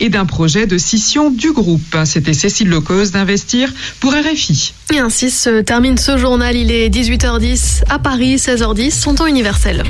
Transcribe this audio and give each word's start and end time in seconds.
et 0.00 0.08
d'un 0.08 0.26
projet 0.26 0.66
de 0.66 0.78
scission 0.78 1.30
du 1.30 1.52
groupe. 1.52 1.96
C'était 2.04 2.34
Cécile 2.34 2.68
Lecause 2.68 3.12
d'Investir 3.12 3.72
pour 4.00 4.12
RFI. 4.12 4.72
Et 4.92 4.98
ainsi 4.98 5.30
se 5.30 5.60
termine 5.60 5.98
ce 5.98 6.16
journal. 6.16 6.56
Il 6.56 6.70
est 6.70 6.88
18h10 6.88 7.82
à 7.88 7.98
Paris, 7.98 8.36
16h10, 8.36 8.90
son 8.90 9.14
temps 9.14 9.26
universel. 9.26 9.84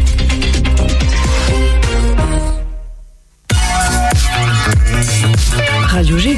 Radio 5.89 6.19
G. 6.19 6.37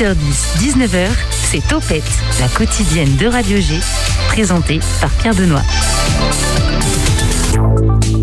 18h10, 0.00 0.16
19h, 0.58 1.08
c'est 1.30 1.68
Topette, 1.68 2.02
la 2.40 2.48
quotidienne 2.48 3.16
de 3.16 3.26
Radio 3.26 3.60
G, 3.60 3.78
présentée 4.28 4.80
par 4.98 5.10
Pierre 5.10 5.34
Benoît. 5.34 5.60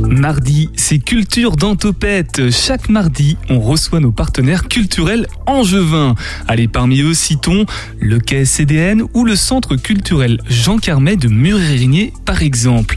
Mardi, 0.09 0.71
c'est 0.75 0.97
Culture 0.97 1.55
d'Antopette. 1.55 2.49
Chaque 2.49 2.89
mardi, 2.89 3.37
on 3.49 3.59
reçoit 3.59 3.99
nos 3.99 4.11
partenaires 4.11 4.67
culturels 4.67 5.27
angevins. 5.45 6.15
Allez, 6.47 6.67
parmi 6.67 7.01
eux, 7.01 7.13
citons 7.13 7.67
le 7.99 8.17
Quai 8.17 8.45
ou 9.13 9.23
le 9.23 9.35
Centre 9.35 9.75
culturel 9.75 10.39
Jean 10.49 10.79
Carmet 10.79 11.15
de 11.15 11.27
Murérigné, 11.27 12.11
par 12.25 12.41
exemple. 12.41 12.95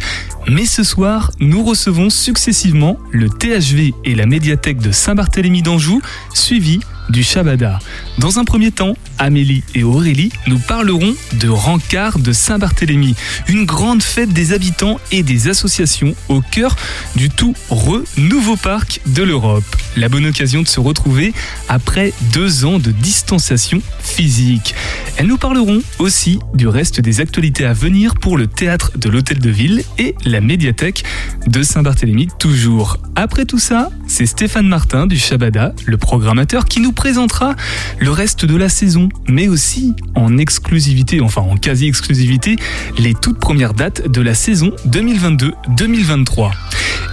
Mais 0.49 0.65
ce 0.65 0.85
soir, 0.85 1.33
nous 1.39 1.63
recevons 1.63 2.09
successivement 2.09 2.97
le 3.11 3.29
THV 3.29 3.93
et 4.07 4.15
la 4.15 4.25
médiathèque 4.25 4.79
de 4.79 4.91
Saint-Barthélemy 4.91 5.61
d'Anjou, 5.61 6.01
suivis 6.33 6.81
du 7.11 7.23
Shabada. 7.23 7.79
Dans 8.19 8.39
un 8.39 8.45
premier 8.45 8.71
temps, 8.71 8.97
Amélie 9.19 9.63
et 9.75 9.83
Aurélie 9.83 10.31
nous 10.47 10.59
parleront 10.59 11.15
de 11.35 11.49
Rancard 11.49 12.19
de 12.19 12.33
Saint-Barthélemy, 12.33 13.15
une 13.49 13.65
grande 13.65 14.03
fête 14.03 14.33
des 14.33 14.53
habitants 14.53 14.99
et 15.13 15.23
des 15.23 15.49
associations 15.49 16.15
au 16.29 16.41
cœur 16.41 16.77
du 17.17 17.29
tout 17.29 17.55
re-nouveau 17.69 18.57
parc 18.57 19.01
de 19.07 19.23
l'Europe. 19.23 19.65
La 19.97 20.09
bonne 20.09 20.27
occasion 20.27 20.63
de 20.63 20.69
se 20.69 20.81
retrouver 20.81 21.33
après 21.69 22.13
deux 22.33 22.65
ans 22.65 22.79
de 22.79 22.91
distanciation 22.91 23.83
physique. 24.01 24.75
Elles 25.17 25.27
nous 25.27 25.39
parleront 25.39 25.83
aussi 25.99 26.39
du 26.55 26.69
reste 26.69 27.01
des 27.01 27.21
actualités 27.21 27.65
à 27.65 27.73
venir 27.73 28.15
pour 28.15 28.39
le 28.39 28.47
théâtre 28.47 28.93
de 28.97 29.09
l'Hôtel 29.09 29.39
de 29.39 29.51
Ville 29.51 29.83
et 29.99 30.15
la 30.25 30.41
médiathèque 30.41 31.05
de 31.47 31.63
Saint-Barthélemy 31.63 32.29
toujours. 32.39 32.99
Après 33.17 33.45
tout 33.45 33.59
ça, 33.59 33.91
c'est 34.07 34.27
Stéphane 34.27 34.67
Martin 34.67 35.07
du 35.07 35.19
Shabada, 35.19 35.75
le 35.85 35.97
programmateur, 35.97 36.65
qui 36.65 36.81
nous 36.81 36.93
présentera 37.01 37.57
le 37.99 38.11
reste 38.11 38.45
de 38.45 38.55
la 38.57 38.69
saison, 38.69 39.09
mais 39.27 39.49
aussi 39.49 39.95
en 40.15 40.37
exclusivité, 40.37 41.23
enfin 41.23 41.41
en 41.41 41.57
quasi-exclusivité, 41.57 42.57
les 42.99 43.15
toutes 43.15 43.39
premières 43.39 43.73
dates 43.73 44.07
de 44.07 44.21
la 44.21 44.35
saison 44.35 44.73
2022-2023. 44.87 46.51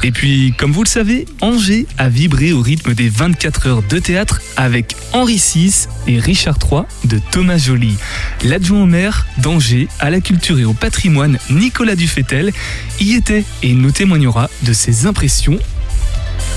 Et 0.03 0.11
puis, 0.11 0.53
comme 0.57 0.73
vous 0.73 0.83
le 0.83 0.89
savez, 0.89 1.23
Angers 1.39 1.87
a 1.97 2.09
vibré 2.09 2.51
au 2.51 2.59
rythme 2.59 2.95
des 2.95 3.07
24 3.07 3.67
heures 3.67 3.81
de 3.81 3.99
théâtre 3.99 4.41
avec 4.57 4.97
Henri 5.13 5.37
VI 5.37 5.87
et 6.05 6.19
Richard 6.19 6.57
III 6.69 6.81
de 7.05 7.21
Thomas 7.31 7.57
Joly. 7.57 7.95
L'adjoint 8.43 8.83
au 8.83 8.87
maire 8.87 9.25
d'Angers 9.37 9.87
à 10.01 10.09
la 10.09 10.19
culture 10.19 10.59
et 10.59 10.65
au 10.65 10.73
patrimoine, 10.73 11.37
Nicolas 11.49 11.95
Dufetel, 11.95 12.51
y 12.99 13.13
était 13.13 13.45
et 13.63 13.71
nous 13.71 13.91
témoignera 13.91 14.49
de 14.63 14.73
ses 14.73 15.05
impressions 15.05 15.57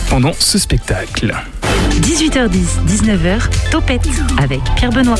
pendant 0.09 0.33
ce 0.37 0.59
spectacle. 0.59 1.33
18h10, 2.03 2.87
19h, 2.87 3.71
Topette 3.71 4.09
avec 4.39 4.61
Pierre 4.77 4.91
Benoît. 4.91 5.19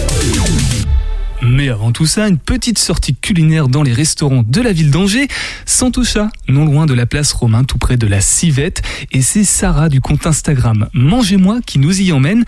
Mais 1.43 1.69
avant 1.69 1.93
tout 1.93 2.07
ça, 2.07 2.29
une 2.29 2.39
petite 2.39 2.79
sortie 2.79 3.15
culinaire 3.15 3.69
dans 3.69 3.83
les 3.83 3.93
restaurants 3.93 4.45
de 4.47 4.61
la 4.61 4.73
ville 4.73 4.91
d'Angers, 4.91 5.29
Santoucha, 5.67 6.31
non 6.49 6.65
loin 6.65 6.87
de 6.87 6.95
la 6.95 7.07
place 7.07 7.33
Romain, 7.33 7.65
tout 7.65 7.79
près 7.79 7.97
de 7.97 8.07
la 8.07 8.21
Civette. 8.21 8.83
Et 9.13 9.23
c'est 9.23 9.45
Sarah 9.45 9.89
du 9.89 10.01
compte 10.01 10.27
Instagram 10.27 10.89
Mangez-moi 10.93 11.61
qui 11.67 11.79
nous 11.79 12.01
y 12.01 12.13
emmène. 12.13 12.45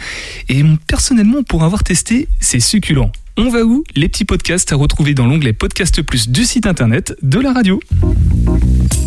Et 0.49 0.63
personnellement, 0.87 1.43
pour 1.43 1.65
avoir 1.65 1.85
testé, 1.85 2.29
c'est 2.41 2.61
succulent. 2.61 3.13
On 3.39 3.49
va 3.49 3.63
où? 3.65 3.83
Les 3.97 4.11
petits 4.11 4.27
podcasts 4.27 4.73
à 4.73 4.77
retrouver 4.77 5.15
dans 5.15 5.27
l'onglet 5.27 5.55
Podcast 5.55 6.03
Plus 6.03 6.29
du 6.29 6.45
site 6.45 6.67
internet 6.67 7.17
de 7.23 7.41
la 7.41 7.55
radio. 7.55 7.81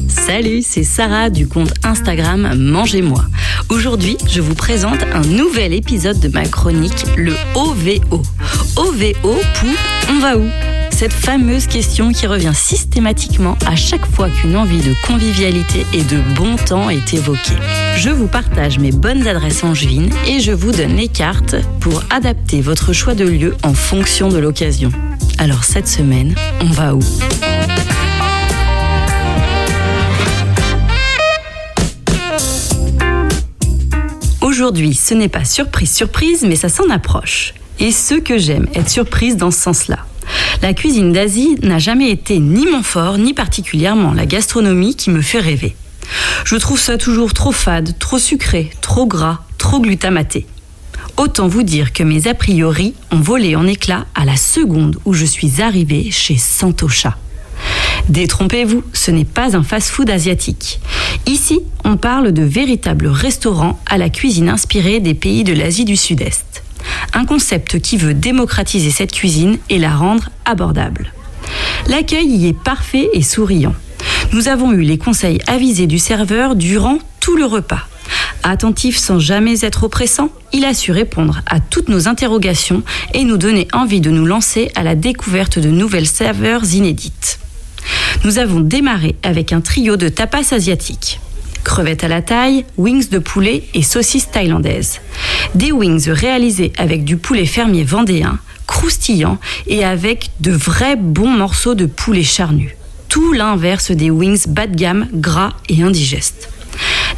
Salut, 0.07 0.63
c'est 0.63 0.83
Sarah 0.83 1.29
du 1.29 1.47
compte 1.47 1.75
Instagram 1.83 2.55
Mangez-moi. 2.57 3.23
Aujourd'hui, 3.69 4.17
je 4.27 4.41
vous 4.41 4.55
présente 4.55 5.03
un 5.13 5.21
nouvel 5.21 5.73
épisode 5.73 6.19
de 6.19 6.29
ma 6.29 6.47
chronique, 6.47 7.05
le 7.15 7.33
OVO. 7.53 8.23
OVO 8.77 9.39
pour 9.59 10.09
On 10.09 10.19
va 10.19 10.37
où? 10.37 10.49
Cette 10.95 11.11
fameuse 11.11 11.67
question 11.67 12.13
qui 12.13 12.25
revient 12.25 12.53
systématiquement 12.55 13.57
à 13.65 13.75
chaque 13.75 14.05
fois 14.05 14.29
qu'une 14.29 14.55
envie 14.55 14.79
de 14.79 14.93
convivialité 15.05 15.85
et 15.91 16.03
de 16.03 16.21
bon 16.35 16.55
temps 16.55 16.89
est 16.89 17.13
évoquée. 17.13 17.57
Je 17.97 18.09
vous 18.11 18.27
partage 18.27 18.79
mes 18.79 18.93
bonnes 18.93 19.27
adresses 19.27 19.65
angevines 19.65 20.09
et 20.25 20.39
je 20.39 20.53
vous 20.53 20.71
donne 20.71 20.95
les 20.95 21.09
cartes 21.09 21.57
pour 21.81 22.01
adapter 22.09 22.61
votre 22.61 22.93
choix 22.93 23.13
de 23.13 23.25
lieu 23.25 23.57
en 23.63 23.73
fonction 23.73 24.29
de 24.29 24.37
l'occasion. 24.37 24.89
Alors 25.37 25.65
cette 25.65 25.89
semaine, 25.89 26.33
on 26.61 26.67
va 26.67 26.95
où? 26.95 27.01
Aujourd'hui, 34.39 34.93
ce 34.93 35.13
n'est 35.13 35.27
pas 35.27 35.43
surprise 35.43 35.93
surprise, 35.93 36.45
mais 36.47 36.55
ça 36.55 36.69
s'en 36.69 36.89
approche. 36.89 37.53
Et 37.79 37.91
ce 37.91 38.15
que 38.15 38.37
j'aime, 38.37 38.67
être 38.73 38.89
surprise 38.89 39.37
dans 39.37 39.51
ce 39.51 39.59
sens-là. 39.59 40.05
La 40.61 40.73
cuisine 40.73 41.11
d'Asie 41.11 41.55
n'a 41.61 41.79
jamais 41.79 42.09
été 42.09 42.39
ni 42.39 42.65
mon 42.65 42.83
fort, 42.83 43.17
ni 43.17 43.33
particulièrement 43.33 44.13
la 44.13 44.25
gastronomie 44.25 44.95
qui 44.95 45.09
me 45.09 45.21
fait 45.21 45.39
rêver. 45.39 45.75
Je 46.45 46.55
trouve 46.55 46.79
ça 46.79 46.97
toujours 46.97 47.33
trop 47.33 47.51
fade, 47.51 47.97
trop 47.99 48.19
sucré, 48.19 48.71
trop 48.81 49.05
gras, 49.05 49.39
trop 49.57 49.79
glutamaté. 49.79 50.45
Autant 51.17 51.47
vous 51.47 51.63
dire 51.63 51.93
que 51.93 52.03
mes 52.03 52.27
a 52.27 52.33
priori 52.33 52.93
ont 53.11 53.19
volé 53.19 53.55
en 53.55 53.67
éclats 53.67 54.05
à 54.15 54.25
la 54.25 54.35
seconde 54.35 54.97
où 55.05 55.13
je 55.13 55.25
suis 55.25 55.61
arrivée 55.61 56.11
chez 56.11 56.37
Santocha. 56.37 57.17
Détrompez-vous, 58.09 58.83
ce 58.93 59.11
n'est 59.11 59.25
pas 59.25 59.55
un 59.55 59.63
fast-food 59.63 60.09
asiatique. 60.09 60.79
Ici, 61.25 61.61
on 61.83 61.97
parle 61.97 62.33
de 62.33 62.43
véritables 62.43 63.07
restaurants 63.07 63.79
à 63.85 63.97
la 63.97 64.09
cuisine 64.09 64.49
inspirée 64.49 64.99
des 64.99 65.13
pays 65.13 65.43
de 65.43 65.53
l'Asie 65.53 65.85
du 65.85 65.95
Sud-Est. 65.95 66.64
Un 67.13 67.25
concept 67.25 67.79
qui 67.79 67.97
veut 67.97 68.13
démocratiser 68.13 68.91
cette 68.91 69.11
cuisine 69.11 69.57
et 69.69 69.77
la 69.77 69.95
rendre 69.95 70.29
abordable. 70.45 71.13
L'accueil 71.87 72.27
y 72.27 72.47
est 72.47 72.57
parfait 72.57 73.09
et 73.13 73.21
souriant. 73.21 73.75
Nous 74.33 74.47
avons 74.47 74.71
eu 74.71 74.81
les 74.81 74.97
conseils 74.97 75.39
avisés 75.47 75.87
du 75.87 75.99
serveur 75.99 76.55
durant 76.55 76.97
tout 77.19 77.37
le 77.37 77.45
repas. 77.45 77.87
Attentif 78.43 78.97
sans 78.97 79.17
jamais 79.17 79.65
être 79.65 79.85
oppressant, 79.85 80.29
il 80.53 80.65
a 80.65 80.73
su 80.73 80.91
répondre 80.91 81.41
à 81.47 81.59
toutes 81.59 81.89
nos 81.89 82.07
interrogations 82.07 82.83
et 83.13 83.23
nous 83.23 83.37
donner 83.37 83.67
envie 83.73 84.01
de 84.01 84.11
nous 84.11 84.25
lancer 84.25 84.71
à 84.75 84.83
la 84.83 84.93
découverte 84.93 85.57
de 85.57 85.69
nouvelles 85.69 86.07
saveurs 86.07 86.73
inédites. 86.73 87.39
Nous 88.23 88.37
avons 88.37 88.59
démarré 88.59 89.15
avec 89.23 89.53
un 89.53 89.61
trio 89.61 89.97
de 89.97 90.09
tapas 90.09 90.53
asiatiques 90.53 91.19
crevettes 91.65 92.05
à 92.05 92.07
la 92.07 92.21
taille, 92.21 92.63
wings 92.77 93.09
de 93.09 93.19
poulet 93.19 93.63
et 93.73 93.81
saucisses 93.81 94.31
thaïlandaises. 94.31 95.01
Des 95.55 95.73
wings 95.73 96.09
réalisés 96.09 96.71
avec 96.77 97.03
du 97.03 97.17
poulet 97.17 97.45
fermier 97.45 97.83
vendéen, 97.83 98.39
croustillant 98.67 99.37
et 99.67 99.83
avec 99.83 100.29
de 100.39 100.51
vrais 100.51 100.95
bons 100.95 101.29
morceaux 101.29 101.75
de 101.75 101.85
poulet 101.85 102.23
charnu. 102.23 102.77
Tout 103.09 103.33
l'inverse 103.33 103.91
des 103.91 104.09
wings 104.09 104.47
bas 104.47 104.67
de 104.67 104.75
gamme, 104.75 105.07
gras 105.13 105.53
et 105.67 105.83
indigestes. 105.83 106.49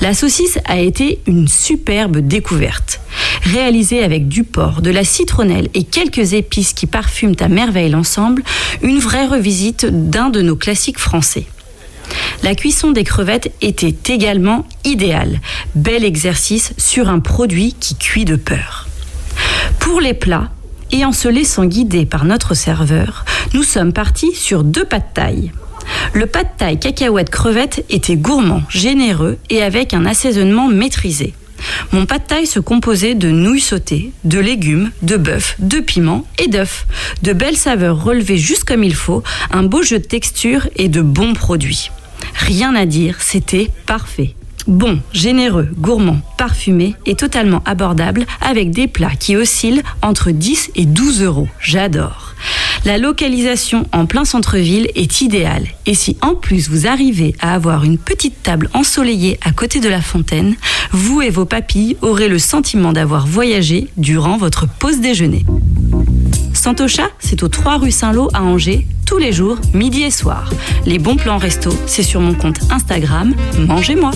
La 0.02 0.14
saucisse 0.14 0.60
a 0.66 0.80
été 0.80 1.20
une 1.28 1.48
superbe 1.48 2.18
découverte. 2.18 3.02
Réalisée 3.44 4.04
avec 4.04 4.28
du 4.28 4.44
porc, 4.44 4.82
de 4.82 4.92
la 4.92 5.04
citronnelle 5.04 5.70
et 5.74 5.84
quelques 5.84 6.34
épices 6.34 6.74
qui 6.74 6.86
parfument 6.86 7.36
à 7.40 7.48
merveille 7.48 7.90
l'ensemble, 7.90 8.44
une 8.82 9.00
vraie 9.00 9.26
revisite 9.26 9.86
d'un 9.86 10.30
de 10.30 10.42
nos 10.42 10.56
classiques 10.56 11.00
français. 11.00 11.48
La 12.44 12.56
cuisson 12.56 12.92
des 12.92 13.04
crevettes 13.04 13.52
était 13.62 14.14
également 14.14 14.66
idéale. 14.84 15.42
Bel 15.76 16.04
exercice 16.04 16.74
sur 16.78 17.10
un 17.10 17.20
produit 17.20 17.76
qui 17.80 17.96
cuit 17.96 18.26
de 18.26 18.36
peur. 18.36 18.88
Pour 19.80 20.02
les 20.02 20.14
plats, 20.14 20.50
et 20.92 21.06
en 21.06 21.12
se 21.12 21.28
laissant 21.28 21.66
guider 21.66 22.06
par 22.06 22.26
notre 22.26 22.54
serveur, 22.54 23.26
nous 23.54 23.64
sommes 23.64 23.94
partis 23.94 24.34
sur 24.34 24.64
deux 24.64 24.86
pas 24.86 25.00
de. 25.00 25.52
Le 26.14 26.26
pas 26.26 26.44
de 26.44 26.50
taille 26.58 26.80
cacahuète 26.80 27.30
crevette 27.30 27.86
était 27.90 28.16
gourmand, 28.16 28.62
généreux 28.70 29.38
et 29.50 29.62
avec 29.62 29.94
un 29.94 30.06
assaisonnement 30.06 30.68
maîtrisé. 30.68 31.34
Mon 31.92 32.06
pas 32.06 32.20
de 32.20 32.24
taille 32.24 32.48
se 32.48 32.60
composait 32.60 33.16
de 33.16 33.30
nouilles 33.30 33.62
sautées, 33.62 34.12
de 34.24 34.40
légumes, 34.40 34.92
de 35.02 35.18
bœuf, 35.18 35.56
de 35.60 35.80
piments 35.80 36.26
et 36.40 36.48
d'œufs. 36.48 36.86
De 37.24 37.34
belles 37.34 37.58
saveurs 37.58 38.04
relevées 38.04 38.38
juste 38.38 38.64
comme 38.64 38.84
il 38.84 38.96
faut, 38.96 39.24
un 39.52 39.64
beau 39.64 39.82
jeu 39.82 40.00
de 40.00 40.06
texture 40.06 40.68
et 40.76 40.88
de 40.88 41.02
bons 41.02 41.34
produits. 41.34 41.90
Rien 42.38 42.76
à 42.76 42.86
dire, 42.86 43.18
c'était 43.22 43.70
parfait. 43.86 44.36
Bon, 44.68 45.00
généreux, 45.14 45.70
gourmand, 45.78 46.20
parfumé 46.38 46.96
et 47.06 47.16
totalement 47.16 47.62
abordable 47.66 48.26
avec 48.42 48.72
des 48.72 48.88
plats 48.88 49.16
qui 49.18 49.38
oscillent 49.38 49.82
entre 50.02 50.32
10 50.32 50.72
et 50.76 50.86
12 50.86 51.24
euros. 51.24 51.48
J'adore. 51.62 52.36
La 52.84 52.98
localisation 52.98 53.88
en 53.94 54.06
plein 54.06 54.26
centre-ville 54.26 54.90
est 54.96 55.22
idéale. 55.22 55.68
Et 55.86 55.94
si 55.94 56.18
en 56.22 56.36
plus 56.36 56.70
vous 56.70 56.86
arrivez 56.86 57.34
à 57.40 57.54
avoir 57.54 57.86
une 57.86 57.98
petite 57.98 58.44
table 58.44 58.70
ensoleillée 58.74 59.40
à 59.42 59.52
côté 59.52 59.80
de 59.80 59.90
la 59.90 60.02
fontaine, 60.02 60.56
vous 60.92 61.22
et 61.22 61.30
vos 61.30 61.46
papilles 61.46 61.98
aurez 62.02 62.28
le 62.28 62.40
sentiment 62.40 62.94
d'avoir 62.94 63.26
voyagé 63.26 63.88
durant 63.98 64.38
votre 64.38 64.68
pause 64.68 65.00
déjeuner. 65.00 65.46
Santocha, 66.58 67.10
c'est 67.20 67.44
au 67.44 67.48
3 67.48 67.78
rue 67.78 67.92
Saint-Lô 67.92 68.30
à 68.34 68.42
Angers, 68.44 68.88
tous 69.06 69.18
les 69.18 69.32
jours, 69.32 69.58
midi 69.74 70.02
et 70.04 70.12
soir. 70.12 70.50
Les 70.86 70.98
bons 71.00 71.16
plans 71.16 71.38
resto, 71.38 71.72
c'est 71.86 72.04
sur 72.04 72.20
mon 72.20 72.34
compte 72.34 72.60
Instagram, 72.72 73.34
mangez-moi. 73.60 74.12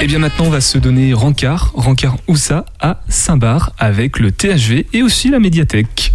Et 0.00 0.06
bien 0.06 0.18
maintenant, 0.18 0.46
on 0.46 0.50
va 0.50 0.60
se 0.60 0.78
donner 0.78 1.14
rencard, 1.14 1.72
rencard 1.74 2.16
où 2.28 2.36
ça 2.36 2.64
À 2.80 3.00
Saint-Bar, 3.08 3.72
avec 3.78 4.18
le 4.18 4.30
THV 4.30 4.86
et 4.92 5.02
aussi 5.02 5.30
la 5.30 5.38
médiathèque. 5.38 6.12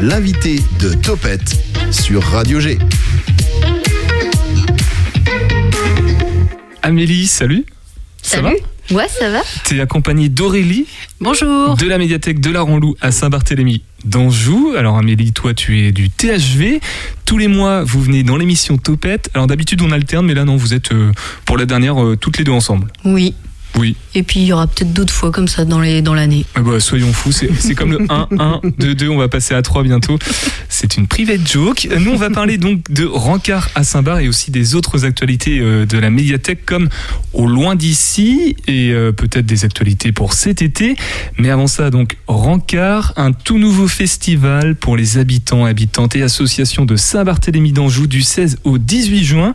L'invité 0.00 0.60
de 0.80 0.92
Topette 0.92 1.56
sur 1.90 2.22
Radio 2.22 2.60
G. 2.60 2.78
Amélie, 6.82 7.26
salut 7.26 7.64
Ça 8.22 8.36
Salut. 8.36 8.44
va? 8.44 8.52
Ouais, 8.92 9.08
ça 9.08 9.30
va. 9.30 9.40
T'es 9.64 9.80
accompagnée 9.80 10.28
d'Aurélie 10.28 10.86
Bonjour. 11.20 11.76
de 11.76 11.86
la 11.86 11.96
médiathèque 11.98 12.40
de 12.40 12.50
la 12.50 12.60
Ranlou 12.60 12.94
à 13.00 13.10
Saint-Barthélemy 13.10 13.82
d'Anjou. 14.04 14.74
Alors 14.76 14.98
Amélie, 14.98 15.32
toi 15.32 15.54
tu 15.54 15.80
es 15.80 15.92
du 15.92 16.10
THV. 16.10 16.80
Tous 17.24 17.38
les 17.38 17.48
mois, 17.48 17.84
vous 17.84 18.02
venez 18.02 18.22
dans 18.22 18.36
l'émission 18.36 18.76
Topette. 18.76 19.30
Alors 19.34 19.46
d'habitude 19.46 19.80
on 19.82 19.92
alterne, 19.92 20.26
mais 20.26 20.34
là 20.34 20.44
non, 20.44 20.56
vous 20.56 20.74
êtes 20.74 20.92
euh, 20.92 21.12
pour 21.46 21.56
la 21.56 21.64
dernière 21.64 22.02
euh, 22.02 22.16
toutes 22.16 22.36
les 22.38 22.44
deux 22.44 22.52
ensemble. 22.52 22.88
Oui. 23.04 23.34
Oui. 23.78 23.96
Et 24.14 24.22
puis 24.22 24.40
il 24.40 24.46
y 24.46 24.52
aura 24.52 24.66
peut-être 24.66 24.92
d'autres 24.92 25.12
fois 25.12 25.30
comme 25.30 25.48
ça 25.48 25.64
dans 25.64 25.80
les 25.80 26.02
dans 26.02 26.14
l'année. 26.14 26.44
Ah 26.54 26.60
bah, 26.60 26.78
soyons 26.80 27.12
fous, 27.12 27.32
c'est 27.32 27.50
c'est 27.58 27.74
comme 27.74 27.92
le 27.92 28.06
1, 28.08 28.28
1, 28.38 28.60
2, 28.78 28.94
2, 28.94 29.08
on 29.08 29.18
va 29.18 29.28
passer 29.28 29.54
à 29.54 29.62
3 29.62 29.82
bientôt. 29.82 30.18
C'est 30.68 30.96
une 30.96 31.06
private 31.06 31.46
joke. 31.46 31.88
Nous, 31.98 32.10
on 32.10 32.16
va 32.16 32.30
parler 32.30 32.58
donc 32.58 32.90
de 32.90 33.04
Rancard 33.04 33.68
à 33.74 33.84
Saint-Bar 33.84 34.20
et 34.20 34.28
aussi 34.28 34.50
des 34.50 34.74
autres 34.74 35.04
actualités 35.04 35.60
euh, 35.60 35.86
de 35.86 35.98
la 35.98 36.10
médiathèque 36.10 36.64
comme 36.66 36.88
au 37.32 37.46
loin 37.46 37.74
d'ici 37.74 38.56
et 38.66 38.90
euh, 38.90 39.12
peut-être 39.12 39.46
des 39.46 39.64
actualités 39.64 40.12
pour 40.12 40.32
cet 40.32 40.62
été. 40.62 40.96
Mais 41.38 41.50
avant 41.50 41.66
ça, 41.66 41.90
donc 41.90 42.16
Rancard, 42.26 43.12
un 43.16 43.32
tout 43.32 43.58
nouveau 43.58 43.88
festival 43.88 44.74
pour 44.74 44.96
les 44.96 45.18
habitants, 45.18 45.64
habitantes 45.64 46.16
et 46.16 46.22
associations 46.22 46.84
de 46.84 46.96
Saint-Barthélemy 46.96 47.72
d'Anjou 47.72 48.06
du 48.06 48.22
16 48.22 48.58
au 48.64 48.78
18 48.78 49.24
juin 49.24 49.54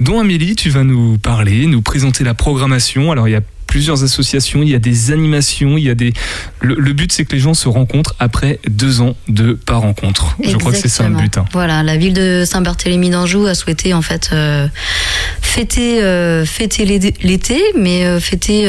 dont 0.00 0.18
Amélie, 0.18 0.56
tu 0.56 0.70
vas 0.70 0.82
nous 0.82 1.18
parler, 1.18 1.66
nous 1.66 1.82
présenter 1.82 2.24
la 2.24 2.34
programmation. 2.34 3.12
Alors 3.12 3.28
il 3.28 3.32
y 3.32 3.36
a 3.36 3.42
plusieurs 3.70 4.02
associations, 4.02 4.62
il 4.62 4.68
y 4.68 4.74
a 4.74 4.80
des 4.80 5.12
animations, 5.12 5.78
il 5.78 5.84
y 5.84 5.90
a 5.90 5.94
des. 5.94 6.12
Le, 6.60 6.92
but 6.92 7.10
c'est 7.12 7.24
que 7.24 7.32
les 7.32 7.38
gens 7.38 7.54
se 7.54 7.68
rencontrent 7.68 8.16
après 8.18 8.58
deux 8.68 9.00
ans 9.00 9.14
de 9.28 9.52
pas 9.54 9.76
rencontre. 9.76 10.36
Je 10.44 10.56
crois 10.56 10.72
que 10.72 10.78
c'est 10.78 10.88
ça 10.88 11.08
le 11.08 11.14
but. 11.14 11.38
hein. 11.38 11.44
Voilà, 11.52 11.82
la 11.84 11.96
ville 11.96 12.12
de 12.12 12.42
Saint-Barthélemy 12.44 13.10
d'Anjou 13.10 13.46
a 13.46 13.54
souhaité 13.54 13.94
en 13.94 14.02
fait 14.02 14.30
euh, 14.32 14.66
fêter 15.40 16.02
euh, 16.02 16.44
fêter 16.44 16.84
l'été- 16.84 17.62
mais 17.78 18.04
euh, 18.04 18.18
fêter 18.20 18.64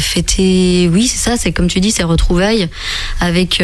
fêter 0.00 0.88
oui 0.92 1.08
c'est 1.08 1.18
ça, 1.30 1.36
c'est 1.36 1.50
comme 1.52 1.66
tu 1.66 1.80
dis, 1.80 1.90
c'est 1.90 2.04
retrouvailles 2.04 2.68
avec 3.20 3.60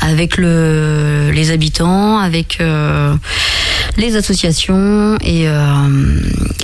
avec 0.00 0.36
le 0.36 1.30
les 1.34 1.50
habitants, 1.50 2.18
avec 2.18 2.60
les 3.96 4.16
associations 4.16 5.16
et 5.20 5.46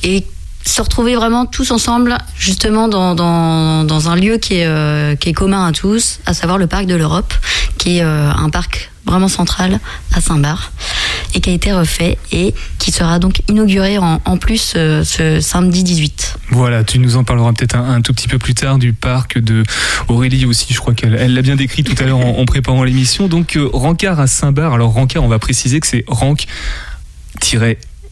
et 0.04 0.24
se 0.64 0.80
retrouver 0.80 1.14
vraiment 1.14 1.46
tous 1.46 1.70
ensemble 1.70 2.16
justement 2.36 2.88
dans, 2.88 3.14
dans, 3.14 3.84
dans 3.84 4.08
un 4.08 4.16
lieu 4.16 4.38
qui 4.38 4.58
est, 4.58 4.66
euh, 4.66 5.16
qui 5.16 5.30
est 5.30 5.32
commun 5.32 5.66
à 5.66 5.72
tous, 5.72 6.20
à 6.26 6.34
savoir 6.34 6.58
le 6.58 6.66
parc 6.66 6.86
de 6.86 6.94
l'Europe, 6.94 7.34
qui 7.78 7.98
est 7.98 8.02
euh, 8.02 8.30
un 8.30 8.50
parc 8.50 8.90
vraiment 9.04 9.28
central 9.28 9.80
à 10.14 10.20
Saint-Bar 10.20 10.70
et 11.34 11.40
qui 11.40 11.50
a 11.50 11.52
été 11.52 11.72
refait 11.72 12.18
et 12.30 12.54
qui 12.78 12.92
sera 12.92 13.18
donc 13.18 13.42
inauguré 13.48 13.98
en, 13.98 14.20
en 14.24 14.36
plus 14.36 14.74
euh, 14.76 15.02
ce 15.04 15.40
samedi 15.40 15.82
18. 15.82 16.38
Voilà, 16.50 16.84
tu 16.84 16.98
nous 16.98 17.16
en 17.16 17.24
parleras 17.24 17.52
peut-être 17.52 17.76
un, 17.76 17.94
un 17.94 18.00
tout 18.00 18.12
petit 18.12 18.28
peu 18.28 18.38
plus 18.38 18.54
tard 18.54 18.78
du 18.78 18.92
parc 18.92 19.38
de 19.38 19.64
Aurélie 20.08 20.44
aussi. 20.46 20.72
Je 20.72 20.78
crois 20.78 20.94
qu'elle 20.94 21.14
elle 21.14 21.34
l'a 21.34 21.42
bien 21.42 21.56
décrit 21.56 21.84
tout 21.84 22.00
à 22.02 22.06
l'heure 22.06 22.18
en, 22.18 22.44
préparant 22.44 22.84
l'émission. 22.84 23.28
Donc 23.28 23.56
euh, 23.56 23.68
Rancard 23.72 24.20
à 24.20 24.26
Saint-Bar. 24.26 24.74
Alors 24.74 24.92
Rancard, 24.92 25.24
on 25.24 25.28
va 25.28 25.38
préciser 25.38 25.80
que 25.80 25.86
c'est 25.86 26.04
ranc 26.06 26.36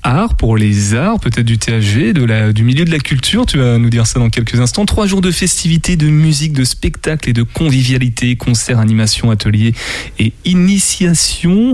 art 0.02 0.34
pour 0.34 0.56
les 0.56 0.94
arts, 0.94 1.20
peut-être 1.20 1.44
du 1.44 1.58
THV, 1.58 2.12
du 2.52 2.64
milieu 2.64 2.84
de 2.84 2.90
la 2.90 2.98
culture. 2.98 3.46
Tu 3.46 3.58
vas 3.58 3.78
nous 3.78 3.90
dire 3.90 4.06
ça 4.06 4.18
dans 4.18 4.30
quelques 4.30 4.58
instants. 4.60 4.86
Trois 4.86 5.06
jours 5.06 5.20
de 5.20 5.30
festivités, 5.30 5.96
de 5.96 6.06
musique, 6.06 6.52
de 6.52 6.64
spectacle 6.64 7.28
et 7.28 7.32
de 7.32 7.42
convivialité, 7.42 8.36
concerts, 8.36 8.78
animations, 8.78 9.30
ateliers 9.30 9.74
et 10.18 10.32
initiations 10.44 11.72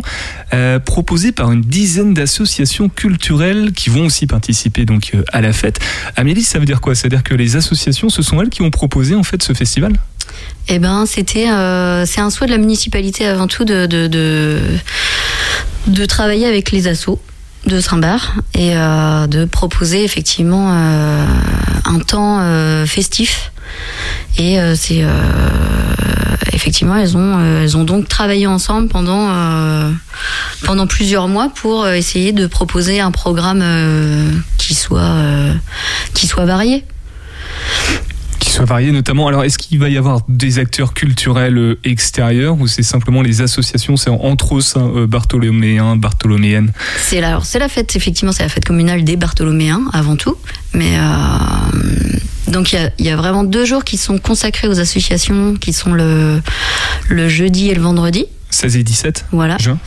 euh, 0.52 0.78
proposés 0.78 1.32
par 1.32 1.52
une 1.52 1.62
dizaine 1.62 2.14
d'associations 2.14 2.88
culturelles 2.88 3.72
qui 3.72 3.90
vont 3.90 4.06
aussi 4.06 4.26
participer 4.26 4.84
donc 4.84 5.12
euh, 5.14 5.22
à 5.32 5.40
la 5.40 5.52
fête. 5.52 5.78
Amélie, 6.16 6.42
ça 6.42 6.58
veut 6.58 6.66
dire 6.66 6.80
quoi? 6.80 6.94
Ça 6.94 7.04
veut 7.04 7.10
dire 7.10 7.22
que 7.22 7.34
les 7.34 7.56
associations, 7.56 8.08
ce 8.08 8.22
sont 8.22 8.40
elles 8.40 8.50
qui 8.50 8.62
ont 8.62 8.70
proposé 8.70 9.14
en 9.14 9.22
fait 9.22 9.42
ce 9.42 9.52
festival? 9.52 9.92
Eh 10.68 10.78
ben, 10.78 11.06
c'était 11.06 11.48
euh, 11.48 12.04
c'est 12.04 12.20
un 12.20 12.30
souhait 12.30 12.48
de 12.48 12.52
la 12.52 12.58
municipalité 12.58 13.26
avant 13.26 13.46
tout 13.46 13.64
de, 13.64 13.86
de, 13.86 14.60
de 15.86 16.04
travailler 16.04 16.46
avec 16.46 16.72
les 16.72 16.88
assos 16.88 17.20
de 17.66 17.80
Saint-Bar 17.80 18.34
et 18.54 18.76
euh, 18.76 19.26
de 19.26 19.44
proposer 19.44 20.04
effectivement 20.04 20.70
euh, 20.72 21.26
un 21.84 21.98
temps 21.98 22.38
euh, 22.40 22.86
festif. 22.86 23.52
Et 24.38 24.58
c'est 24.76 25.02
effectivement 26.52 26.94
elles 26.96 27.16
ont 27.16 27.40
elles 27.62 27.76
ont 27.76 27.84
donc 27.84 28.06
travaillé 28.06 28.46
ensemble 28.46 28.88
pendant 28.88 29.30
pendant 30.62 30.86
plusieurs 30.86 31.26
mois 31.26 31.48
pour 31.48 31.88
essayer 31.88 32.32
de 32.32 32.46
proposer 32.46 33.00
un 33.00 33.10
programme 33.10 33.64
qui 34.58 34.74
soit 34.74 35.16
qui 36.12 36.26
soit 36.26 36.44
varié. 36.44 36.84
Soit 38.56 38.64
varié 38.64 38.90
notamment. 38.90 39.28
Alors, 39.28 39.44
est-ce 39.44 39.58
qu'il 39.58 39.78
va 39.78 39.88
y 39.90 39.98
avoir 39.98 40.20
des 40.28 40.58
acteurs 40.58 40.94
culturels 40.94 41.58
euh, 41.58 41.78
extérieurs 41.84 42.58
ou 42.58 42.66
c'est 42.66 42.82
simplement 42.82 43.20
les 43.20 43.42
associations? 43.42 43.96
C'est 43.96 44.08
entre 44.08 44.56
eux 44.56 44.62
hein, 44.76 44.90
euh, 44.96 45.06
bartholoméens, 45.06 45.96
bartholoméennes 45.96 46.72
C'est 46.96 47.20
la, 47.20 47.40
c'est 47.42 47.58
la 47.58 47.68
fête, 47.68 47.94
effectivement, 47.96 48.32
c'est 48.32 48.44
la 48.44 48.48
fête 48.48 48.64
communale 48.64 49.04
des 49.04 49.16
Bartholoméens 49.16 49.82
avant 49.92 50.16
tout. 50.16 50.36
Mais 50.72 50.96
euh, 50.98 51.80
donc 52.48 52.72
il 52.72 52.92
y 52.98 53.04
y 53.04 53.10
a 53.10 53.16
vraiment 53.16 53.44
deux 53.44 53.66
jours 53.66 53.84
qui 53.84 53.98
sont 53.98 54.18
consacrés 54.18 54.68
aux 54.68 54.80
associations, 54.80 55.54
qui 55.56 55.72
sont 55.74 55.92
le, 55.92 56.40
le 57.08 57.28
jeudi 57.28 57.68
et 57.68 57.74
le 57.74 57.82
vendredi. 57.82 58.24
16 58.50 58.76
et 58.76 58.82
17 58.82 59.26
Voilà. 59.32 59.56
juin 59.58 59.78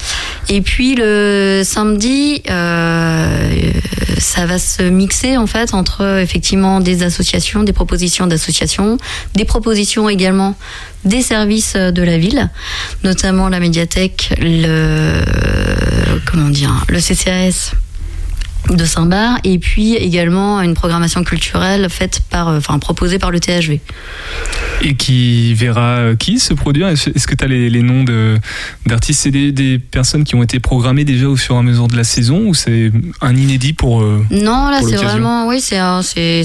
Et 0.50 0.62
puis 0.62 0.96
le 0.96 1.62
samedi, 1.64 2.42
euh, 2.50 3.72
ça 4.18 4.46
va 4.46 4.60
se 4.60 4.84
mixer 4.84 5.38
en 5.38 5.48
fait 5.48 5.74
entre 5.74 6.20
effectivement 6.20 6.80
des 6.80 7.04
associations, 7.04 7.64
des 7.64 7.74
propositions 7.74 8.28
d'associations, 8.28 8.98
des 9.36 9.46
propositions 9.46 10.10
également 10.10 10.56
des 11.06 11.22
services 11.22 11.76
de 11.76 12.04
la 12.04 12.18
ville, 12.18 12.50
notamment 13.04 13.48
la 13.48 13.60
médiathèque, 13.60 14.34
le 14.40 15.22
comment 16.26 16.50
dire, 16.50 16.86
le 16.90 17.00
CCAS 17.00 17.74
de 18.70 18.86
Saint-Bar 18.86 19.40
et 19.44 19.58
puis 19.58 19.96
également 19.96 20.62
une 20.62 20.74
programmation 20.76 21.24
culturelle 21.24 21.90
faite 21.90 22.22
par 22.30 22.50
enfin 22.50 22.78
proposée 22.78 23.18
par 23.18 23.32
le 23.32 23.40
THV. 23.40 23.80
Et 24.82 24.96
qui 24.96 25.54
verra 25.56 25.82
euh, 26.00 26.16
qui 26.16 26.40
se 26.40 26.54
produire? 26.54 26.88
Est-ce 26.90 27.26
que 27.28 27.36
tu 27.36 27.44
as 27.44 27.48
les, 27.48 27.70
les 27.70 27.82
noms 27.82 28.04
de- 28.04 28.38
d'artistes? 28.86 29.22
C'est 29.22 29.32
des, 29.32 29.52
des 29.52 29.80
personnes 29.80 30.24
qui 30.24 30.36
ont 30.36 30.44
été 30.44 30.60
programmées 30.60 31.04
déjà 31.04 31.28
au 31.28 31.36
fur 31.36 31.56
et 31.56 31.58
à 31.60 31.62
mesure 31.64 31.88
de 31.88 31.96
la 31.98 32.04
saison 32.04 32.44
ou 32.48 32.54
c'est 32.54 32.92
un 33.22 33.36
inédit 33.36 33.74
pour. 33.74 34.02
euh, 34.02 34.24
Non, 34.30 34.70
là 34.70 34.82
c'est 34.88 34.96
vraiment, 34.98 35.48
oui, 35.48 35.60
c'est 35.62 35.78
un- 35.78 36.02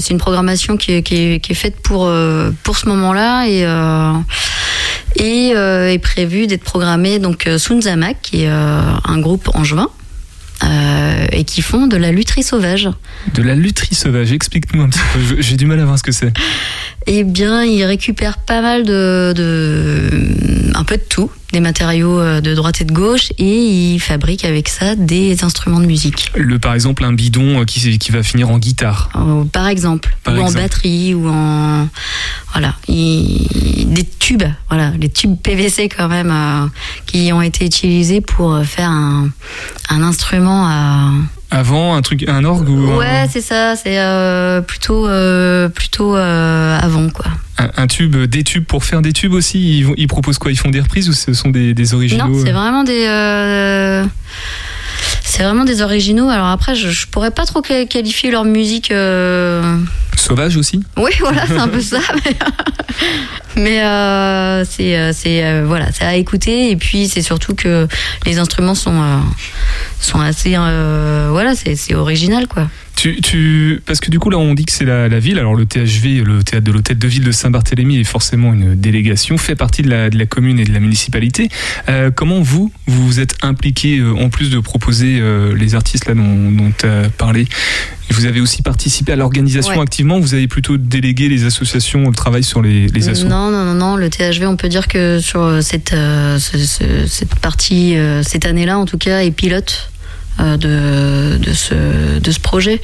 une 0.09 0.17
programmation 0.17 0.77
qui 0.77 0.93
est, 0.93 1.03
qui 1.03 1.15
est, 1.15 1.39
qui 1.39 1.51
est 1.51 1.55
faite 1.55 1.75
pour 1.81 2.05
euh, 2.07 2.51
pour 2.63 2.77
ce 2.77 2.87
moment-là 2.89 3.45
et 3.47 3.65
euh, 3.65 4.13
et 5.17 5.53
euh, 5.55 5.91
est 5.91 5.99
prévue 5.99 6.47
d'être 6.47 6.63
programmée 6.63 7.19
donc 7.19 7.47
euh, 7.47 7.57
Sunzamak 7.57 8.17
qui 8.21 8.43
est 8.43 8.49
euh, 8.49 8.81
un 9.05 9.19
groupe 9.19 9.49
juin. 9.63 9.89
Euh, 10.65 11.25
et 11.31 11.43
qui 11.43 11.61
font 11.61 11.87
de 11.87 11.97
la 11.97 12.11
lutherie 12.11 12.43
sauvage. 12.43 12.89
de 13.33 13.41
la 13.41 13.55
lutherie 13.55 13.95
sauvage 13.95 14.31
Explique-nous 14.31 14.81
un 14.81 14.89
petit 14.89 14.99
peu. 15.13 15.41
J'ai 15.41 15.57
du 15.57 15.65
mal 15.65 15.79
à 15.79 15.85
voir 15.85 15.97
ce 15.97 16.03
que 16.03 16.11
c'est. 16.11 16.33
Eh 17.07 17.23
bien, 17.23 17.63
ils 17.63 17.83
récupèrent 17.83 18.39
pas 18.39 18.61
mal 18.61 18.83
de, 18.83 19.33
de 19.35 20.09
un 20.75 20.83
peu 20.83 20.97
de 20.97 21.03
tout, 21.07 21.29
des 21.53 21.59
matériaux 21.59 22.19
euh, 22.19 22.41
de 22.41 22.53
droite 22.55 22.81
et 22.81 22.83
de 22.83 22.91
gauche, 22.91 23.29
et 23.37 23.93
ils 23.93 23.99
fabriquent 23.99 24.43
avec 24.45 24.67
ça 24.67 24.95
des 24.95 25.43
instruments 25.43 25.79
de 25.79 25.85
musique. 25.85 26.31
Le, 26.35 26.57
par 26.59 26.73
exemple, 26.73 27.03
un 27.05 27.13
bidon 27.13 27.61
euh, 27.61 27.65
qui, 27.65 27.97
qui 27.99 28.11
va 28.11 28.23
finir 28.23 28.49
en 28.49 28.57
guitare. 28.57 29.09
Euh, 29.15 29.43
par 29.45 29.67
exemple, 29.67 30.15
Par 30.23 30.33
ou 30.33 30.37
exemple. 30.37 30.57
en 30.57 30.61
batterie, 30.63 31.13
ou 31.13 31.29
en 31.29 31.87
voilà, 32.53 32.73
il- 32.87 33.85
des 33.93 34.03
tubes, 34.03 34.43
voilà, 34.69 34.91
les 34.99 35.09
tubes 35.09 35.37
PVC 35.41 35.87
quand 35.89 36.07
même 36.09 36.31
euh, 36.31 36.67
qui 37.05 37.31
ont 37.31 37.41
été 37.41 37.65
utilisés 37.65 38.19
pour 38.19 38.59
faire 38.65 38.89
un, 38.89 39.29
un 39.89 40.01
instrument 40.01 40.65
à, 40.67 41.11
Avant, 41.51 41.95
un 41.95 42.01
truc, 42.01 42.27
un 42.27 42.43
orgue 42.43 42.67
ou 42.69 42.91
un- 42.91 42.97
Ouais, 42.97 43.27
c'est 43.29 43.41
ça. 43.41 43.75
C'est 43.75 43.99
euh, 43.99 44.61
plutôt, 44.61 45.07
euh, 45.07 45.69
plutôt 45.69 46.15
euh, 46.17 46.77
avant, 46.81 47.09
quoi. 47.09 47.25
un, 47.59 47.69
un 47.77 47.87
tube, 47.87 48.15
des 48.17 48.43
tubes 48.43 48.65
pour 48.65 48.83
faire 48.83 49.01
des 49.01 49.13
tubes 49.13 49.33
aussi. 49.33 49.79
Ils, 49.79 49.93
ils 49.97 50.07
proposent 50.07 50.37
quoi? 50.39 50.51
Ils 50.51 50.57
font 50.57 50.69
des 50.71 50.81
reprises 50.81 51.07
ou 51.07 51.13
ce 51.13 51.33
sont 51.33 51.49
des, 51.49 51.73
des 51.73 51.93
originaux 51.93 52.27
Non, 52.27 52.41
c'est 52.43 52.51
vraiment 52.51 52.83
des. 52.83 53.05
C'est 55.23 55.43
vraiment 55.43 55.65
des 55.65 55.81
originaux. 55.81 56.29
Alors 56.29 56.47
après, 56.47 56.75
je, 56.75 56.89
je 56.89 57.07
pourrais 57.07 57.31
pas 57.31 57.45
trop 57.45 57.61
quali- 57.61 57.87
qualifier 57.87 58.31
leur 58.31 58.43
musique. 58.45 58.91
Sauvages 60.19 60.57
aussi 60.57 60.81
Oui, 60.97 61.11
voilà, 61.19 61.45
c'est 61.47 61.57
un 61.57 61.67
peu 61.67 61.81
ça. 61.81 61.99
Mais, 62.13 62.35
mais, 63.57 63.83
euh, 63.83 64.65
c'est, 64.65 64.97
euh, 64.97 65.11
c'est, 65.13 65.45
euh, 65.45 65.63
voilà, 65.65 65.91
c'est 65.91 66.05
à 66.05 66.15
écouter. 66.15 66.71
Et 66.71 66.75
puis, 66.75 67.07
c'est 67.07 67.21
surtout 67.21 67.55
que 67.55 67.87
les 68.25 68.37
instruments 68.37 68.75
sont, 68.75 69.01
euh, 69.01 69.17
sont 69.99 70.19
assez, 70.19 70.55
euh, 70.57 71.29
voilà, 71.31 71.55
c'est, 71.55 71.75
c'est 71.75 71.95
original, 71.95 72.47
quoi. 72.47 72.67
Tu, 72.95 73.19
tu, 73.19 73.81
parce 73.85 73.99
que 73.99 74.09
du 74.09 74.19
coup 74.19 74.29
là 74.29 74.37
on 74.37 74.53
dit 74.53 74.63
que 74.65 74.71
c'est 74.71 74.85
la, 74.85 75.09
la 75.09 75.19
ville. 75.19 75.37
Alors 75.37 75.55
le 75.55 75.65
THV, 75.65 76.23
le 76.23 76.43
théâtre 76.43 76.65
de 76.65 76.71
l'hôtel 76.71 76.97
de 76.97 77.07
ville 77.07 77.23
de 77.25 77.31
Saint-Barthélemy 77.31 77.99
est 77.99 78.05
forcément 78.05 78.53
une 78.53 78.75
délégation, 78.75 79.37
fait 79.37 79.55
partie 79.55 79.81
de 79.81 79.89
la, 79.89 80.09
de 80.09 80.17
la 80.17 80.25
commune 80.25 80.59
et 80.59 80.63
de 80.63 80.73
la 80.73 80.79
municipalité. 80.79 81.49
Euh, 81.89 82.09
comment 82.09 82.41
vous, 82.41 82.71
vous 82.87 83.05
vous 83.05 83.19
êtes 83.19 83.35
impliqué 83.41 83.99
euh, 83.99 84.13
en 84.13 84.29
plus 84.29 84.49
de 84.49 84.59
proposer 84.59 85.19
euh, 85.19 85.53
les 85.55 85.75
artistes 85.75 86.07
là 86.07 86.13
dont 86.13 86.71
tu 86.77 86.85
as 86.85 87.09
parlé? 87.09 87.47
Vous 88.11 88.27
avez 88.27 88.39
aussi 88.39 88.61
participé 88.61 89.11
à 89.11 89.15
l'organisation 89.15 89.71
Ouais. 89.71 89.77
Vous 90.19 90.33
avez 90.33 90.47
plutôt 90.47 90.77
délégué 90.77 91.27
les 91.29 91.45
associations, 91.45 92.07
le 92.07 92.15
travail 92.15 92.43
sur 92.43 92.61
les, 92.61 92.87
les 92.87 93.09
assos. 93.09 93.27
Non, 93.27 93.49
non, 93.51 93.65
non, 93.65 93.73
non. 93.73 93.95
Le 93.95 94.09
THV, 94.09 94.45
on 94.45 94.55
peut 94.55 94.69
dire 94.69 94.87
que 94.87 95.19
sur 95.19 95.41
euh, 95.41 95.61
cette, 95.61 95.93
euh, 95.93 96.39
ce- 96.39 96.57
ce- 96.57 97.07
cette 97.07 97.35
partie, 97.35 97.97
euh, 97.97 98.23
cette 98.23 98.45
année-là, 98.45 98.77
en 98.77 98.85
tout 98.85 98.97
cas, 98.97 99.21
est 99.23 99.31
pilote 99.31 99.91
de, 100.39 101.37
de, 101.37 101.53
ce, 101.53 102.19
de 102.19 102.31
ce 102.31 102.39
projet. 102.41 102.81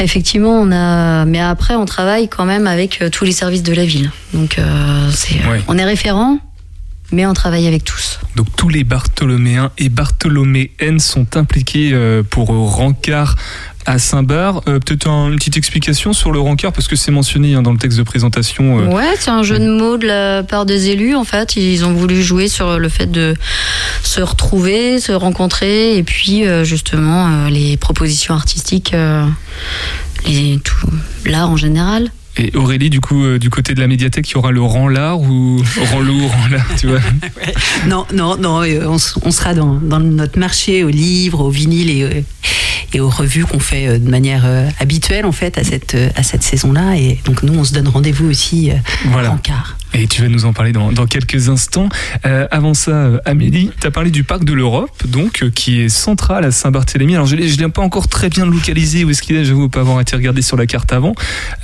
Effectivement, 0.00 0.52
on 0.60 0.70
a. 0.72 1.24
Mais 1.24 1.40
après, 1.40 1.74
on 1.74 1.84
travaille 1.84 2.28
quand 2.28 2.44
même 2.44 2.66
avec 2.66 3.02
tous 3.12 3.24
les 3.24 3.32
services 3.32 3.62
de 3.62 3.72
la 3.74 3.84
ville. 3.84 4.10
Donc, 4.32 4.58
euh, 4.58 5.10
c'est, 5.12 5.34
Ouais. 5.48 5.60
on 5.68 5.76
est 5.78 5.84
référent, 5.84 6.38
mais 7.12 7.26
on 7.26 7.34
travaille 7.34 7.66
avec 7.66 7.84
tous. 7.84 8.20
Donc 8.36 8.46
tous 8.56 8.68
les 8.68 8.82
Bartholoméens 8.84 9.70
et 9.78 9.88
Bartholoméennes 9.88 10.98
sont 11.00 11.36
impliqués 11.36 11.92
pour 12.30 12.48
Rancard 12.48 13.36
à 13.86 13.98
Saint-Bar. 13.98 14.62
Euh, 14.68 14.78
Peut-être 14.80 15.08
un- 15.08 15.28
une 15.30 15.36
petite 15.36 15.56
explication 15.56 16.12
sur 16.12 16.32
le 16.32 16.40
Rancard 16.40 16.72
parce 16.72 16.88
que 16.88 16.96
c'est 16.96 17.10
mentionné 17.10 17.54
hein, 17.54 17.62
dans 17.62 17.72
le 17.72 17.78
texte 17.78 17.98
de 17.98 18.02
présentation. 18.02 18.78
euh, 18.80 18.86
Ouais, 18.86 19.14
c'est 19.18 19.30
un 19.30 19.42
jeu 19.42 19.58
de 19.58 19.68
mots 19.68 19.96
de 19.96 20.06
la 20.06 20.42
part 20.42 20.66
des 20.66 20.88
élus. 20.90 21.14
En 21.14 21.24
fait, 21.24 21.56
ils 21.56 21.84
ont 21.84 21.92
voulu 21.92 22.22
jouer 22.22 22.48
sur 22.48 22.78
le 22.78 22.88
fait 22.88 23.10
de 23.10 23.34
se 24.02 24.20
retrouver, 24.20 25.00
se 25.00 25.12
rencontrer, 25.12 25.96
et 25.96 26.02
puis 26.02 26.46
euh, 26.46 26.64
justement 26.64 27.28
euh, 27.28 27.48
les 27.50 27.76
propositions 27.76 28.34
artistiques, 28.34 28.94
euh, 28.94 29.26
les 30.26 30.58
tout 30.62 30.88
l'art 31.26 31.50
en 31.50 31.56
général. 31.56 32.10
Et 32.36 32.50
Aurélie, 32.56 32.90
du 32.90 33.00
coup, 33.00 33.22
euh, 33.24 33.38
du 33.38 33.48
côté 33.48 33.74
de 33.74 33.80
la 33.80 33.86
médiathèque, 33.86 34.28
il 34.28 34.32
y 34.34 34.36
aura 34.36 34.50
le 34.50 34.60
rang 34.60 34.88
lard 34.88 35.20
ou 35.20 35.62
rang 35.92 36.00
lourd, 36.00 36.30
rang 36.32 36.48
lard, 36.50 36.66
tu 36.80 36.88
vois? 36.88 36.98
Non, 37.86 38.06
non, 38.12 38.36
non, 38.36 38.62
euh, 38.64 38.86
on, 38.88 39.30
sera 39.30 39.54
dans, 39.54 39.74
dans 39.74 40.00
notre 40.00 40.36
marché 40.38 40.82
aux 40.82 40.88
livres, 40.88 41.40
aux 41.42 41.50
vinyles 41.50 41.90
et, 41.90 42.02
euh, 42.02 42.22
et 42.92 43.00
aux 43.00 43.08
revues 43.08 43.44
qu'on 43.44 43.58
fait 43.58 43.86
euh, 43.88 43.98
de 43.98 44.08
manière 44.08 44.42
euh, 44.44 44.68
habituelle 44.80 45.26
en 45.26 45.32
fait 45.32 45.58
à 45.58 45.64
cette, 45.64 45.94
euh, 45.94 46.10
à 46.16 46.22
cette 46.22 46.42
saison-là. 46.42 46.96
Et 46.96 47.18
donc 47.24 47.42
nous, 47.42 47.54
on 47.54 47.64
se 47.64 47.72
donne 47.72 47.88
rendez-vous 47.88 48.28
aussi 48.28 48.70
Voilà. 49.06 49.30
en 49.32 49.36
quart. 49.38 49.76
Et 49.96 50.08
tu 50.08 50.22
vas 50.22 50.28
nous 50.28 50.44
en 50.44 50.52
parler 50.52 50.72
dans, 50.72 50.90
dans 50.90 51.06
quelques 51.06 51.48
instants. 51.48 51.88
Euh, 52.26 52.48
avant 52.50 52.74
ça, 52.74 53.10
Amélie, 53.24 53.70
tu 53.80 53.86
as 53.86 53.92
parlé 53.92 54.10
du 54.10 54.24
parc 54.24 54.44
de 54.44 54.52
l'Europe, 54.52 54.90
donc 55.06 55.48
qui 55.50 55.80
est 55.82 55.88
central 55.88 56.44
à 56.44 56.50
Saint-Barthélemy. 56.50 57.14
Alors 57.14 57.26
je 57.26 57.36
ne 57.36 57.42
l'ai 57.42 57.68
pas 57.68 57.82
encore 57.82 58.08
très 58.08 58.28
bien 58.28 58.44
localisé 58.44 59.04
où 59.04 59.10
est-ce 59.10 59.22
qu'il 59.22 59.36
est, 59.36 59.44
j'avoue 59.44 59.68
pas 59.68 59.80
avoir 59.80 60.00
été 60.00 60.16
regardé 60.16 60.42
sur 60.42 60.56
la 60.56 60.66
carte 60.66 60.92
avant. 60.92 61.14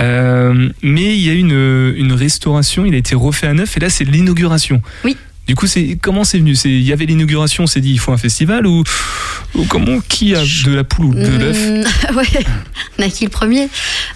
Euh, 0.01 0.69
mais 0.83 1.17
il 1.17 1.25
y 1.27 1.31
a 1.31 1.33
une, 1.35 1.93
une 1.97 2.13
restauration, 2.13 2.85
il 2.87 2.95
a 2.95 2.99
été 2.99 3.17
refait 3.17 3.49
à 3.49 3.53
neuf 3.55 3.77
et 3.77 3.81
là 3.81 3.91
c'est 3.91 4.05
l'inauguration. 4.05 4.81
Oui. 5.05 5.17
Du 5.47 5.55
coup, 5.57 5.67
c'est 5.67 5.99
comment 6.01 6.23
c'est 6.23 6.39
venu? 6.39 6.55
Il 6.65 6.83
y 6.83 6.93
avait 6.93 7.07
l'inauguration, 7.07 7.65
on 7.65 7.67
s'est 7.67 7.81
dit 7.81 7.91
il 7.91 7.99
faut 7.99 8.13
un 8.13 8.19
festival 8.19 8.67
ou, 8.67 8.85
ou 9.57 9.65
comment 9.65 9.99
qui 10.09 10.35
a 10.37 10.43
de 10.43 10.73
la 10.75 10.85
poule 10.85 11.07
ou 11.07 11.15
de 11.15 11.27
l'œuf? 11.27 11.59
Mm, 11.59 12.17
ouais, 12.17 12.45
on 12.99 13.03
a 13.03 13.09
qui 13.09 13.25
le 13.25 13.31
premier? 13.31 13.69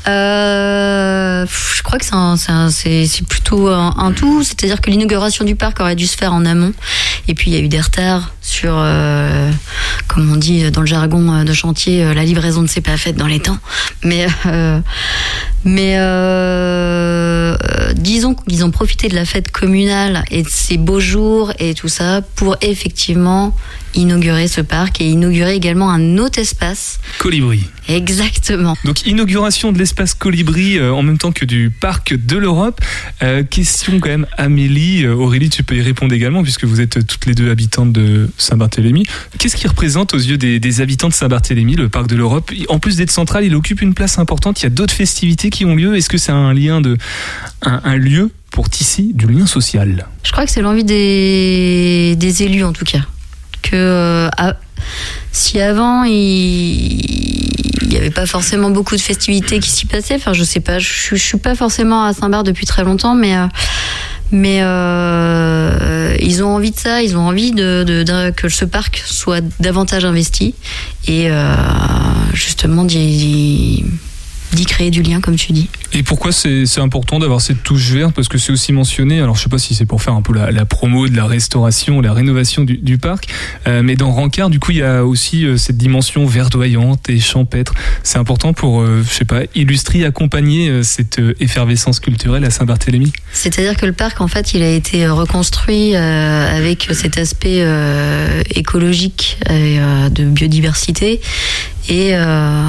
Euh, 0.07 1.45
Je 1.77 1.83
crois 1.83 1.99
que 1.99 2.05
c'est 2.71 3.27
plutôt 3.27 3.69
un, 3.69 3.95
un 3.99 4.13
tout. 4.13 4.45
C'est-à-dire 4.45 4.81
que 4.81 4.91
l'inauguration 4.91 5.45
du 5.45 5.57
parc 5.57 5.81
aurait 5.81 5.97
dû 5.97 6.07
se 6.07 6.17
faire 6.17 6.33
en 6.33 6.45
amont. 6.45 6.73
Et 7.27 7.35
puis 7.35 7.51
il 7.51 7.55
y 7.55 7.57
a 7.57 7.61
eu 7.61 7.69
des 7.69 7.81
retards 7.81 8.33
sur, 8.41 8.75
euh, 8.77 9.51
comme 10.07 10.31
on 10.31 10.37
dit 10.37 10.71
dans 10.71 10.83
le 10.83 10.87
jargon 10.87 11.43
de 11.43 11.53
chantier, 11.53 12.05
euh, 12.05 12.15
la 12.15 12.23
livraison 12.25 12.63
ne 12.63 12.67
s'est 12.69 12.83
pas 12.83 12.97
faite 12.97 13.17
dans 13.17 13.27
les 13.27 13.41
temps. 13.41 13.59
Mais, 14.05 14.27
euh, 14.47 14.79
mais 15.65 15.95
disons 17.97 18.35
qu'ils 18.35 18.65
ont 18.65 18.71
profité 18.71 19.09
de 19.09 19.15
la 19.15 19.25
fête 19.25 19.51
communale 19.51 20.25
et 20.31 20.43
de 20.43 20.49
ces 20.49 20.77
beaux 20.77 21.01
jours 21.01 21.14
et 21.59 21.75
tout 21.75 21.89
ça 21.89 22.23
pour 22.35 22.57
effectivement 22.61 23.55
inaugurer 23.95 24.49
ce 24.49 24.61
parc 24.61 25.01
et 25.01 25.09
inaugurer 25.09 25.55
également 25.55 25.91
un 25.91 26.19
autre 26.19 26.39
espace. 26.41 26.99
Colibri. 27.19 27.61
Exactement. 27.89 28.77
Donc 28.85 29.07
inauguration 29.07 29.71
de 29.71 29.79
l'espace 29.79 30.15
Colibri 30.15 30.79
euh, 30.79 30.93
en 30.93 31.03
même 31.03 31.19
temps 31.19 31.33
que 31.33 31.45
du 31.45 31.71
parc 31.71 32.15
de 32.15 32.37
l'Europe. 32.37 32.81
Euh, 33.23 33.45
question 33.45 34.01
quand 34.01 34.09
même 34.09 34.27
Amélie, 34.37 35.05
euh, 35.05 35.15
Aurélie 35.15 35.51
tu 35.51 35.63
peux 35.63 35.77
y 35.77 35.83
répondre 35.83 36.13
également 36.15 36.43
puisque 36.43 36.65
vous 36.65 36.81
êtes 36.81 37.07
toutes 37.07 37.27
les 37.27 37.35
deux 37.35 37.51
habitantes 37.51 37.93
de 37.93 38.31
Saint-Barthélemy. 38.37 39.05
Qu'est-ce 39.39 39.57
qui 39.57 39.69
représente 39.69 40.15
aux 40.15 40.19
yeux 40.19 40.39
des, 40.39 40.59
des 40.59 40.81
habitants 40.81 41.09
de 41.09 41.15
Saint-Barthélemy 41.15 41.77
le 41.77 41.89
parc 41.89 42.09
de 42.09 42.17
l'Europe? 42.17 42.51
En 42.69 42.79
plus 42.79 42.97
d'être 42.97 43.13
central, 43.13 43.45
il 43.45 43.55
occupe 43.55 43.83
une 43.83 43.95
place 43.95 44.19
importante. 44.19 44.61
Il 44.61 44.65
y 44.65 44.67
a 44.67 44.71
d'autres 44.71 44.95
festivités 44.95 45.51
qui 45.51 45.65
ont 45.65 45.77
lieu. 45.77 45.95
Est-ce 45.97 46.09
que 46.09 46.19
c'est 46.19 46.33
un 46.33 46.53
lien 46.53 46.81
de 46.81 46.97
un, 47.63 47.81
un 47.85 47.97
lieu? 47.97 48.31
Pour 48.55 48.71
tisser 48.71 49.11
du 49.13 49.27
lien 49.27 49.47
social 49.47 50.07
Je 50.23 50.31
crois 50.31 50.45
que 50.45 50.51
c'est 50.51 50.63
l'envie 50.63 50.85
des, 50.85 52.43
élus 52.43 52.63
en 52.63 52.73
tout 52.73 52.85
cas. 52.85 53.01
Que 53.63 53.75
euh, 53.75 54.53
si 55.33 55.61
avant 55.61 56.05
il 56.05 57.01
n'y 57.89 57.97
avait 57.97 58.13
pas 58.13 58.27
forcément 58.27 58.71
beaucoup 58.71 58.95
de 58.95 59.01
festivités 59.01 59.59
qui 59.59 59.71
s'y 59.71 59.87
passaient, 59.87 60.15
enfin 60.15 60.35
je 60.35 60.45
sais 60.45 60.61
pas, 60.61 60.79
je, 60.79 60.89
je 60.89 61.17
suis 61.17 61.39
pas 61.39 61.57
forcément 61.57 62.05
à 62.05 62.13
Saint-Bar 62.13 62.45
depuis 62.45 62.65
très 62.65 62.85
longtemps, 62.85 63.17
mais 63.17 63.37
euh, 63.37 63.47
mais 64.31 64.61
euh, 64.63 66.15
ils 66.21 66.45
ont 66.45 66.55
envie 66.55 66.71
de 66.71 66.79
ça, 66.79 67.03
ils 67.03 67.17
ont 67.17 67.27
envie 67.27 67.51
que 67.53 68.49
ce 68.49 68.65
parc 68.65 69.03
soit 69.05 69.43
davantage 69.59 70.05
investi 70.05 70.55
et 71.09 71.29
justement 72.33 72.85
d'y 72.85 73.85
d'y 74.53 74.67
créer 74.67 74.91
du 74.91 75.03
lien 75.03 75.21
comme 75.21 75.37
tu 75.37 75.53
dis. 75.53 75.69
Et 75.93 76.03
pourquoi 76.03 76.33
c'est 76.33 76.79
important 76.79 77.19
d'avoir 77.19 77.41
cette 77.41 77.63
touche 77.63 77.91
verte? 77.91 78.15
Parce 78.15 78.29
que 78.29 78.39
c'est 78.39 78.53
aussi 78.53 78.73
mentionné, 78.73 79.21
alors 79.21 79.37
je 79.37 79.43
sais 79.43 79.49
pas 79.49 79.59
si 79.59 79.75
c'est 79.75 79.87
pour 79.87 80.03
faire 80.03 80.15
un 80.15 80.23
peu 80.23 80.35
la, 80.35 80.51
la 80.51 80.65
promo 80.65 81.09
de 81.09 81.17
la 81.17 81.27
restauration, 81.27 82.01
la 82.01 82.13
rénovation 82.13 82.65
du, 82.65 82.79
du 82.79 82.99
parc, 82.99 83.29
euh, 83.67 83.83
mais 83.83 83.97
dans 83.97 84.13
Rancard, 84.13 84.51
du 84.51 84.61
coup, 84.61 84.73
il 84.73 84.79
y 84.79 84.83
a 84.83 85.05
aussi 85.05 85.45
euh, 85.45 85.57
cette 85.57 85.77
dimension 85.77 86.27
verdoyante 86.27 87.09
et 87.09 87.21
champêtre. 87.21 87.75
C'est 88.03 88.19
important 88.19 88.53
pour, 88.53 88.81
euh, 88.81 89.03
je 89.09 89.13
sais 89.13 89.25
pas, 89.25 89.43
illustrer, 89.55 90.05
accompagner 90.05 90.69
euh, 90.69 90.83
cette 90.83 91.21
effervescence 91.41 92.01
culturelle 92.01 92.45
à 92.45 92.51
Saint-Barthélemy. 92.51 93.13
C'est-à-dire 93.33 93.77
que 93.77 93.87
le 93.87 93.93
parc, 93.93 94.21
en 94.21 94.29
fait, 94.29 94.55
il 94.55 94.63
a 94.63 94.71
été 94.71 95.09
reconstruit 95.09 95.97
avec 95.97 96.89
cet 96.93 97.19
aspect 97.19 97.67
écologique 98.55 99.39
et 99.51 99.79
de 100.11 100.25
biodiversité. 100.25 101.21
Et, 101.89 102.11
euh, 102.15 102.63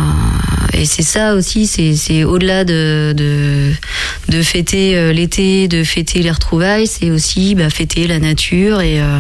et 0.73 0.85
c'est 0.85 1.03
ça 1.03 1.35
aussi, 1.35 1.67
c'est 1.67 2.23
au-delà 2.23 2.65
de, 2.65 3.13
de, 3.15 3.71
de 4.29 4.41
fêter 4.41 4.97
euh, 4.97 5.13
l'été, 5.13 5.67
de 5.67 5.83
fêter 5.83 6.21
les 6.21 6.31
retrouvailles, 6.31 6.87
c'est 6.87 7.11
aussi 7.11 7.55
bah, 7.55 7.69
fêter 7.69 8.07
la 8.07 8.19
nature 8.19 8.81
et, 8.81 8.99
euh, 8.99 9.19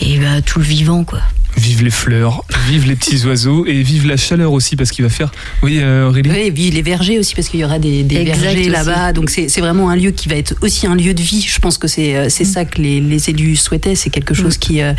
et 0.00 0.18
bah, 0.18 0.42
tout 0.44 0.58
le 0.58 0.64
vivant, 0.64 1.04
quoi. 1.04 1.20
Vive 1.56 1.82
les 1.82 1.90
fleurs, 1.90 2.44
vive 2.68 2.86
les 2.86 2.94
petits 2.94 3.24
oiseaux 3.26 3.66
et 3.66 3.82
vive 3.82 4.06
la 4.06 4.16
chaleur 4.16 4.52
aussi 4.52 4.76
parce 4.76 4.92
qu'il 4.92 5.04
va 5.04 5.10
faire. 5.10 5.32
Oui, 5.64 5.82
Aurélie 5.82 6.30
Oui, 6.30 6.38
et 6.46 6.52
puis 6.52 6.70
les 6.70 6.82
vergers 6.82 7.18
aussi, 7.18 7.34
parce 7.34 7.48
qu'il 7.48 7.58
y 7.58 7.64
aura 7.64 7.80
des, 7.80 8.04
vergers 8.04 8.68
là-bas. 8.68 9.12
Donc 9.12 9.28
c'est 9.30 9.58
vraiment 9.58 9.90
un 9.90 9.96
lieu 9.96 10.12
qui 10.12 10.28
va 10.28 10.36
être 10.36 10.54
aussi 10.60 10.86
un 10.86 10.94
lieu 10.94 11.14
de 11.14 11.22
vie. 11.22 11.42
Je 11.42 11.58
pense 11.58 11.76
que 11.76 11.88
c'est 11.88 12.30
c'est 12.30 12.44
ça 12.44 12.64
que 12.64 12.80
les, 12.80 13.00
les 13.00 13.30
élus 13.30 13.56
souhaitaient. 13.56 13.96
C'est 13.96 14.10
quelque 14.10 14.34
chose 14.34 14.56
qui, 14.56 14.82
euh, 14.82 14.92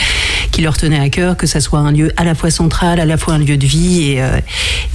qui 0.52 0.62
leur 0.62 0.78
tenait 0.78 1.00
à 1.00 1.10
cœur, 1.10 1.38
que 1.38 1.48
ça 1.48 1.62
soit 1.62 1.80
un 1.80 1.92
lieu 1.92 2.12
à 2.18 2.24
la 2.24 2.36
fois 2.36 2.50
central, 2.50 3.00
à 3.00 3.06
la 3.06 3.18
fois 3.18 3.36
un 3.36 3.40
lieu 3.40 3.58
de 3.58 3.66
vie 3.66 3.89
et, 3.98 4.22
euh, 4.22 4.40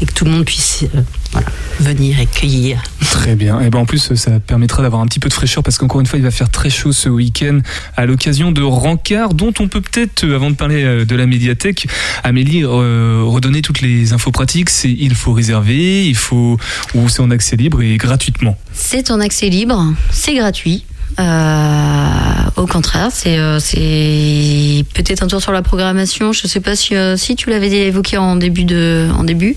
et 0.01 0.07
que 0.07 0.13
tout 0.13 0.25
le 0.25 0.31
monde 0.31 0.45
puisse 0.45 0.85
euh, 0.95 1.01
voilà, 1.33 1.49
venir 1.81 2.21
et 2.21 2.27
cueillir. 2.27 2.83
Très 3.11 3.35
bien. 3.35 3.61
Et 3.61 3.71
ben 3.71 3.81
en 3.81 3.87
plus, 3.87 4.15
ça 4.15 4.41
permettra 4.41 4.83
d'avoir 4.83 5.03
un 5.03 5.07
petit 5.07 5.21
peu 5.21 5.29
de 5.29 5.35
fraîcheur 5.35 5.63
parce 5.63 5.79
qu'encore 5.79 6.01
une 6.01 6.07
fois, 6.07 6.19
il 6.19 6.25
va 6.25 6.31
faire 6.31 6.51
très 6.51 6.71
chaud 6.71 6.93
ce 6.93 7.09
week-end 7.09 7.61
à 7.97 8.07
l'occasion 8.07 8.53
de 8.53 8.63
Rancard, 8.63 9.35
dont 9.35 9.53
on 9.61 9.69
peut 9.69 9.81
peut-être, 9.81 10.25
euh, 10.25 10.37
avant 10.37 10.51
de 10.51 10.57
parler 10.57 11.05
de 11.05 11.17
la 11.17 11.27
médiathèque, 11.27 11.87
Amélie, 12.23 12.65
euh, 12.65 13.23
redonner 13.25 13.63
toutes 13.63 13.81
les 13.81 14.13
infos 14.13 14.31
pratiques. 14.31 14.71
C'est 14.71 14.91
il 14.91 15.15
faut 15.15 15.33
réserver, 15.33 16.07
il 16.07 16.17
faut 16.17 16.59
ou 16.95 17.09
c'est 17.09 17.21
en 17.21 17.31
accès 17.31 17.57
libre 17.57 17.83
et 17.83 17.97
gratuitement. 17.97 18.57
C'est 18.73 19.11
en 19.11 19.21
accès 19.21 19.49
libre, 19.49 19.93
c'est 20.11 20.35
gratuit. 20.35 20.85
Euh, 21.19 22.51
au 22.57 22.67
contraire, 22.67 23.09
c'est 23.13 23.39
euh, 23.39 23.59
c'est 23.61 24.85
peut-être 24.95 25.23
un 25.23 25.27
tour 25.29 25.41
sur 25.41 25.53
la 25.53 25.63
programmation. 25.63 26.33
Je 26.33 26.47
sais 26.47 26.61
pas 26.61 26.75
si 26.77 26.95
euh, 26.95 27.17
si 27.17 27.37
tu 27.37 27.51
l'avais 27.51 27.71
évoqué 27.87 28.17
en 28.17 28.37
début 28.37 28.65
de 28.65 29.09
en 29.17 29.25
début. 29.25 29.57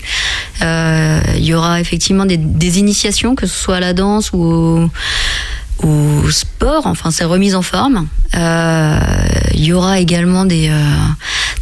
Il 0.60 1.44
y 1.44 1.54
aura 1.54 1.80
effectivement 1.80 2.26
des, 2.26 2.36
des 2.36 2.78
initiations, 2.78 3.34
que 3.34 3.46
ce 3.46 3.54
soit 3.54 3.76
à 3.76 3.80
la 3.80 3.92
danse 3.92 4.32
ou 4.32 4.42
au, 4.42 4.90
au 5.86 6.30
sport. 6.30 6.86
Enfin, 6.86 7.10
c'est 7.10 7.24
remise 7.24 7.54
en 7.54 7.62
forme. 7.62 8.08
Euh, 8.34 8.98
Il 9.54 9.64
y 9.64 9.72
aura 9.72 10.00
également 10.00 10.44
des 10.44 10.68
euh, 10.68 10.82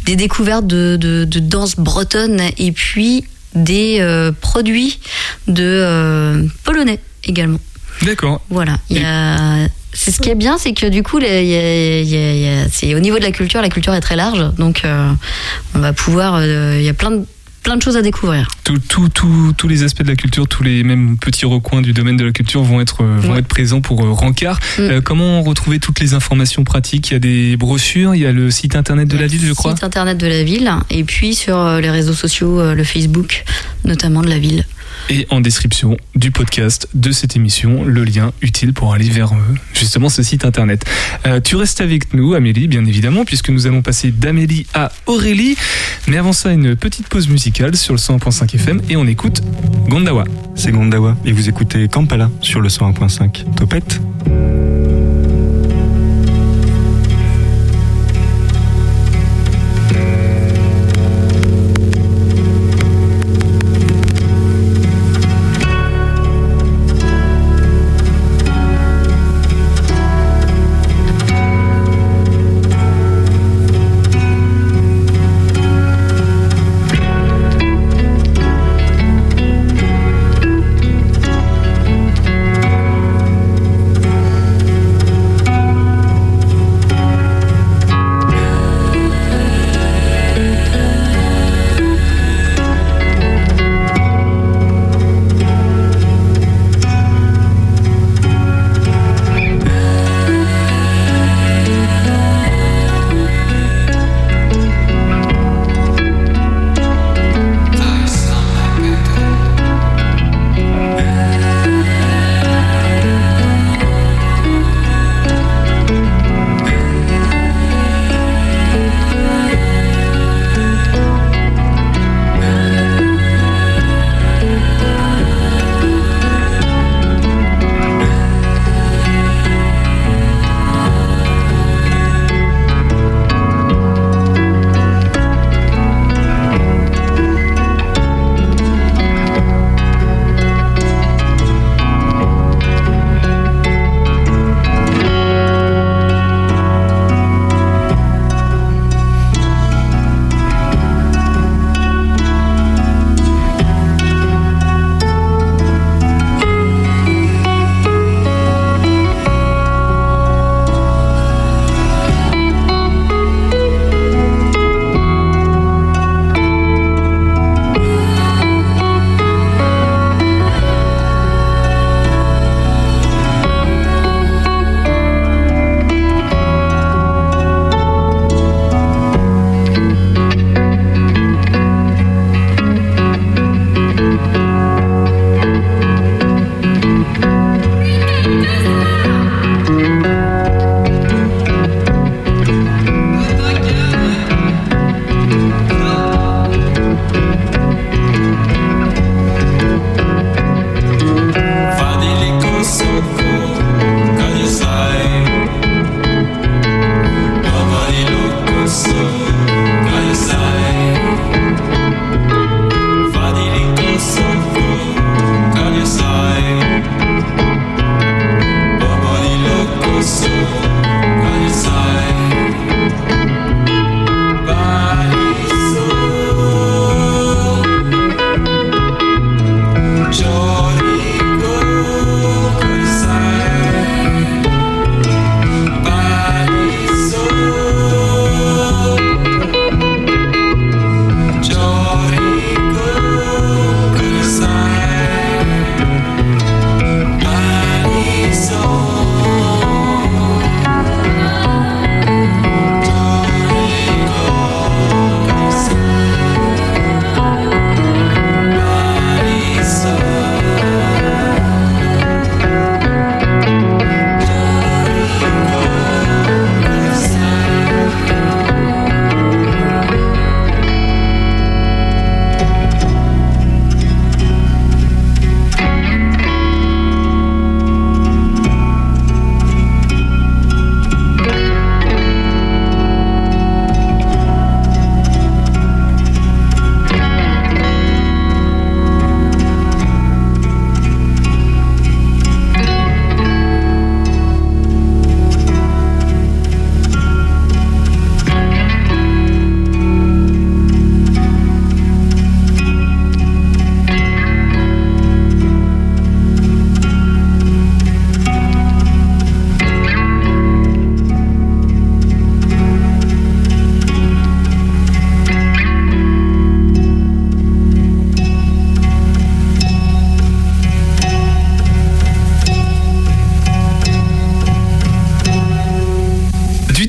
des 0.05 0.15
découvertes 0.15 0.67
de, 0.67 0.97
de, 0.99 1.25
de 1.25 1.39
danse 1.39 1.75
bretonne 1.75 2.41
et 2.57 2.71
puis 2.71 3.25
des 3.55 3.97
euh, 3.99 4.31
produits 4.31 4.99
de 5.47 6.47
polonais 6.63 6.99
également. 7.23 7.59
D'accord. 8.03 8.41
Voilà. 8.49 8.77
Il 8.89 9.01
y 9.01 9.05
a 9.05 9.67
c'est 9.99 10.11
ce 10.11 10.21
qui 10.21 10.29
est 10.29 10.35
bien, 10.35 10.57
c'est 10.59 10.73
que 10.73 10.85
du 10.85 11.01
coup, 11.01 11.19
c'est 11.19 12.95
au 12.95 12.99
niveau 12.99 13.17
de 13.17 13.23
la 13.23 13.31
culture, 13.31 13.61
la 13.61 13.69
culture 13.69 13.93
est 13.95 13.99
très 14.01 14.15
large, 14.15 14.53
donc 14.57 14.81
euh, 14.85 15.09
on 15.75 15.79
va 15.79 15.91
pouvoir. 15.93 16.35
euh, 16.35 16.75
Il 16.79 16.85
y 16.85 16.89
a 16.89 16.93
plein 16.93 17.11
de 17.11 17.25
plein 17.63 17.75
de 17.75 17.81
choses 17.81 17.97
à 17.97 18.01
découvrir. 18.01 18.47
Tout- 18.63 18.79
tout- 18.79 19.09
tout- 19.09 19.53
tous 19.57 19.67
les 19.67 19.83
aspects 19.83 20.01
de 20.03 20.07
la 20.07 20.15
culture, 20.15 20.47
tous 20.47 20.63
les 20.63 20.83
mêmes 20.83 21.17
petits 21.17 21.45
recoins 21.45 21.81
du 21.81 21.91
domaine 21.91 22.15
de 22.15 22.23
la 22.23 22.31
culture 22.31 22.63
vont 22.63 22.79
être, 22.79 23.03
euh, 23.03 23.17
vont 23.19 23.33
Ouais. 23.33 23.39
être 23.39 23.47
présents 23.47 23.81
pour 23.81 24.05
euh, 24.05 24.11
Rancard. 24.13 24.57
Mm. 24.77 24.81
Euh, 24.83 25.01
comment 25.01 25.41
retrouver 25.43 25.79
toutes 25.79 25.99
les 25.99 26.13
informations 26.13 26.63
pratiques? 26.63 27.09
Il 27.09 27.13
y 27.13 27.15
a 27.17 27.19
des 27.19 27.57
brochures, 27.57 28.15
il 28.15 28.21
y 28.21 28.25
a 28.25 28.31
le 28.31 28.51
site 28.51 28.77
internet 28.77 29.09
de 29.09 29.17
la 29.17 29.27
ville, 29.27 29.41
je 29.45 29.51
crois. 29.51 29.73
Site 29.73 29.83
internet 29.83 30.17
de 30.17 30.27
la 30.27 30.43
ville, 30.45 30.71
et 30.89 31.03
puis 31.03 31.35
sur 31.35 31.57
euh, 31.57 31.81
les 31.81 31.89
réseaux 31.89 32.13
sociaux, 32.13 32.57
euh, 32.61 32.73
le 32.73 32.85
Facebook, 32.85 33.43
notamment 33.83 34.21
de 34.21 34.29
la 34.29 34.39
ville. 34.39 34.63
Et 35.09 35.25
en 35.29 35.39
description 35.39 35.97
du 36.15 36.31
podcast 36.31 36.89
de 36.93 37.11
cette 37.11 37.35
émission, 37.35 37.85
le 37.85 38.03
lien 38.03 38.33
utile 38.41 38.73
pour 38.73 38.93
aller 38.93 39.09
vers 39.09 39.31
euh, 39.31 39.37
justement 39.73 40.09
ce 40.09 40.21
site 40.21 40.43
internet. 40.43 40.83
Euh, 41.25 41.39
tu 41.39 41.55
restes 41.55 41.79
avec 41.79 42.13
nous, 42.13 42.33
Amélie, 42.33 42.67
bien 42.67 42.85
évidemment, 42.85 43.23
puisque 43.23 43.49
nous 43.49 43.67
allons 43.67 43.81
passer 43.81 44.11
d'Amélie 44.11 44.65
à 44.73 44.91
Aurélie. 45.05 45.55
Mais 46.07 46.17
avant 46.17 46.33
ça, 46.33 46.51
une 46.51 46.75
petite 46.75 47.07
pause 47.07 47.29
musicale 47.29 47.77
sur 47.77 47.93
le 47.93 47.99
101.5 47.99 48.55
FM 48.55 48.81
et 48.89 48.97
on 48.97 49.07
écoute 49.07 49.41
Gondawa. 49.87 50.25
C'est 50.55 50.71
Gondawa 50.71 51.15
et 51.25 51.31
vous 51.31 51.47
écoutez 51.47 51.87
Kampala 51.87 52.29
sur 52.41 52.59
le 52.59 52.67
101.5. 52.67 53.55
Topette 53.55 54.01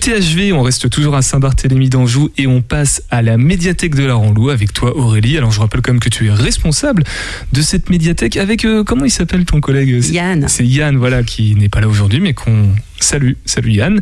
THV, 0.09 0.55
on 0.55 0.63
reste 0.63 0.89
toujours 0.89 1.17
à 1.17 1.21
Saint-Barthélemy 1.21 1.91
d'Anjou 1.91 2.31
et 2.39 2.47
on 2.47 2.63
passe 2.63 3.03
à 3.11 3.21
la 3.21 3.37
médiathèque 3.37 3.95
de 3.95 4.05
la 4.05 4.15
Ranlou 4.15 4.49
avec 4.49 4.73
toi 4.73 4.97
Aurélie. 4.97 5.37
Alors 5.37 5.51
je 5.51 5.61
rappelle 5.61 5.83
quand 5.83 5.93
même 5.93 6.01
que 6.01 6.09
tu 6.09 6.29
es 6.29 6.31
responsable 6.31 7.05
de 7.53 7.61
cette 7.61 7.91
médiathèque 7.91 8.39
avec, 8.39 8.65
euh, 8.65 8.85
comment 8.85 9.05
il 9.05 9.11
s'appelle 9.11 9.45
ton 9.45 9.61
collègue? 9.61 10.03
Yann. 10.11 10.47
C'est 10.49 10.67
Yann, 10.67 10.97
voilà, 10.97 11.23
qui 11.23 11.55
n'est 11.57 11.69
pas 11.69 11.83
là 11.83 11.89
aujourd'hui 11.89 12.21
mais 12.21 12.33
qu'on 12.33 12.71
salue. 13.01 13.33
Salut 13.45 13.73
Yann. 13.73 14.01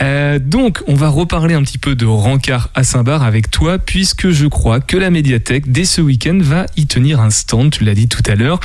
Euh, 0.00 0.38
donc 0.38 0.82
on 0.86 0.94
va 0.94 1.10
reparler 1.10 1.52
un 1.52 1.62
petit 1.62 1.76
peu 1.76 1.96
de 1.96 2.06
Rancard 2.06 2.70
à 2.74 2.82
Saint-Bar 2.82 3.22
avec 3.22 3.50
toi 3.50 3.78
puisque 3.78 4.30
je 4.30 4.46
crois 4.46 4.80
que 4.80 4.96
la 4.96 5.10
médiathèque 5.10 5.70
dès 5.70 5.84
ce 5.84 6.00
week-end 6.00 6.38
va 6.40 6.64
y 6.78 6.86
tenir 6.86 7.20
un 7.20 7.28
stand, 7.28 7.72
tu 7.72 7.84
l'as 7.84 7.94
dit 7.94 8.08
tout 8.08 8.22
à 8.26 8.36
l'heure, 8.36 8.58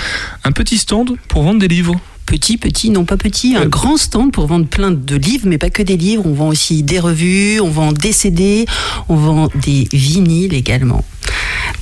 un 0.46 0.54
petit 0.54 0.78
stand 0.78 1.18
pour 1.28 1.44
vendre 1.44 1.60
des 1.60 1.68
livres. 1.68 2.00
Petit, 2.28 2.58
petit, 2.58 2.90
non 2.92 3.06
pas 3.06 3.18
petit, 3.18 3.56
un 3.56 3.62
Euh. 3.64 3.66
grand 3.68 3.98
stand 3.98 4.32
pour 4.34 4.46
vendre 4.48 4.68
plein 4.68 4.92
de 4.92 5.16
livres, 5.16 5.46
mais 5.48 5.58
pas 5.58 5.70
que 5.70 5.82
des 5.82 5.98
livres. 5.98 6.24
On 6.26 6.34
vend 6.34 6.50
aussi 6.50 6.84
des 6.84 7.00
revues, 7.00 7.60
on 7.62 7.70
vend 7.70 7.92
des 7.94 8.12
CD, 8.12 8.66
on 9.10 9.16
vend 9.16 9.50
des 9.66 9.88
vinyles 9.94 10.54
également. 10.54 11.04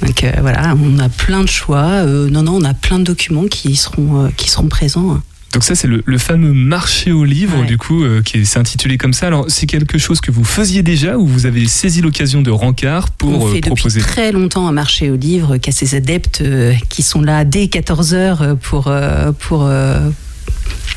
Donc 0.05 0.23
euh, 0.23 0.31
voilà, 0.41 0.75
on 0.81 0.99
a 0.99 1.09
plein 1.09 1.41
de 1.43 1.49
choix. 1.49 1.85
Euh, 2.05 2.29
non, 2.29 2.43
non, 2.43 2.57
on 2.57 2.63
a 2.63 2.73
plein 2.75 2.99
de 2.99 3.03
documents 3.03 3.45
qui 3.45 3.75
seront, 3.75 4.25
euh, 4.25 4.29
qui 4.37 4.49
seront 4.49 4.67
présents. 4.67 5.19
Donc 5.53 5.63
ça 5.63 5.73
c'est 5.73 5.87
le, 5.87 6.03
le 6.05 6.17
fameux 6.17 6.51
marché 6.53 7.11
aux 7.13 7.23
livres 7.23 7.61
Ouais. 7.61 7.65
du 7.65 7.77
coup 7.77 8.03
euh, 8.03 8.21
qui 8.21 8.37
est 8.39 8.57
intitulé 8.57 8.97
comme 8.97 9.13
ça. 9.13 9.27
Alors 9.27 9.45
c'est 9.47 9.65
quelque 9.67 9.97
chose 9.97 10.19
que 10.21 10.29
vous 10.29 10.43
faisiez 10.43 10.83
déjà 10.83 11.17
ou 11.17 11.25
vous 11.25 11.45
avez 11.45 11.65
saisi 11.67 12.01
l'occasion 12.01 12.41
de 12.41 12.51
Rancard 12.51 13.09
pour 13.11 13.41
on 13.41 13.47
euh, 13.47 13.53
fait 13.53 13.61
proposer? 13.61 13.99
depuis 14.01 14.11
très 14.11 14.31
longtemps 14.33 14.67
un 14.67 14.73
marché 14.73 15.09
aux 15.09 15.15
livres 15.15 15.55
qui 15.57 15.69
a 15.69 15.73
ses 15.73 15.95
adeptes 15.95 16.41
euh, 16.41 16.73
qui 16.89 17.01
sont 17.03 17.21
là 17.21 17.45
dès 17.45 17.67
14 17.69 18.13
heures 18.13 18.57
pour, 18.61 18.87
euh, 18.89 19.31
pour, 19.31 19.63
euh, 19.63 20.09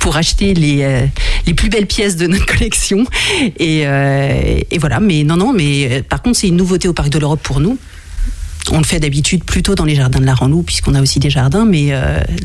pour 0.01 0.17
acheter 0.17 0.55
les, 0.55 0.83
euh, 0.83 1.07
les 1.47 1.55
plus 1.55 1.69
belles 1.69 1.87
pièces 1.87 2.17
de 2.17 2.27
notre 2.27 2.47
collection. 2.47 3.05
Et, 3.59 3.83
euh, 3.85 4.61
voilà, 4.79 5.01
mais 5.01 5.25
non, 5.25 5.37
non, 5.37 5.53
mais 5.53 5.89
euh, 5.91 6.03
par 6.03 6.23
contre, 6.23 6.39
c'est 6.39 6.49
une 6.49 6.57
nouveauté 6.57 6.89
au 6.89 6.93
Parc 6.93 7.11
de 7.11 7.19
l'Europe 7.19 7.41
pour 7.43 7.61
nous. 7.61 7.79
On 8.71 8.79
le 8.79 8.85
fait 8.85 9.01
d'habitude 9.01 9.45
plutôt 9.45 9.75
dans 9.75 9.87
les 9.87 9.95
jardins 9.95 10.21
de 10.21 10.27
la 10.27 10.35
Ranlou, 10.35 10.63
puisqu'on 10.63 10.95
a 10.95 11.01
aussi 11.01 11.21
des 11.21 11.31
jardins, 11.31 11.65
mais 11.65 11.91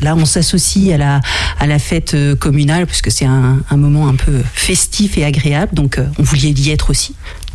là, 0.00 0.16
on 0.16 0.24
s'associe 0.24 0.94
à 0.94 0.96
la, 0.96 1.20
à 1.60 1.66
la 1.66 1.78
fête 1.78 2.16
communale, 2.38 2.86
puisque 2.86 3.10
c'est 3.10 3.26
un, 3.26 3.62
moment 3.76 4.08
un 4.08 4.14
peu 4.14 4.40
festif 4.54 5.18
et 5.18 5.24
agréable, 5.26 5.74
donc 5.74 6.00
on 6.18 6.22
voulait 6.22 6.52
y 6.52 6.70
être 6.70 6.88
aussi. 6.88 7.14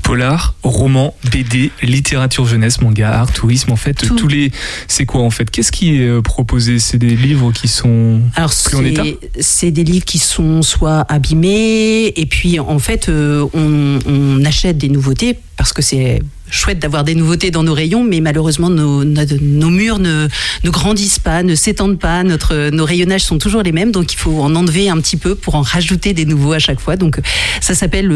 Polar, 0.10 0.56
roman, 0.63 1.13
BD, 1.32 1.69
littérature 1.84 2.45
jeunesse, 2.48 2.82
manga, 2.82 3.12
art, 3.12 3.32
tourisme 3.32 3.72
en 3.72 3.76
fait 3.76 3.93
Tout. 3.93 4.15
tous 4.15 4.28
les 4.28 4.52
c'est 4.88 5.06
quoi 5.06 5.22
en 5.22 5.30
fait? 5.30 5.52
Qu'est-ce 5.52 5.72
qui 5.72 5.98
est 6.02 6.08
euh, 6.08 6.22
proposé? 6.24 6.80
C'est 6.80 6.98
des 6.98 7.15
livres 7.15 7.52
qui 7.52 7.67
sont 7.67 8.22
Alors 8.36 8.52
Plus 8.65 8.76
en 8.76 8.84
état? 8.86 9.04
c'est 9.04 9.60
c'est 9.60 9.72
des 9.72 9.84
livres 9.84 10.06
qui 10.06 10.17
sont 10.17 10.62
soit 10.63 11.02
abîmés 11.10 12.08
et 12.15 12.26
puis 12.26 12.60
en 12.60 12.80
fait 12.80 13.08
euh, 13.10 13.45
on, 13.54 14.00
on 14.08 14.45
achète 14.45 14.78
des 14.80 14.89
nouveautés 14.89 15.38
parce 15.58 15.74
que 15.74 15.82
c'est 15.84 16.22
chouette 16.51 16.79
d'avoir 16.79 17.03
des 17.03 17.15
nouveautés 17.15 17.51
dans 17.51 17.63
nos 17.63 17.73
rayons, 17.73 18.03
mais 18.03 18.21
malheureusement 18.21 18.69
nos, 18.69 19.03
nos, 19.03 19.23
nos 19.41 19.69
murs 19.69 19.99
ne, 19.99 20.27
ne 20.63 20.69
grandissent 20.69 21.19
pas, 21.19 21.43
ne 21.43 21.55
s'étendent 21.55 21.99
pas, 21.99 22.23
notre, 22.23 22.69
nos 22.71 22.85
rayonnages 22.85 23.21
sont 23.23 23.38
toujours 23.38 23.62
les 23.63 23.71
mêmes, 23.71 23.91
donc 23.91 24.13
il 24.13 24.17
faut 24.17 24.41
en 24.41 24.55
enlever 24.55 24.89
un 24.89 24.97
petit 24.99 25.17
peu 25.17 25.35
pour 25.35 25.55
en 25.55 25.62
rajouter 25.62 26.13
des 26.13 26.25
nouveaux 26.25 26.53
à 26.53 26.59
chaque 26.59 26.79
fois. 26.79 26.95
Donc 26.97 27.19
ça 27.62 27.75
s'appelle 27.75 28.09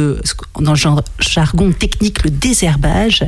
qu'on- 0.54 0.62
dans 0.62 0.72
le 0.72 0.78
genre- 0.78 1.04
jargon 1.20 1.72
technique 1.72 2.24
le 2.24 2.30
désherbage, 2.30 3.24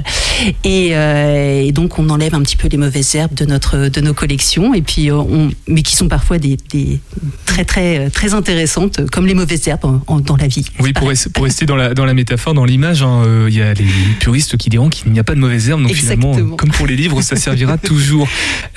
et, 0.64 0.90
euh, 0.96 1.62
et 1.64 1.72
donc 1.72 2.00
on 2.00 2.10
enlève 2.10 2.36
un 2.36 2.42
petit 2.42 2.58
peu 2.58 2.68
les 2.68 2.78
mauvaises 2.78 3.16
herbes 3.16 3.34
de 3.34 3.46
notre 3.46 3.90
de 3.90 4.02
nos 4.02 4.14
collections, 4.14 4.74
et 4.74 4.82
puis 4.82 5.10
euh, 5.12 5.16
on, 5.18 5.52
mais 5.68 5.82
qui 5.82 5.96
sont 5.96 6.08
parfois 6.08 6.38
des, 6.38 6.58
des 6.72 7.00
très 7.46 7.66
très 7.66 8.10
très 8.10 8.34
intéressantes, 8.34 9.10
comme 9.12 9.26
les 9.28 9.34
mauvaises 9.34 9.68
herbes 9.68 9.86
en- 9.86 10.02
en- 10.08 10.20
dans 10.20 10.36
la 10.38 10.48
vie. 10.48 10.66
oui 10.80 10.94
pour, 10.94 11.10
res- 11.10 11.30
pour 11.32 11.44
rester 11.44 11.66
dans 11.66 11.76
la, 11.76 11.94
dans 11.94 12.06
la 12.06 12.14
métaphore, 12.14 12.54
dans 12.54 12.66
l'image, 12.66 13.02
hein, 13.04 13.24
euh, 13.26 13.48
il 13.50 13.56
y 13.58 13.62
a 13.62 13.74
les 13.74 13.86
puristes 14.20 14.58
qui 14.58 14.70
diront 14.70 14.90
qu'il 15.04 15.12
n'y 15.12 15.20
a 15.20 15.24
pas 15.24 15.36
de 15.36 15.40
mauvaise 15.40 15.70
herbe, 15.70 15.82
donc 15.84 15.92
finalement, 15.94 16.30
Exactement. 16.32 16.54
euh, 16.54 16.58
comme 16.58 16.72
pour 16.72 16.88
les 16.88 16.96
livres, 16.96 17.22
ça 17.22 17.36
servira 17.36 17.78
toujours. 17.92 18.28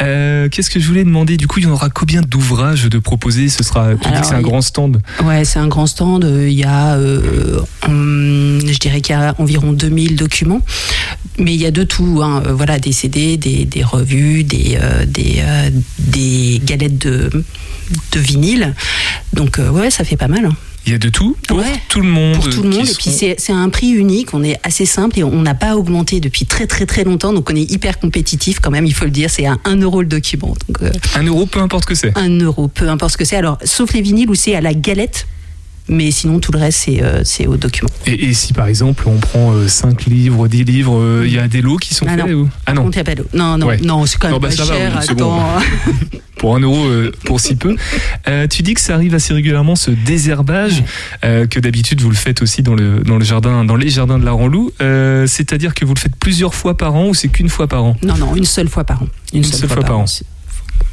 Euh, 0.02 0.48
Qu'est-ce 0.50 0.70
que 0.70 0.80
je 0.80 0.86
voulais 0.86 1.04
demander? 1.04 1.36
Du 1.36 1.46
coup, 1.46 1.58
il 1.60 1.64
y 1.64 1.66
en 1.66 1.72
aura 1.72 1.88
combien 1.90 2.20
d'ouvrages 2.22 2.84
de 2.84 2.98
proposer? 2.98 3.48
Ce 3.48 3.62
sera, 3.64 3.90
tu 3.94 3.98
dis 4.00 4.06
Alors, 4.08 4.20
que 4.20 4.26
c'est 4.26 4.34
un 4.34 4.40
grand 4.42 4.60
stand. 4.60 5.00
Ouais, 5.24 5.44
c'est 5.44 5.58
un 5.58 5.68
grand 5.68 5.86
stand. 5.86 6.24
euh, 6.24 6.48
Il 6.48 6.58
y 6.58 6.64
a, 6.64 6.94
euh, 6.96 7.60
hum, 7.86 8.60
je 8.66 8.78
dirais 8.78 9.00
qu'il 9.00 9.14
y 9.14 9.18
a 9.18 9.34
environ 9.38 9.72
2000 9.72 10.16
documents, 10.16 10.60
mais 11.38 11.54
il 11.54 11.60
y 11.60 11.66
a 11.66 11.70
de 11.70 11.84
tout. 11.84 12.20
hein. 12.22 12.42
Voilà, 12.50 12.78
des 12.78 12.92
CD, 12.92 13.36
des, 13.36 13.64
des 13.64 13.82
revues, 13.84 14.44
des, 14.44 14.78
euh, 14.80 15.04
des, 15.06 15.42
des 15.98 16.60
galettes 16.64 16.98
de, 16.98 17.30
de 18.12 18.20
vinyle. 18.20 18.74
Donc 19.32 19.60
ouais, 19.72 19.90
ça 19.90 20.04
fait 20.04 20.16
pas 20.16 20.28
mal. 20.28 20.46
hein. 20.46 20.56
Il 20.86 20.92
y 20.92 20.94
a 20.94 20.98
de 20.98 21.08
tout 21.10 21.36
pour 21.46 21.58
Ouais. 21.58 21.64
tout 21.88 22.00
le 22.00 22.08
monde. 22.08 22.34
Pour 22.36 22.48
tout 22.48 22.62
le 22.62 22.70
monde. 22.70 22.88
Et 22.88 22.94
puis 22.94 23.10
c'est 23.10 23.52
un 23.52 23.68
prix 23.68 23.90
unique. 23.90 24.32
On 24.32 24.42
est 24.42 24.58
assez 24.62 24.86
simple 24.86 25.18
et 25.18 25.24
on 25.24 25.42
n'a 25.42 25.54
pas 25.54 25.76
augmenté 25.76 26.18
depuis 26.20 26.46
très 26.46 26.66
très 26.66 26.86
très 26.86 27.04
longtemps. 27.04 27.32
Donc 27.32 27.50
on 27.50 27.56
est 27.56 27.70
hyper 27.70 27.98
compétitif 27.98 28.60
quand 28.60 28.70
même. 28.70 28.86
Il 28.86 28.94
faut 28.94 29.04
le 29.04 29.10
dire. 29.10 29.28
C'est 29.30 29.46
à 29.46 29.56
1 29.64 29.76
euro 29.82 30.00
le 30.00 30.08
document. 30.08 30.54
Donc 30.66 30.82
euh, 30.82 30.90
un 31.14 31.24
euro, 31.24 31.44
peu 31.46 31.60
importe 31.60 31.84
que 31.84 31.94
c'est. 31.94 32.16
1 32.16 32.38
euro, 32.40 32.68
peu 32.68 32.88
importe 32.88 33.12
ce 33.12 33.16
que 33.18 33.24
c'est. 33.24 33.36
Alors 33.36 33.58
sauf 33.64 33.92
les 33.92 34.00
vinyles 34.00 34.30
où 34.30 34.34
c'est 34.34 34.54
à 34.54 34.60
la 34.60 34.72
galette. 34.72 35.26
Mais 35.88 36.10
sinon, 36.10 36.38
tout 36.38 36.52
le 36.52 36.58
reste, 36.58 36.80
c'est 36.84 37.02
euh, 37.02 37.22
c'est 37.24 37.46
au 37.46 37.56
document. 37.56 37.88
Et, 38.06 38.26
et 38.26 38.32
si 38.34 38.52
par 38.52 38.66
exemple 38.66 39.04
on 39.06 39.16
prend 39.16 39.52
5 39.66 40.04
livres, 40.06 40.46
10 40.48 40.64
livres, 40.64 40.98
euh, 40.98 41.22
il 41.26 41.32
y 41.32 41.38
a 41.38 41.48
des 41.48 41.62
lots 41.62 41.76
qui 41.78 41.94
sont 41.94 42.04
Ah 42.08 42.16
faits 42.16 42.26
non. 42.26 42.32
ou... 42.42 42.48
Ah 42.66 42.74
non, 42.74 42.82
On 42.86 42.90
t'appelle. 42.90 43.24
Non, 43.32 43.56
non, 43.58 43.66
Ouais. 43.66 43.78
non, 43.82 44.04
c'est 44.06 44.18
quand 44.18 44.28
même 44.28 44.34
Non, 44.34 44.40
bah, 44.40 44.48
pas 44.48 44.54
ça 44.54 44.64
va, 44.64 44.74
cher. 44.74 45.00
oui, 45.08 45.14
bon. 45.16 45.40
Pour 46.38 46.54
un 46.54 46.60
euro 46.60 46.84
euh, 46.86 47.10
pour 47.24 47.40
si 47.40 47.56
peu. 47.56 47.74
Euh, 48.28 48.46
tu 48.46 48.62
dis 48.62 48.74
que 48.74 48.80
ça 48.80 48.94
arrive 48.94 49.12
assez 49.12 49.34
régulièrement 49.34 49.74
ce 49.74 49.90
désherbage, 49.90 50.84
euh, 51.24 51.48
que 51.48 51.58
d'habitude 51.58 52.00
vous 52.00 52.10
le 52.10 52.14
faites 52.14 52.42
aussi 52.42 52.62
dans 52.62 52.76
le, 52.76 53.00
dans 53.00 53.18
le 53.18 53.24
jardin, 53.24 53.64
dans 53.64 53.74
les 53.74 53.88
jardins 53.88 54.20
de 54.20 54.24
la 54.24 54.30
Ranlou. 54.30 54.70
Euh, 54.80 55.26
C'est-à-dire 55.26 55.74
que 55.74 55.84
vous 55.84 55.94
le 55.94 55.98
faites 55.98 56.14
plusieurs 56.14 56.54
fois 56.54 56.76
par 56.76 56.94
an 56.94 57.08
ou 57.08 57.14
c'est 57.14 57.26
qu'une 57.26 57.48
fois 57.48 57.66
par 57.66 57.82
an? 57.82 57.96
Non, 58.04 58.16
non, 58.16 58.36
une 58.36 58.44
seule 58.44 58.68
fois 58.68 58.84
par 58.84 59.02
an. 59.02 59.08
Une 59.32 59.42
seule 59.42 59.68
fois 59.68 59.82
par 59.82 59.98
an. 59.98 60.04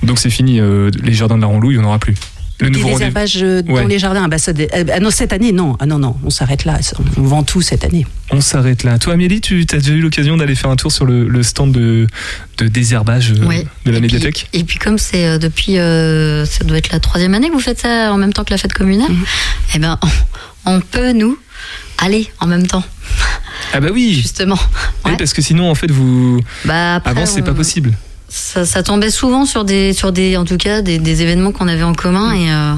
Donc 0.02 0.18
c'est 0.18 0.32
fini, 0.32 0.60
euh, 0.60 0.90
les 1.04 1.14
jardins 1.14 1.36
de 1.36 1.42
la 1.42 1.48
Ranlou, 1.48 1.70
il 1.72 1.78
n'y 1.78 1.84
en 1.84 1.88
aura 1.88 2.00
plus. 2.00 2.16
Le 2.60 2.70
nouveau 2.70 2.98
herbages 3.00 3.38
euh, 3.42 3.62
dans 3.62 3.74
Ouais. 3.74 3.86
les 3.88 4.00
jardins, 4.00 4.24
ah 4.26 4.28
bah, 4.30 4.38
ça 4.38 4.54
dé- 4.54 4.70
ah 4.72 5.00
non, 5.02 5.10
cette 5.12 5.34
année, 5.34 5.52
non. 5.52 5.76
Ah 5.82 5.86
non, 5.86 6.00
non, 6.00 6.16
on 6.24 6.30
s'arrête 6.30 6.64
là. 6.64 6.80
On 7.18 7.24
vend 7.24 7.44
tout 7.44 7.62
cette 7.62 7.84
année. 7.84 8.08
On 8.32 8.40
s'arrête 8.40 8.84
là. 8.84 8.98
Toi 8.98 9.14
Amélie, 9.14 9.42
tu 9.42 9.66
as 9.74 9.78
déjà 9.78 9.92
eu 9.92 10.00
l'occasion 10.00 10.38
d'aller 10.38 10.56
faire 10.56 10.70
un 10.70 10.78
tour 10.78 10.92
sur 10.92 11.06
le, 11.06 11.28
le 11.28 11.44
stand 11.44 11.74
de, 11.74 12.08
de 12.58 12.68
désherbage 12.70 13.32
euh, 13.34 13.46
Oui. 13.46 13.66
de 13.86 13.92
la 13.92 13.98
Et 13.98 14.02
puis- 14.02 14.14
médiathèque? 14.14 14.48
Et 14.54 14.64
puis 14.64 14.80
comme 14.80 14.98
c'est 14.98 15.28
euh, 15.28 15.38
depuis, 15.38 15.78
euh, 15.80 16.46
ça 16.46 16.64
doit 16.64 16.78
être 16.78 16.92
la 16.94 17.00
troisième 17.02 17.34
année 17.34 17.50
que 17.50 17.54
vous 17.54 17.60
faites 17.60 17.80
ça 17.82 18.14
en 18.14 18.18
même 18.18 18.32
temps 18.32 18.46
que 18.46 18.52
la 18.52 18.58
fête 18.58 18.74
communale, 18.74 19.12
Mhm. 19.12 19.26
eh 19.76 19.80
ben 19.80 20.00
on, 20.66 20.76
on 20.76 20.80
peut 20.80 21.12
nous 21.12 21.38
aller 21.98 22.30
en 22.40 22.48
même 22.48 22.68
temps, 22.68 22.84
Ah 23.74 23.80
bah 23.82 23.90
oui, 23.94 24.14
justement. 24.22 24.58
Oui, 25.04 25.12
Ouais. 25.12 25.18
parce 25.18 25.34
que 25.34 25.42
sinon 25.42 25.70
en 25.70 25.76
fait 25.76 25.92
vous... 25.92 26.40
Bah 26.64 26.96
après, 26.96 27.12
Avant 27.12 27.26
c'est 27.26 27.42
pas 27.42 27.54
possible. 27.54 27.92
Ça, 28.38 28.66
ça 28.66 28.84
tombait 28.84 29.12
souvent 29.12 29.46
sur 29.46 29.64
des, 29.64 29.94
sur 29.94 30.12
des, 30.12 30.36
en 30.36 30.44
tout 30.44 30.58
cas, 30.58 30.82
des, 30.82 31.00
des 31.00 31.22
événements 31.22 31.54
qu'on 31.54 31.70
avait 31.70 31.84
en 31.84 31.94
commun 31.94 32.34
et 32.34 32.52
euh, 32.52 32.74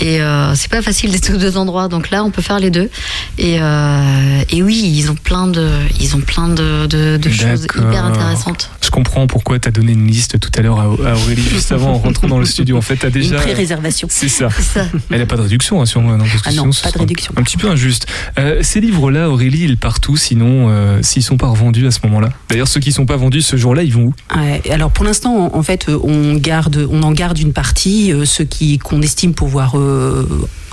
et 0.00 0.20
euh, 0.20 0.54
c'est 0.54 0.70
pas 0.70 0.82
facile 0.82 1.12
d'être 1.12 1.30
aux 1.34 1.38
deux 1.38 1.56
endroits. 1.56 1.88
Donc 1.88 2.10
là, 2.10 2.24
on 2.24 2.30
peut 2.30 2.42
faire 2.42 2.58
les 2.58 2.70
deux. 2.70 2.90
Et 3.38 3.60
euh, 3.60 4.42
et 4.50 4.62
oui, 4.62 4.82
ils 4.94 5.10
ont 5.10 5.14
plein 5.14 5.46
de, 5.46 5.68
ils 6.00 6.14
ont 6.16 6.20
plein 6.20 6.48
de, 6.48 6.86
de, 6.86 7.16
de 7.16 7.30
choses 7.30 7.64
hyper 7.64 8.04
intéressantes. 8.04 8.70
Je 8.82 8.90
comprends 8.90 9.26
pourquoi 9.26 9.58
tu 9.58 9.68
as 9.68 9.70
donné 9.70 9.92
une 9.92 10.06
liste 10.06 10.40
tout 10.40 10.50
à 10.56 10.62
l'heure 10.62 10.80
à, 10.80 10.84
à 10.84 11.14
Aurélie 11.14 11.42
juste 11.48 11.70
avant 11.72 11.90
en 11.92 11.98
rentrant 11.98 12.28
dans 12.28 12.38
le 12.38 12.46
studio. 12.46 12.76
En 12.76 12.82
fait, 12.82 12.96
tu 12.96 13.06
as 13.06 13.08
Une 13.08 13.14
déjà. 13.14 13.36
pré-réservation. 13.36 14.08
C'est 14.10 14.28
ça. 14.28 14.48
C'est 14.54 14.62
ça. 14.80 14.86
Elle 15.10 15.18
n'a 15.18 15.26
pas 15.26 15.36
de 15.36 15.42
réduction, 15.42 15.84
sûrement. 15.86 16.16
Non, 16.16 16.24
parce 16.24 16.42
que 16.42 16.48
Ah 16.48 16.52
non, 16.52 16.72
sinon, 16.72 16.90
pas 16.90 16.90
de 16.90 16.98
réduction. 16.98 17.32
Un 17.36 17.42
petit 17.42 17.56
peu 17.56 17.68
injuste. 17.68 18.06
Euh, 18.38 18.60
ces 18.62 18.80
livres-là, 18.80 19.28
Aurélie, 19.30 19.64
ils 19.64 19.76
partent 19.76 20.08
où 20.08 20.16
sinon, 20.16 20.68
euh, 20.70 20.98
s'ils 21.02 21.22
sont 21.22 21.36
pas 21.36 21.46
revendus 21.48 21.86
à 21.86 21.90
ce 21.90 22.00
moment-là? 22.04 22.30
D'ailleurs, 22.48 22.68
ceux 22.68 22.80
qui 22.80 22.90
sont 22.92 23.06
pas 23.06 23.16
vendus 23.16 23.42
ce 23.42 23.56
jour-là, 23.56 23.82
ils 23.82 23.92
vont 23.92 24.06
où? 24.06 24.14
Ouais, 24.36 24.62
alors 24.70 24.90
pour 24.90 25.04
l'instant, 25.04 25.50
en, 25.54 25.62
fait, 25.62 25.86
on 25.88 26.34
garde, 26.34 26.86
on 26.90 27.02
en 27.02 27.12
garde 27.12 27.38
une 27.38 27.52
partie, 27.52 28.12
euh, 28.12 28.24
ceux 28.24 28.44
qui 28.44 28.78
qu'on 28.78 29.02
estime 29.02 29.34
pouvoir 29.34 29.78
euh, 29.78 29.89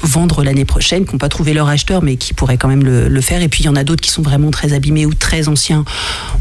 vendre 0.04 0.44
l'année 0.44 0.64
prochaine, 0.64 1.06
qui 1.06 1.14
n'ont 1.14 1.18
pas 1.18 1.28
trouvé 1.28 1.54
leur 1.54 1.68
acheteur, 1.68 2.04
mais 2.04 2.18
qui 2.18 2.34
pourraient 2.34 2.58
quand 2.58 2.68
même 2.68 2.84
le, 2.84 3.08
le 3.10 3.22
faire. 3.22 3.42
Et 3.42 3.50
puis 3.50 3.64
il 3.64 3.66
y 3.66 3.70
en 3.70 3.76
a 3.76 3.84
d'autres 3.84 4.02
qui 4.02 4.12
sont 4.12 4.22
vraiment 4.22 4.52
très 4.52 4.74
abîmés 4.74 5.06
ou 5.06 5.14
très 5.14 5.48
anciens. 5.48 5.84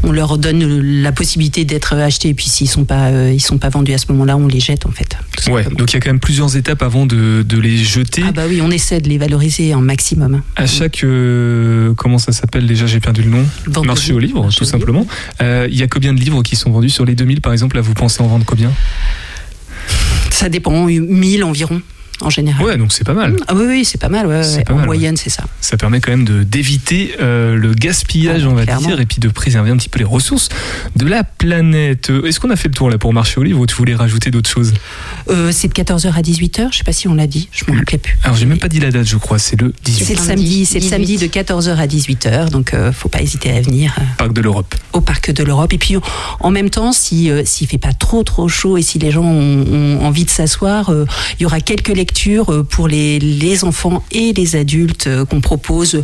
On 0.03 0.11
leur 0.11 0.37
donne 0.37 1.01
la 1.01 1.11
possibilité 1.11 1.65
d'être 1.65 1.93
achetés. 1.95 2.29
Et 2.29 2.33
puis 2.33 2.45
s'ils 2.47 2.69
sont 2.69 2.85
pas, 2.85 3.07
euh, 3.07 3.31
ils 3.33 3.39
sont 3.41 3.57
pas 3.57 3.69
vendus 3.69 3.93
à 3.93 3.97
ce 3.97 4.05
moment-là, 4.11 4.37
on 4.37 4.47
les 4.47 4.59
jette 4.59 4.85
en 4.85 4.91
fait. 4.91 5.17
Ouais, 5.49 5.63
donc 5.63 5.91
il 5.91 5.95
y 5.95 5.97
a 5.97 5.99
quand 5.99 6.09
même 6.09 6.19
plusieurs 6.19 6.55
étapes 6.55 6.83
avant 6.83 7.05
de, 7.05 7.43
de 7.43 7.59
les 7.59 7.77
jeter. 7.77 8.23
Ah 8.27 8.31
bah 8.31 8.43
oui, 8.47 8.61
on 8.61 8.69
essaie 8.71 9.01
de 9.01 9.09
les 9.09 9.17
valoriser 9.17 9.73
un 9.73 9.81
maximum. 9.81 10.41
À 10.55 10.67
chaque. 10.67 11.03
euh, 11.03 11.93
comment 11.95 12.19
ça 12.19 12.31
s'appelle 12.31 12.67
déjà 12.67 12.85
J'ai 12.85 12.99
perdu 12.99 13.23
le 13.23 13.29
nom. 13.31 13.45
Vendredi. 13.65 13.87
Marché 13.87 14.13
aux 14.13 14.19
livres, 14.19 14.43
Marché 14.43 14.57
tout 14.59 14.65
simplement. 14.65 15.05
Euh, 15.41 15.67
Il 15.69 15.77
y 15.77 15.83
a 15.83 15.87
combien 15.87 16.13
de 16.13 16.19
livres 16.19 16.43
qui 16.43 16.55
sont 16.55 16.69
vendus 16.71 16.89
sur 16.91 17.05
les 17.05 17.15
2000 17.15 17.41
par 17.41 17.53
exemple? 17.53 17.75
Là, 17.75 17.81
vous 17.81 17.93
pensez 17.95 18.21
en 18.21 18.27
vendre 18.27 18.45
combien? 18.45 18.71
Ça 20.29 20.49
dépend, 20.49 20.85
1000 20.85 21.43
environ. 21.43 21.81
En 22.21 22.29
général. 22.29 22.65
Ouais, 22.65 22.77
donc 22.77 22.91
c'est 22.93 23.03
pas 23.03 23.13
mal. 23.13 23.35
Ah 23.47 23.53
oui, 23.55 23.65
oui, 23.67 23.85
c'est 23.85 23.99
pas 23.99 24.09
mal. 24.09 24.27
ouais, 24.27 24.43
C'est 24.43 24.57
ouais. 24.57 24.63
pas 24.63 24.73
en 24.73 24.77
mal, 24.77 24.85
moyenne, 24.85 25.17
c'est 25.17 25.29
ça. 25.29 25.43
Ça 25.61 25.77
permet 25.77 25.99
quand 26.01 26.11
même 26.11 26.25
de 26.25 26.43
d'éviter 26.43 27.15
euh, 27.21 27.55
le 27.55 27.73
gaspillage, 27.73 28.41
Ah, 28.45 28.49
on 28.49 28.55
va 28.55 28.63
clairement. 28.63 28.87
dire, 28.87 28.99
et 28.99 29.05
puis 29.05 29.19
de 29.19 29.27
préserver 29.29 29.69
un 29.71 29.77
petit 29.77 29.89
peu 29.89 29.99
les 29.99 30.05
ressources 30.05 30.49
de 30.95 31.05
la 31.07 31.23
planète. 31.23 32.09
Euh, 32.09 32.25
Est-ce 32.25 32.39
qu'on 32.39 32.49
a 32.49 32.55
fait 32.55 32.67
le 32.69 32.73
tour 32.73 32.89
là 32.89 32.97
pour 32.97 33.13
marcher 33.13 33.39
au 33.39 33.43
livre 33.43 33.59
ou 33.59 33.65
tu 33.65 33.75
voulais 33.75 33.95
rajouter 33.95 34.31
d'autres 34.31 34.49
choses 34.49 34.73
Euh, 35.29 35.51
c'est 35.51 35.67
de 35.67 35.73
14h 35.73 36.13
à 36.13 36.21
18h, 36.21 36.69
je 36.71 36.77
sais 36.79 36.83
pas 36.83 36.91
si 36.93 37.07
on 37.07 37.13
l'a 37.13 37.27
dit, 37.27 37.49
je 37.51 37.65
m'en 37.67 37.77
rappelais 37.77 37.97
plus. 37.97 38.17
Alors 38.23 38.35
j'ai 38.37 38.45
même 38.45 38.59
pas 38.59 38.67
dit 38.69 38.79
la 38.79 38.91
date, 38.91 39.07
je 39.07 39.17
crois. 39.17 39.39
C'est 39.39 39.59
le 39.61 39.73
18 39.83 40.05
C'est 40.05 40.13
le 40.15 40.19
Samedi, 40.21 40.65
c'est 40.65 40.75
le 40.75 40.81
18. 40.81 40.89
samedi 40.89 41.17
de 41.17 41.27
14h 41.27 41.75
à 41.77 41.87
18h, 41.87 42.49
donc 42.49 42.73
euh, 42.73 42.91
faut 42.91 43.09
pas 43.09 43.21
hésiter 43.21 43.51
à 43.51 43.61
venir 43.61 43.93
euh, 43.99 44.03
Parc 44.17 44.33
de 44.33 44.41
l'Europe. 44.41 44.73
au 44.93 45.01
parc 45.01 45.31
de 45.31 45.43
l'Europe. 45.43 45.73
Et 45.73 45.77
puis 45.77 45.95
en 46.39 46.51
même 46.51 46.69
temps, 46.69 46.91
si 46.91 47.29
euh, 47.29 47.43
s'il 47.45 47.67
fait 47.67 47.77
pas 47.77 47.93
trop 47.93 48.23
trop 48.23 48.47
chaud 48.47 48.77
et 48.77 48.81
si 48.81 48.99
les 48.99 49.11
gens 49.11 49.23
ont, 49.23 49.65
ont 49.71 50.05
envie 50.05 50.25
de 50.25 50.29
s'asseoir, 50.29 50.89
euh, 50.91 51.05
il 51.39 51.43
y 51.43 51.45
aura 51.45 51.59
quelques 51.59 51.89
lectures 51.89 52.06
euh, 52.49 52.63
pour 52.63 52.87
les, 52.87 53.63
enfants 53.63 54.03
et 54.11 54.33
les 54.33 54.55
adultes 54.55 55.07
euh, 55.07 55.25
qu'on 55.25 55.41
propose 55.41 56.03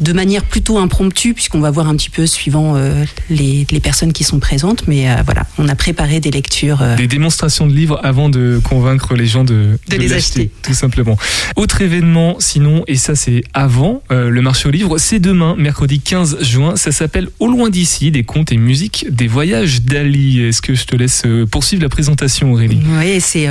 de 0.00 0.12
manière 0.12 0.44
plutôt 0.44 0.78
impromptue, 0.78 1.32
puisqu'on 1.34 1.60
va 1.60 1.70
voir 1.70 1.88
un 1.88 1.96
petit 1.96 2.10
peu 2.10 2.26
suivant 2.26 2.74
euh, 2.76 3.04
les, 3.30 3.66
les 3.70 3.80
personnes 3.80 4.12
qui 4.12 4.24
sont 4.24 4.38
présentes. 4.38 4.86
Mais 4.86 5.10
euh, 5.10 5.16
voilà, 5.24 5.46
on 5.58 5.68
a 5.68 5.74
préparé 5.74 6.20
des 6.20 6.30
lectures. 6.30 6.82
euh, 6.82 6.96
Des 6.96 7.06
démonstrations 7.08 7.66
de 7.66 7.72
livres 7.74 8.00
avant 8.04 8.28
de 8.28 8.60
convaincre 8.62 9.14
les 9.14 9.26
gens 9.26 9.44
de, 9.44 9.78
De 9.88 9.96
les 9.96 10.12
acheter. 10.12 10.50
tout 10.62 10.74
simplement. 10.74 11.16
Autre 11.56 11.82
événement, 11.82 12.36
sinon, 12.38 12.84
et 12.86 12.96
ça 12.96 13.14
c'est 13.16 13.42
avant 13.54 14.02
le 14.10 14.40
marché 14.40 14.68
au 14.68 14.70
livre, 14.70 14.98
c'est 14.98 15.18
demain, 15.18 15.54
mercredi 15.58 16.00
15 16.00 16.42
juin. 16.42 16.76
Ça 16.76 16.92
s'appelle 16.92 17.28
Au 17.40 17.48
loin 17.48 17.68
d'ici, 17.70 18.10
des 18.10 18.22
contes 18.24 18.52
et 18.52 18.56
musiques 18.56 19.06
des 19.10 19.26
voyages 19.26 19.82
d'Ali. 19.82 20.40
Est-ce 20.42 20.62
que 20.62 20.74
je 20.74 20.84
te 20.84 20.94
laisse 20.96 21.22
poursuivre 21.50 21.82
la 21.82 21.88
présentation, 21.88 22.52
Aurélie? 22.52 22.80
Oui, 22.98 23.20
c'est 23.20 23.48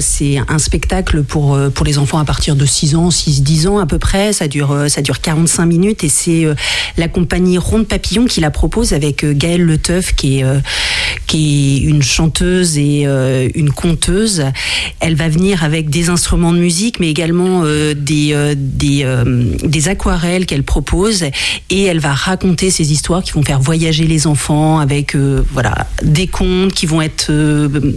c'est 0.00 0.38
un 0.48 0.58
spectacle 0.58 1.22
pour 1.22 1.58
pour 1.74 1.86
les 1.86 1.98
enfants 1.98 2.18
à 2.18 2.24
partir 2.24 2.56
de 2.56 2.64
6 2.66 2.94
ans, 2.96 3.10
6 3.10 3.42
10 3.42 3.66
ans 3.66 3.78
à 3.78 3.86
peu 3.86 3.98
près, 3.98 4.32
ça 4.32 4.48
dure 4.48 4.84
ça 4.88 5.02
dure 5.02 5.19
45 5.20 5.66
minutes 5.66 6.04
et 6.04 6.08
c'est 6.08 6.44
euh, 6.44 6.54
la 6.96 7.08
compagnie 7.08 7.58
Ronde 7.58 7.86
Papillon 7.86 8.26
qui 8.26 8.40
la 8.40 8.50
propose 8.50 8.92
avec 8.92 9.24
euh, 9.24 9.32
Gaëlle 9.34 9.62
Le 9.62 9.78
Teuf 9.78 10.14
qui 10.14 10.38
est 10.38 10.44
euh, 10.44 10.58
qui 11.26 11.78
est 11.84 11.88
une 11.88 12.02
chanteuse 12.02 12.76
et 12.76 13.04
une 13.54 13.70
conteuse. 13.70 14.44
Elle 14.98 15.14
va 15.14 15.28
venir 15.28 15.62
avec 15.62 15.88
des 15.88 16.08
instruments 16.08 16.52
de 16.52 16.58
musique 16.58 16.98
mais 16.98 17.08
également 17.08 17.64
des 17.94 18.54
des 18.56 19.88
aquarelles 19.88 20.46
qu'elle 20.46 20.64
propose 20.64 21.24
et 21.70 21.84
elle 21.84 22.00
va 22.00 22.12
raconter 22.12 22.70
ces 22.70 22.92
histoires 22.92 23.22
qui 23.22 23.32
vont 23.32 23.42
faire 23.42 23.60
voyager 23.60 24.06
les 24.06 24.26
enfants 24.26 24.80
avec 24.80 25.14
voilà 25.14 25.86
des 26.02 26.26
contes 26.26 26.72
qui 26.72 26.86
vont 26.86 27.02
être 27.02 27.30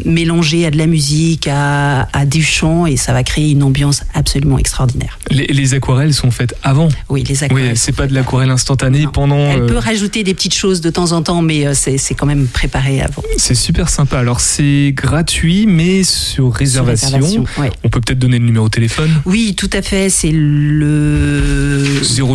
mélangés 0.06 0.66
à 0.68 0.72
de 0.72 0.78
la 0.78 0.88
musique, 0.88 1.48
à, 1.48 2.08
à 2.14 2.26
du 2.26 2.44
chant 2.44 2.86
et 2.86 2.98
ça 2.98 3.14
va 3.14 3.24
créer 3.24 3.52
une 3.52 3.64
ambiance 3.64 4.04
absolument 4.14 4.60
extraordinaire. 4.60 5.18
les 5.32 5.74
aquarelles 5.74 6.14
sont 6.14 6.32
faites 6.32 6.56
avant. 6.64 6.90
Oui, 7.14 7.24
les 7.24 7.36
Oui, 7.38 7.44
aquarelles. 7.44 7.78
c'est 7.78 7.92
pas 7.92 8.08
de 8.08 8.14
l'aquarelle 8.16 8.50
instantanée 8.50 9.04
Non. 9.04 9.12
pendant. 9.12 9.38
Elle 9.52 9.62
euh, 9.62 9.68
peut 9.68 9.78
rajouter 9.78 10.24
des 10.24 10.34
petites 10.34 10.56
choses 10.56 10.82
de 10.82 10.90
temps 10.90 11.12
en 11.12 11.22
temps, 11.22 11.44
mais 11.44 11.68
euh, 11.68 11.74
c'est 11.76 12.00
c'est 12.00 12.16
quand 12.16 12.26
même 12.26 12.48
préparé 12.48 13.02
avant. 13.02 13.22
C'est 13.38 13.54
super 13.54 13.88
sympa. 13.90 14.18
Alors 14.18 14.40
c'est 14.42 14.92
gratuit, 14.96 15.68
mais 15.68 16.04
sur 16.04 16.52
réservation. 16.52 17.08
Sur 17.10 17.18
réservation, 17.20 17.62
ouais. 17.62 17.70
On 17.84 17.90
peut 17.90 18.02
peut-être 18.02 18.18
donner 18.18 18.40
le 18.40 18.46
numéro 18.46 18.66
de 18.66 18.72
téléphone. 18.72 19.12
Oui, 19.26 19.54
tout 19.56 19.70
à 19.74 19.84
fait. 19.84 20.10
C'est 20.10 20.32
le 20.34 21.84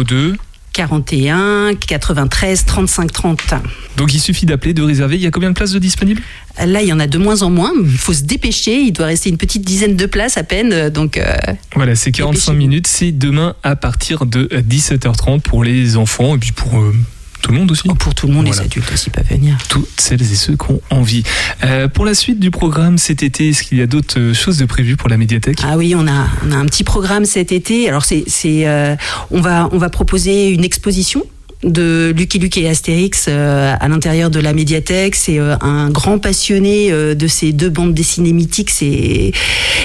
02. 0.05 0.37
41 0.73 1.75
93 1.75 2.65
35 2.65 3.13
30. 3.13 3.55
Donc 3.97 4.15
il 4.15 4.21
suffit 4.21 4.47
d'appeler, 4.47 4.75
de 4.75 4.83
réserver. 4.83 5.17
Il 5.17 5.23
y 5.23 5.27
a 5.27 5.31
combien 5.31 5.51
de 5.51 5.55
places 5.55 5.73
de 5.73 5.79
disponibles? 5.79 6.23
Là, 6.65 6.83
il 6.83 6.89
y 6.89 6.93
en 6.93 7.01
a 7.01 7.07
de 7.07 7.19
moins 7.19 7.43
en 7.43 7.51
moins. 7.51 7.73
Il 7.83 7.99
faut 7.99 8.13
se 8.13 8.23
dépêcher. 8.25 8.81
Il 8.81 8.93
doit 8.93 9.07
rester 9.07 9.29
une 9.31 9.37
petite 9.39 9.63
dizaine 9.63 9.97
de 9.97 10.07
places 10.07 10.37
à 10.37 10.43
peine. 10.45 10.89
Donc, 10.91 11.17
euh, 11.17 11.35
Voilà, 11.75 11.95
c'est 11.95 12.11
45 12.13 12.33
Dépêchez-vous. 12.33 12.57
minutes. 12.59 12.87
C'est 12.87 13.13
demain 13.13 13.55
à 13.63 13.77
partir 13.77 14.27
de 14.27 14.49
17h30 14.53 15.41
pour 15.41 15.63
les 15.65 15.97
enfants 15.97 16.35
et 16.37 16.39
puis 16.39 16.53
pour 16.53 16.79
euh, 16.79 16.95
tout 17.41 17.53
le 17.53 17.59
monde 17.59 17.71
aussi. 17.71 17.83
oh, 17.89 17.95
pour 17.95 18.15
tout 18.15 18.27
le 18.27 18.33
monde, 18.33 18.47
Voilà. 18.47 18.61
les 18.63 18.67
adultes 18.67 18.93
aussi 18.93 19.11
peuvent 19.11 19.27
venir. 19.29 19.57
Toutes 19.69 19.89
celles 20.01 20.21
et 20.23 20.35
ceux 20.37 20.57
qui 20.57 20.71
ont 20.73 20.81
envie. 20.91 21.23
Euh, 21.65 21.89
pour 21.89 22.05
la 22.05 22.15
suite 22.15 22.39
du 22.41 22.51
programme 22.51 22.99
cet 22.99 23.23
été, 23.23 23.49
est-ce 23.51 23.63
qu'il 23.63 23.79
y 23.79 23.83
a 23.83 23.87
d'autres 23.87 24.19
euh, 24.19 24.35
choses 24.35 24.59
de 24.59 24.65
prévues 24.67 24.97
pour 24.97 25.09
la 25.09 25.17
médiathèque? 25.17 25.59
Ah 25.65 25.77
oui, 25.77 25.95
on 25.97 26.07
a, 26.07 26.27
on 26.47 26.53
a 26.53 26.57
un 26.57 26.67
petit 26.67 26.85
programme 26.85 27.25
cet 27.25 27.53
été. 27.53 27.89
Alors 27.89 28.05
c'est, 28.05 28.25
c'est, 28.27 28.67
euh, 28.67 28.97
on 29.31 29.41
va, 29.41 29.69
on 29.73 29.79
va 29.79 29.89
proposer 29.89 30.49
une 30.51 30.65
exposition 30.65 31.23
de 31.65 32.15
Lucky 32.17 32.39
Luke 32.39 32.57
et 32.57 32.69
Astérix 32.69 33.27
euh, 33.29 33.75
à 33.79 33.89
l'intérieur 33.89 34.31
de 34.31 34.39
la 34.39 34.53
médiathèque. 34.53 35.17
C'est 35.17 35.39
euh, 35.39 35.57
un 35.61 35.91
grand 35.91 36.19
passionné 36.19 36.93
euh, 36.93 37.15
de 37.15 37.27
ces 37.27 37.53
deux 37.53 37.71
bandes 37.71 37.95
dessinées 37.95 38.33
mythiques, 38.33 38.71
c'est 38.71 39.33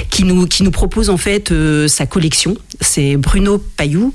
qui 0.09 0.23
nous 0.23 0.45
qui 0.45 0.63
nous 0.63 0.71
propose 0.71 1.09
en 1.09 1.17
fait 1.17 1.51
sa 1.87 2.05
collection. 2.05 2.55
C'est 2.81 3.17
Bruno 3.17 3.57
Payou 3.57 4.13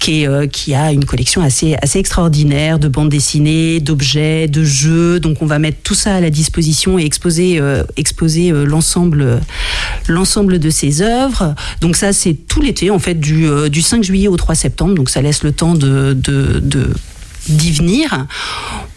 qui 0.00 0.24
qui 0.50 0.74
a 0.74 0.92
une 0.92 1.04
collection 1.04 1.40
assez 1.42 1.76
assez 1.82 1.98
extraordinaire 1.98 2.78
de 2.78 2.88
bandes 2.88 3.08
dessinées, 3.08 3.80
d'objets, 3.80 4.48
de 4.48 4.64
jeux. 4.64 5.20
Donc 5.20 5.42
on 5.42 5.46
va 5.46 5.58
mettre 5.58 5.78
tout 5.82 5.94
ça 5.94 6.16
à 6.16 6.20
la 6.20 6.30
disposition 6.30 6.98
et 6.98 7.04
exposer 7.04 7.60
exposer 7.96 8.50
l'ensemble 8.50 9.40
l'ensemble 10.08 10.58
de 10.58 10.70
ses 10.70 11.02
œuvres. 11.02 11.54
Donc 11.80 11.96
ça 11.96 12.12
c'est 12.12 12.34
tout 12.34 12.60
l'été 12.60 12.90
en 12.90 12.98
fait 12.98 13.14
du 13.14 13.46
du 13.70 13.82
5 13.82 14.02
juillet 14.02 14.28
au 14.28 14.36
3 14.36 14.54
septembre. 14.56 14.94
Donc 14.94 15.10
ça 15.10 15.22
laisse 15.22 15.44
le 15.44 15.52
temps 15.52 15.74
de, 15.74 16.12
de 16.12 16.60
d'y 17.48 17.72
venir. 17.72 18.26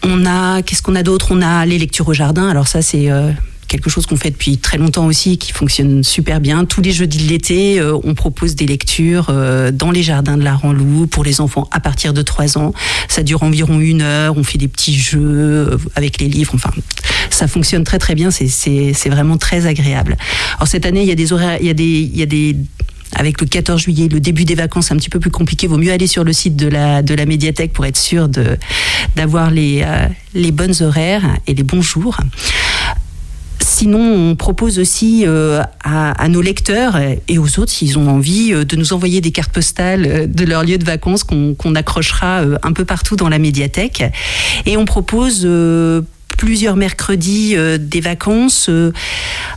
On 0.02 0.24
a, 0.26 0.62
qu'est-ce 0.62 0.82
qu'on 0.82 0.94
a 0.94 1.02
d'autre? 1.02 1.28
On 1.30 1.42
a 1.42 1.66
les 1.66 1.78
lectures 1.78 2.08
au 2.08 2.14
jardin. 2.14 2.48
Alors 2.48 2.68
ça, 2.68 2.82
c'est 2.82 3.10
euh, 3.10 3.30
quelque 3.68 3.90
chose 3.90 4.06
qu'on 4.06 4.16
fait 4.16 4.30
depuis 4.30 4.58
très 4.58 4.78
longtemps 4.78 5.06
aussi, 5.06 5.38
qui 5.38 5.52
fonctionne 5.52 6.02
super 6.02 6.40
bien. 6.40 6.64
Tous 6.64 6.80
les 6.80 6.92
jeudis 6.92 7.18
de 7.18 7.28
l'été, 7.28 7.78
euh, 7.78 7.96
on 8.04 8.14
propose 8.14 8.56
des 8.56 8.66
lectures 8.66 9.26
euh, 9.30 9.70
dans 9.70 9.90
les 9.90 10.02
jardins 10.02 10.36
de 10.36 10.42
la 10.42 10.54
Ranlou 10.54 11.06
pour 11.06 11.24
les 11.24 11.40
enfants 11.40 11.68
à 11.70 11.80
partir 11.80 12.12
de 12.12 12.22
3 12.22 12.58
ans. 12.58 12.72
Ça 13.08 13.22
dure 13.22 13.42
environ 13.42 13.80
une 13.80 14.02
heure. 14.02 14.36
On 14.36 14.44
fait 14.44 14.58
des 14.58 14.68
petits 14.68 14.98
jeux 14.98 15.78
avec 15.94 16.20
les 16.20 16.28
livres. 16.28 16.52
Enfin, 16.54 16.70
ça 17.30 17.46
fonctionne 17.46 17.84
très 17.84 17.98
très 17.98 18.14
bien. 18.14 18.30
C'est 18.30 19.08
vraiment 19.08 19.36
très 19.36 19.66
agréable. 19.66 20.16
Alors 20.56 20.68
cette 20.68 20.86
année, 20.86 21.02
il 21.02 21.08
y 21.08 21.12
a 21.12 21.16
des 21.16 21.32
horaires, 21.32 21.58
il 21.60 21.66
y 21.66 21.70
a 21.70 21.74
des, 21.74 22.10
il 22.12 22.16
y 22.16 22.22
a 22.22 22.26
des 22.26 22.56
avec 23.16 23.40
le 23.40 23.46
14 23.46 23.80
juillet, 23.80 24.08
le 24.08 24.20
début 24.20 24.44
des 24.44 24.54
vacances, 24.54 24.90
un 24.92 24.96
petit 24.96 25.08
peu 25.08 25.20
plus 25.20 25.30
compliqué. 25.30 25.66
Vaut 25.66 25.78
mieux 25.78 25.92
aller 25.92 26.06
sur 26.06 26.24
le 26.24 26.32
site 26.32 26.56
de 26.56 26.68
la, 26.68 27.02
de 27.02 27.14
la 27.14 27.26
médiathèque 27.26 27.72
pour 27.72 27.86
être 27.86 27.96
sûr 27.96 28.28
d'avoir 29.16 29.50
les, 29.50 29.82
euh, 29.84 30.06
les 30.34 30.52
bonnes 30.52 30.74
horaires 30.80 31.24
et 31.46 31.54
les 31.54 31.62
bons 31.62 31.82
jours. 31.82 32.18
Sinon, 33.80 34.30
on 34.30 34.36
propose 34.36 34.78
aussi 34.78 35.24
euh, 35.26 35.62
à, 35.84 36.28
nos 36.28 36.42
lecteurs 36.42 36.98
et 37.28 37.38
aux 37.38 37.58
autres, 37.58 37.70
s'ils 37.70 37.98
ont 37.98 38.08
envie, 38.08 38.52
euh, 38.52 38.64
de 38.64 38.76
nous 38.76 38.92
envoyer 38.92 39.20
des 39.22 39.30
cartes 39.30 39.52
postales 39.52 40.06
euh, 40.06 40.26
de 40.26 40.44
leur 40.44 40.64
lieu 40.64 40.76
de 40.76 40.84
vacances 40.84 41.24
qu'on 41.24 41.54
qu'on 41.54 41.74
accrochera 41.74 42.42
un 42.62 42.72
peu 42.72 42.84
partout 42.84 43.16
dans 43.16 43.28
la 43.28 43.38
médiathèque. 43.38 44.02
Et 44.66 44.76
on 44.76 44.84
propose 44.84 45.46
plusieurs 46.40 46.74
mercredis 46.74 47.52
euh, 47.54 47.76
des 47.78 48.00
vacances 48.00 48.70
euh, 48.70 48.92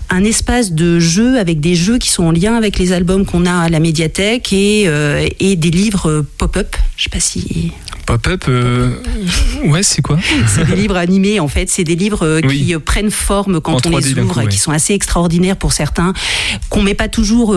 un 0.09 0.25
espace 0.25 0.73
de 0.73 0.99
jeu 0.99 1.39
avec 1.39 1.61
des 1.61 1.75
jeux 1.75 1.97
qui 1.97 2.09
sont 2.09 2.25
en 2.25 2.31
lien 2.31 2.55
avec 2.57 2.77
les 2.77 2.91
albums 2.91 3.25
qu'on 3.25 3.45
a 3.45 3.53
à 3.53 3.69
la 3.69 3.79
médiathèque 3.79 4.51
et, 4.51 4.83
euh, 4.87 5.25
et 5.39 5.55
des 5.55 5.71
livres 5.71 6.25
pop-up. 6.37 6.75
Je 6.97 7.03
sais 7.05 7.09
pas 7.09 7.21
si 7.21 7.71
Pop-up, 8.05 8.43
ouais, 9.65 9.81
c'est 9.81 10.01
quoi 10.01 10.19
c'est 10.45 10.65
des 10.67 10.75
livres 10.75 10.97
animés 10.97 11.39
en 11.39 11.47
fait, 11.47 11.69
c'est 11.69 11.85
des 11.85 11.95
livres 11.95 12.41
Oui. 12.45 12.65
qui 12.65 12.77
prennent 12.79 13.11
forme 13.11 13.61
quand 13.61 13.75
En 13.75 13.77
on 13.77 13.79
3D 13.99 14.13
les 14.15 14.19
ouvre, 14.19 14.33
coup, 14.33 14.39
ouais. 14.41 14.47
qui 14.49 14.57
sont 14.57 14.73
assez 14.73 14.93
extraordinaires 14.93 15.55
pour 15.55 15.71
certains, 15.71 16.11
qu'on 16.69 16.81
met 16.83 16.95
pas 16.95 17.07
toujours 17.07 17.55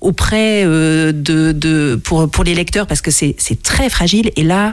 auprès 0.00 0.64
de, 0.64 1.12
de 1.12 2.00
pour 2.02 2.30
pour 2.30 2.42
les 2.42 2.54
lecteurs 2.54 2.86
parce 2.86 3.02
que 3.02 3.10
c'est 3.10 3.34
c'est 3.36 3.62
très 3.62 3.90
fragile 3.90 4.30
et 4.36 4.44
là 4.44 4.72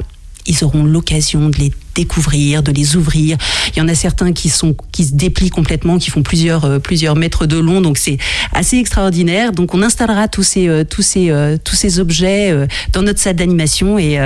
ils 0.49 0.63
auront 0.63 0.83
l'occasion 0.83 1.47
de 1.49 1.57
les 1.57 1.71
découvrir, 1.95 2.63
de 2.63 2.71
les 2.71 2.95
ouvrir. 2.95 3.37
Il 3.73 3.79
y 3.79 3.81
en 3.81 3.87
a 3.87 3.95
certains 3.95 4.33
qui 4.33 4.49
sont 4.49 4.75
qui 4.91 5.05
se 5.05 5.13
déplient 5.13 5.51
complètement, 5.51 5.97
qui 5.97 6.09
font 6.09 6.23
plusieurs 6.23 6.65
euh, 6.65 6.79
plusieurs 6.79 7.15
mètres 7.15 7.45
de 7.45 7.57
long, 7.57 7.81
donc 7.81 7.97
c'est 7.97 8.17
assez 8.51 8.77
extraordinaire. 8.77 9.51
Donc 9.53 9.73
on 9.73 9.81
installera 9.81 10.27
tous 10.27 10.43
ces 10.43 10.67
euh, 10.67 10.83
tous 10.83 11.03
ces 11.03 11.29
euh, 11.29 11.57
tous 11.63 11.75
ces 11.75 11.99
objets 11.99 12.67
dans 12.93 13.03
notre 13.03 13.19
salle 13.19 13.35
d'animation 13.35 13.99
et 13.99 14.17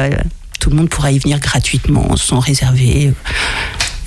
tout 0.60 0.70
le 0.70 0.78
monde 0.78 0.90
pourra 0.90 1.12
y 1.12 1.20
venir 1.20 1.40
gratuitement, 1.40 2.16
sans 2.16 2.40
réserver. 2.40 3.12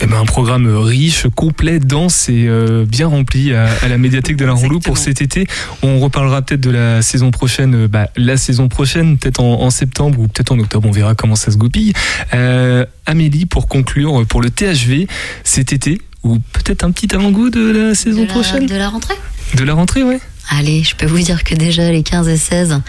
Eh 0.00 0.06
ben, 0.06 0.18
un 0.18 0.26
programme 0.26 0.66
riche, 0.76 1.26
complet, 1.34 1.78
dense 1.78 2.28
et 2.28 2.46
euh, 2.48 2.84
bien 2.84 3.06
rempli 3.06 3.54
à, 3.54 3.66
à 3.82 3.88
la 3.88 3.96
médiathèque 3.96 4.36
de 4.36 4.44
la 4.44 4.52
Ronlou 4.52 4.78
pour 4.78 4.98
cet 4.98 5.22
été. 5.22 5.46
On 5.82 6.00
reparlera 6.00 6.42
peut-être 6.42 6.60
de 6.60 6.70
la 6.70 7.00
saison 7.00 7.30
prochaine, 7.30 7.74
euh, 7.74 7.88
bah, 7.88 8.10
la 8.16 8.36
saison 8.36 8.68
prochaine, 8.68 9.16
peut-être 9.16 9.40
en, 9.40 9.62
en 9.62 9.70
septembre 9.70 10.20
ou 10.20 10.28
peut-être 10.28 10.52
en 10.52 10.58
octobre, 10.58 10.86
on 10.86 10.92
verra 10.92 11.14
comment 11.14 11.36
ça 11.36 11.50
se 11.50 11.56
goupille. 11.56 11.94
Euh, 12.34 12.84
Amélie, 13.06 13.46
pour 13.46 13.68
conclure, 13.68 14.26
pour 14.26 14.42
le 14.42 14.50
THV 14.50 15.06
cet 15.44 15.72
été, 15.72 16.00
ou 16.22 16.38
peut-être 16.52 16.84
un 16.84 16.90
petit 16.90 17.14
avant-goût 17.14 17.48
de 17.48 17.70
la 17.70 17.94
saison 17.94 18.22
de, 18.22 18.26
la, 18.26 18.32
prochaine 18.32 18.66
de 18.66 18.76
la 18.76 18.90
rentrée. 18.90 19.14
De 19.54 19.64
la 19.64 19.74
rentrée, 19.74 20.02
ouais. 20.02 20.20
Allez, 20.50 20.82
je 20.84 20.94
peux 20.94 21.06
vous 21.06 21.18
dire 21.18 21.42
que 21.42 21.54
déjà 21.54 21.90
les 21.90 22.02
15 22.02 22.28
et 22.28 22.36
16, 22.36 22.80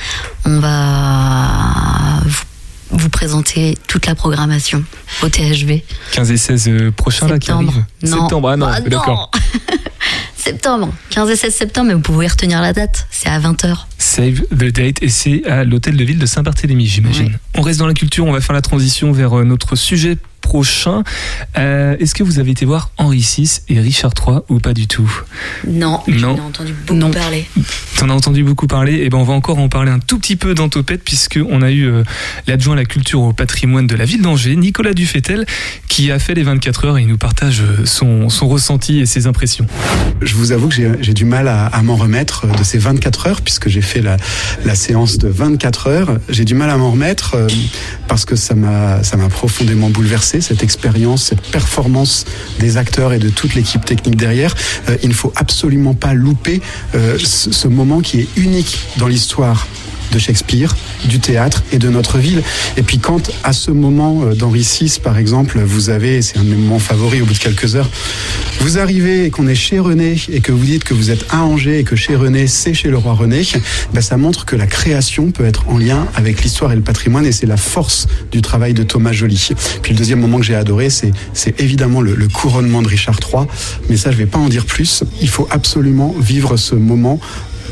on 0.46 0.60
va 0.60 2.22
vous, 2.26 2.44
vous 2.90 3.10
présenter 3.10 3.78
toute 3.88 4.06
la 4.06 4.16
programmation 4.16 4.84
au 5.24 5.30
THV. 5.30 5.84
15 6.14 6.32
et 6.32 6.38
16 6.38 6.68
euh, 6.70 6.92
prochains 6.92 7.28
là 7.28 7.40
qui 7.40 7.52
arrivent. 7.52 7.84
Non. 8.04 8.22
Septembre, 8.22 8.50
ah 8.50 8.58
non, 8.58 8.66
Bah 8.68 8.80
non. 8.80 8.90
d'accord. 8.90 9.32
septembre. 10.38 10.94
15 11.10 11.30
et 11.30 11.36
16 11.36 11.54
septembre, 11.54 11.88
mais 11.90 11.94
vous 11.94 12.00
pouvez 12.02 12.28
retenir 12.28 12.62
la 12.62 12.74
date. 12.74 13.08
C'est 13.12 13.30
à 13.30 13.40
20h. 13.40 13.76
Save 13.98 14.42
the 14.56 14.72
date 14.72 15.02
et 15.04 15.10
c'est 15.10 15.46
à 15.46 15.64
l'hôtel 15.64 15.98
de 15.98 16.04
ville 16.04 16.20
de 16.20 16.26
Saint-Barthélemy, 16.26 16.86
j'imagine. 16.86 17.38
On 17.56 17.62
reste 17.62 17.80
dans 17.80 17.88
la 17.88 17.94
culture, 17.94 18.26
on 18.26 18.32
va 18.32 18.42
faire 18.42 18.54
la 18.56 18.62
transition 18.62 19.12
vers 19.12 19.38
euh, 19.40 19.44
notre 19.44 19.76
sujet 19.76 20.18
prochain. 20.48 21.04
Euh, 21.58 21.98
Est-ce 22.00 22.16
que 22.16 22.24
vous 22.24 22.40
avez 22.40 22.52
été 22.52 22.64
voir 22.66 22.90
Henri 22.98 23.20
VI 23.20 23.60
et 23.68 23.82
Richard 23.82 24.12
III 24.26 24.38
ou 24.48 24.60
pas 24.60 24.74
du 24.74 24.88
tout? 24.88 25.12
Non, 25.68 26.00
Non. 26.08 26.36
j'en 26.36 26.38
ai 26.38 26.40
entendu 26.40 26.74
beaucoup 26.86 26.98
Non. 26.98 27.12
parler. 27.12 27.46
T'en 27.98 28.10
as 28.10 28.14
entendu 28.14 28.44
beaucoup 28.46 28.66
parler, 28.68 28.94
et 29.04 29.10
ben 29.10 29.18
on 29.18 29.24
va 29.26 29.34
encore 29.34 29.60
en 29.60 29.68
parler 29.68 29.92
un 29.92 30.00
tout 30.00 30.20
petit 30.20 30.38
peu 30.38 30.54
dans 30.54 30.70
Topette, 30.70 31.04
puisque 31.04 31.38
on 31.50 31.62
a 31.62 31.70
eu 31.72 31.84
euh, 31.86 32.04
l'adjoint 32.48 32.74
à 32.74 32.78
la 32.78 32.86
culture 32.86 33.22
au 33.22 33.34
patrimoine 33.34 33.88
de 33.88 33.96
la 33.98 34.06
ville 34.06 34.22
d'Angers, 34.22 34.56
Nicolas 34.56 34.94
Dufetel, 34.94 35.46
qui 35.90 36.12
a 36.12 36.20
fait 36.20 36.34
les 36.34 36.44
24 36.44 36.86
heures 36.86 36.98
et 36.98 37.02
il 37.02 37.08
nous 37.10 37.18
partage 37.18 37.60
euh, 37.62 37.86
son, 37.86 38.30
son 38.30 38.48
ressenti 38.48 39.00
et 39.00 39.06
ses 39.06 39.28
impressions. 39.28 39.66
Je 40.22 40.34
vous 40.36 40.54
avoue 40.54 40.70
que 40.70 40.76
j'ai 40.76 40.92
j'ai 41.02 41.14
du 41.14 41.26
mal 41.26 41.50
à, 41.50 41.66
à 41.66 41.82
m'en 41.82 41.98
remettre 41.98 42.48
de 42.48 42.64
ces 42.64 42.78
24 42.78 43.28
heures, 43.28 43.42
puisque 43.42 43.68
j'ai 43.68 43.82
fait 43.82 44.02
la, 44.02 44.16
la 44.64 44.76
séance 44.76 45.18
de 45.18 45.28
24 45.28 45.88
heures. 45.88 46.20
J'ai 46.30 46.46
du 46.46 46.54
mal 46.56 46.70
à 46.70 46.78
m'en 46.78 46.92
remettre 46.92 47.36
euh, 47.36 47.48
parce 48.08 48.24
que 48.24 48.36
ça 48.38 48.56
m'a 48.56 49.04
ça 49.04 49.18
m'a 49.18 49.28
profondément 49.28 49.90
bouleversé, 49.90 50.37
cette 50.42 50.64
expérience, 50.64 51.24
cette 51.24 51.42
performance 51.42 52.26
des 52.60 52.78
acteurs 52.78 53.14
et 53.14 53.20
de 53.20 53.30
toute 53.30 53.56
l'équipe 53.56 53.84
technique 53.86 54.16
derrière. 54.16 54.56
Euh, 54.90 54.98
il 55.04 55.10
ne 55.10 55.14
faut 55.14 55.34
absolument 55.36 55.94
pas 55.94 56.14
louper 56.14 56.62
euh, 56.96 57.18
ce, 57.18 57.52
ce 57.52 57.68
moment 57.68 58.02
qui 58.02 58.22
est 58.22 58.28
unique 58.38 58.80
dans 58.98 59.08
l'histoire 59.08 59.68
de 60.12 60.20
Shakespeare, 60.20 60.76
du 61.06 61.20
théâtre 61.20 61.64
et 61.72 61.78
de 61.78 61.90
notre 61.90 62.18
ville. 62.18 62.42
Et 62.78 62.84
puis 62.84 63.00
quand 63.00 63.32
à 63.44 63.54
ce 63.54 63.72
moment 63.72 64.24
euh, 64.24 64.36
d'Henri 64.36 64.62
VI, 64.62 65.00
par 65.02 65.18
exemple, 65.18 65.60
vous 65.60 65.90
avez, 65.90 66.22
c'est 66.22 66.38
un 66.38 66.44
de 66.44 66.50
mes 66.50 66.56
moments 66.56 66.80
favoris 66.80 67.22
au 67.22 67.26
bout 67.26 67.34
de 67.34 67.40
quelques 67.40 67.76
heures, 67.76 67.90
vous 68.60 68.80
arrivez 68.80 69.26
et 69.26 69.30
qu'on 69.30 69.48
est 69.48 69.56
chez 69.56 69.80
René 69.80 70.18
et 70.32 70.42
que 70.42 70.52
vous 70.52 70.66
dites 70.66 70.84
que 70.84 70.94
vous 70.94 71.12
êtes 71.12 71.26
à 71.30 71.44
Angers 71.44 71.80
et 71.80 71.84
que 71.84 71.96
chez 71.96 72.16
René, 72.16 72.48
c'est 72.48 72.74
chez 72.74 72.90
le 72.90 72.98
roi 72.98 73.14
René, 73.14 73.42
ben 73.94 74.02
ça 74.02 74.18
montre 74.18 74.46
que 74.46 74.56
la 74.56 74.68
création 74.68 75.32
peut 75.32 75.46
être 75.46 75.68
en 75.70 75.78
lien 75.78 76.08
avec 76.16 76.44
l'histoire 76.44 76.72
et 76.72 76.76
le 76.76 76.82
patrimoine 76.82 77.26
et 77.26 77.32
c'est 77.32 77.46
la 77.46 77.58
force 77.58 78.08
du 78.32 78.42
travail 78.42 78.74
de 78.74 78.84
Thomas 78.84 79.12
Joly. 79.12 79.50
Puis 79.82 79.94
le 79.94 79.98
deuxième 79.98 80.20
moment 80.20 80.40
que 80.40 80.46
j'ai 80.46 80.56
adoré, 80.56 80.90
c'est, 80.90 81.12
évidemment 81.60 82.02
le, 82.02 82.16
le 82.16 82.28
couronnement 82.28 82.82
de 82.82 82.88
Richard 82.88 83.20
III, 83.22 83.46
mais 83.90 83.98
ça 83.98 84.12
je 84.12 84.18
vais 84.18 84.26
pas 84.26 84.40
en 84.40 84.50
dire 84.50 84.66
plus. 84.66 85.04
Il 85.22 85.30
faut 85.30 85.48
absolument 85.52 86.14
vivre 86.20 86.58
ce 86.58 86.76
moment 86.76 87.20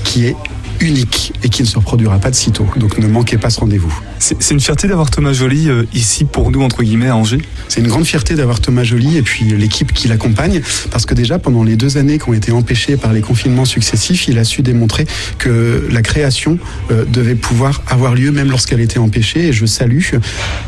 qui 0.04 0.26
est 0.26 0.36
unique 0.82 1.34
et 1.44 1.50
qui 1.50 1.62
ne 1.62 1.68
se 1.68 1.78
reproduira 1.78 2.20
pas 2.20 2.30
de 2.30 2.36
sitôt. 2.36 2.68
Donc 2.78 2.98
ne 2.98 3.08
manquez 3.08 3.38
pas 3.38 3.50
ce 3.50 3.60
rendez-vous. 3.60 3.94
C'est 4.20 4.52
une 4.52 4.60
fierté 4.60 4.88
d'avoir 4.88 5.10
Thomas 5.10 5.34
Joly 5.34 5.70
euh, 5.70 5.84
ici 5.94 6.26
pour 6.26 6.52
nous, 6.52 6.62
entre 6.62 6.84
guillemets, 6.84 7.10
à 7.10 7.16
Angers? 7.16 7.42
C'est 7.68 7.82
une 7.82 7.88
grande 7.88 8.06
fierté 8.06 8.36
d'avoir 8.36 8.60
Thomas 8.60 8.84
Joly 8.84 9.18
et 9.18 9.22
puis 9.22 9.46
l'équipe 9.46 9.94
qui 9.94 10.08
l'accompagne, 10.08 10.62
parce 10.92 11.06
que 11.06 11.14
déjà 11.14 11.40
pendant 11.40 11.64
les 11.64 11.76
deux 11.76 11.98
années 11.98 12.18
qui 12.18 12.30
ont 12.30 12.34
été 12.34 12.52
empêchées 12.52 12.98
par 12.98 13.14
les 13.14 13.22
confinements 13.22 13.66
successifs, 13.66 14.28
il 14.28 14.38
a 14.40 14.44
su 14.44 14.62
démontrer 14.62 15.06
que 15.38 15.88
la 15.92 16.02
création 16.02 16.58
euh, 16.92 17.06
devait 17.06 17.36
pouvoir 17.36 17.84
avoir 17.88 18.16
lieu 18.16 18.32
même 18.32 18.50
lorsqu'elle 18.50 18.80
était 18.80 19.00
empêchée. 19.00 19.48
Et 19.48 19.54
je 19.54 19.66
salue 19.66 20.02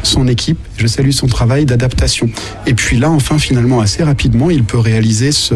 son 0.04 0.28
équipe, 0.28 0.60
je 0.78 0.88
salue 0.88 1.12
son 1.12 1.28
travail 1.28 1.66
d'adaptation. 1.66 2.30
Et 2.66 2.74
puis 2.74 2.98
là, 2.98 3.10
enfin, 3.10 3.40
finalement, 3.40 3.80
assez 3.80 4.04
rapidement, 4.04 4.50
il 4.50 4.64
peut 4.64 4.80
réaliser 4.80 5.32
ce, 5.32 5.56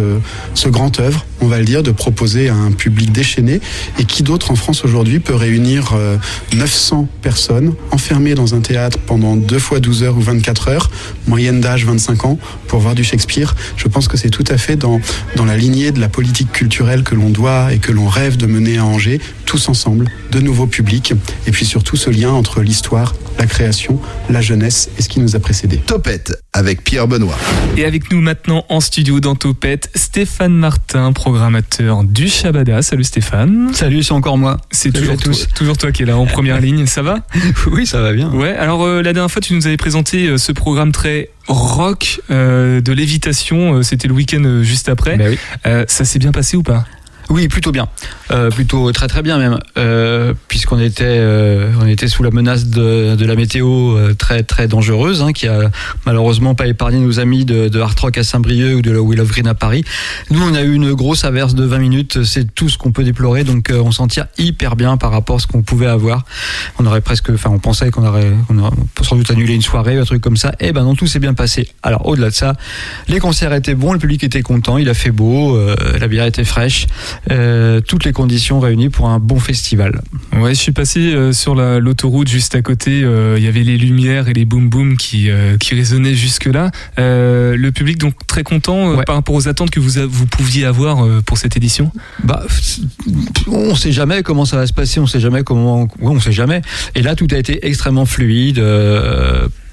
ce 0.53 0.69
grand 0.69 0.99
œuvre, 0.99 1.25
on 1.41 1.47
va 1.47 1.59
le 1.59 1.65
dire, 1.65 1.83
de 1.83 1.91
proposer 1.91 2.49
à 2.49 2.55
un 2.55 2.71
public 2.71 3.11
déchaîné. 3.11 3.61
Et 3.99 4.05
qui 4.05 4.23
d'autre 4.23 4.40
en 4.49 4.55
France 4.55 4.83
aujourd'hui 4.83 5.19
peut 5.19 5.35
réunir 5.35 5.93
euh, 5.93 6.17
900 6.53 7.07
personnes 7.21 7.73
enfermées 7.91 8.33
dans 8.33 8.55
un 8.55 8.61
théâtre 8.61 8.97
pendant 9.05 9.35
deux 9.35 9.59
fois 9.59 9.79
12 9.79 10.03
heures 10.03 10.17
ou 10.17 10.21
24 10.21 10.67
heures, 10.69 10.91
moyenne 11.27 11.61
d'âge 11.61 11.85
25 11.85 12.25
ans, 12.25 12.39
pour 12.67 12.79
voir 12.79 12.95
du 12.95 13.03
Shakespeare. 13.03 13.55
Je 13.77 13.87
pense 13.87 14.07
que 14.07 14.17
c'est 14.17 14.29
tout 14.29 14.45
à 14.47 14.57
fait 14.57 14.75
dans, 14.75 14.99
dans 15.35 15.45
la 15.45 15.57
lignée 15.57 15.91
de 15.91 15.99
la 15.99 16.09
politique 16.09 16.51
culturelle 16.51 17.03
que 17.03 17.15
l'on 17.15 17.29
doit 17.29 17.73
et 17.73 17.79
que 17.79 17.91
l'on 17.91 18.07
rêve 18.07 18.37
de 18.37 18.45
mener 18.45 18.77
à 18.77 18.85
Angers, 18.85 19.19
tous 19.45 19.69
ensemble, 19.69 20.09
de 20.31 20.39
nouveaux 20.39 20.67
publics, 20.67 21.13
et 21.45 21.51
puis 21.51 21.65
surtout 21.65 21.97
ce 21.97 22.09
lien 22.09 22.31
entre 22.31 22.61
l'histoire, 22.61 23.13
la 23.37 23.45
création, 23.45 23.99
la 24.29 24.41
jeunesse 24.41 24.89
et 24.97 25.01
ce 25.01 25.09
qui 25.09 25.19
nous 25.19 25.35
a 25.35 25.39
précédés. 25.39 25.77
Topette 25.77 26.33
avec 26.53 26.83
Pierre 26.83 27.07
Benoît. 27.07 27.37
Et 27.77 27.85
avec 27.85 28.11
nous 28.11 28.21
maintenant 28.21 28.65
en 28.69 28.79
studio 28.81 29.19
dans 29.19 29.35
Topette, 29.35 29.89
Stéphane 29.95 30.53
Martin, 30.53 31.13
programmateur 31.13 32.03
du 32.03 32.27
Shabada. 32.27 32.81
Salut 32.81 33.03
Stéphane. 33.03 33.73
Salut, 33.73 34.03
c'est 34.03 34.11
encore 34.11 34.30
moi. 34.37 34.57
C'est 34.71 34.91
toujours, 34.91 35.17
tous. 35.17 35.47
Toi, 35.47 35.47
toujours 35.55 35.77
toi 35.77 35.91
qui 35.91 36.03
es 36.03 36.05
là 36.05 36.17
en 36.17 36.25
première 36.25 36.59
ligne, 36.61 36.85
ça 36.85 37.01
va 37.01 37.19
Oui, 37.67 37.85
ça 37.85 38.01
va 38.01 38.13
bien. 38.13 38.29
Ouais, 38.31 38.55
alors 38.55 38.83
euh, 38.83 39.01
la 39.01 39.13
dernière 39.13 39.31
fois 39.31 39.41
tu 39.41 39.53
nous 39.53 39.67
avais 39.67 39.77
présenté 39.77 40.27
euh, 40.27 40.37
ce 40.37 40.51
programme 40.51 40.91
très 40.91 41.29
rock 41.47 42.21
euh, 42.29 42.81
de 42.81 42.93
lévitation, 42.93 43.83
c'était 43.83 44.07
le 44.07 44.13
week-end 44.13 44.61
juste 44.63 44.89
après. 44.89 45.17
Bah 45.17 45.25
oui. 45.29 45.37
Ça 45.87 46.05
s'est 46.05 46.19
bien 46.19 46.31
passé 46.31 46.57
ou 46.57 46.63
pas? 46.63 46.85
Oui, 47.31 47.47
plutôt 47.47 47.71
bien. 47.71 47.87
Euh, 48.29 48.49
plutôt 48.49 48.91
très 48.91 49.07
très 49.07 49.21
bien 49.21 49.37
même, 49.37 49.57
euh, 49.77 50.33
puisqu'on 50.49 50.79
était 50.79 51.05
euh, 51.07 51.71
on 51.81 51.87
était 51.87 52.09
sous 52.09 52.23
la 52.23 52.29
menace 52.29 52.65
de, 52.65 53.15
de 53.15 53.25
la 53.25 53.35
météo 53.35 53.97
euh, 53.97 54.13
très 54.13 54.43
très 54.43 54.67
dangereuse, 54.67 55.21
hein, 55.21 55.31
qui 55.31 55.47
a 55.47 55.71
malheureusement 56.05 56.55
pas 56.55 56.67
épargné 56.67 56.99
nos 56.99 57.21
amis 57.21 57.45
de, 57.45 57.69
de 57.69 57.79
Hard 57.79 57.97
Rock 57.97 58.17
à 58.17 58.23
Saint-Brieuc 58.23 58.75
ou 58.75 58.81
de 58.81 58.91
la 58.91 59.01
Will 59.01 59.21
of 59.21 59.29
Green 59.29 59.47
à 59.47 59.53
Paris. 59.53 59.85
Nous, 60.29 60.41
on 60.41 60.53
a 60.55 60.61
eu 60.61 60.73
une 60.73 60.93
grosse 60.93 61.23
averse 61.23 61.55
de 61.55 61.63
20 61.63 61.77
minutes, 61.79 62.23
c'est 62.23 62.53
tout 62.53 62.67
ce 62.67 62.77
qu'on 62.77 62.91
peut 62.91 63.03
déplorer, 63.03 63.45
donc 63.45 63.69
euh, 63.69 63.81
on 63.81 63.91
s'en 63.91 64.07
tire 64.07 64.27
hyper 64.37 64.75
bien 64.75 64.97
par 64.97 65.11
rapport 65.11 65.37
à 65.37 65.39
ce 65.39 65.47
qu'on 65.47 65.61
pouvait 65.61 65.87
avoir. 65.87 66.25
On 66.79 66.85
aurait 66.85 67.01
presque, 67.01 67.29
enfin, 67.29 67.49
on 67.49 67.59
pensait 67.59 67.91
qu'on 67.91 68.05
aurait, 68.05 68.31
aurait 68.49 68.75
sans 69.01 69.15
doute 69.15 69.31
annulé 69.31 69.55
une 69.55 69.61
soirée, 69.61 69.97
un 69.97 70.03
truc 70.03 70.21
comme 70.21 70.37
ça. 70.37 70.53
Et 70.59 70.73
ben 70.73 70.83
non, 70.83 70.95
tout 70.95 71.07
s'est 71.07 71.19
bien 71.19 71.33
passé. 71.33 71.69
Alors 71.81 72.05
au-delà 72.07 72.29
de 72.29 72.35
ça, 72.35 72.55
les 73.07 73.19
concerts 73.19 73.53
étaient 73.53 73.75
bons, 73.75 73.93
le 73.93 73.99
public 73.99 74.23
était 74.23 74.41
content, 74.41 74.77
il 74.77 74.89
a 74.89 74.93
fait 74.93 75.11
beau, 75.11 75.55
euh, 75.55 75.75
la 75.99 76.07
bière 76.07 76.25
était 76.25 76.43
fraîche, 76.43 76.87
euh, 77.29 77.81
toutes 77.81 78.03
les 78.05 78.13
conditions 78.13 78.59
réunies 78.59 78.89
pour 78.89 79.09
un 79.09 79.19
bon 79.19 79.39
festival. 79.39 80.01
Ouais, 80.39 80.55
je 80.55 80.59
suis 80.59 80.71
passé 80.71 81.13
euh, 81.13 81.33
sur 81.33 81.53
la- 81.55 81.79
l'autoroute 81.79 82.27
juste 82.27 82.55
à 82.55 82.61
côté. 82.61 83.03
euh, 83.03 83.35
Il 83.37 83.43
y 83.43 83.47
avait 83.47 83.63
les 83.63 83.77
lumières 83.77 84.27
et 84.27 84.33
les 84.33 84.45
boum 84.45 84.69
boum 84.69 84.97
qui, 84.97 85.29
qui 85.59 85.75
résonnaient 85.75 86.15
jusque 86.15 86.45
là. 86.45 86.71
Euh, 86.99 87.55
le 87.55 87.71
public 87.71 87.97
donc 87.97 88.15
très 88.27 88.43
content 88.43 88.95
Ouais. 88.95 89.03
par 89.03 89.15
rapport 89.15 89.35
aux 89.35 89.47
attentes 89.47 89.69
que 89.69 89.79
vous 89.79 89.99
a- 89.99 90.05
vous 90.05 90.25
pouviez 90.25 90.65
avoir 90.65 91.05
pour 91.23 91.37
cette 91.37 91.55
édition? 91.57 91.91
Bah, 92.23 92.43
on 93.47 93.75
sait 93.75 93.91
jamais 93.91 94.23
comment 94.23 94.45
ça 94.45 94.57
va 94.57 94.65
se 94.67 94.73
passer, 94.73 94.99
on 94.99 95.07
sait 95.07 95.19
jamais 95.19 95.43
comment, 95.43 95.83
ouais, 95.83 95.87
on 96.01 96.19
sait 96.19 96.31
jamais. 96.31 96.61
Et 96.95 97.01
là, 97.01 97.15
tout 97.15 97.27
a 97.31 97.37
été 97.37 97.65
extrêmement 97.67 98.05
fluide. 98.05 98.59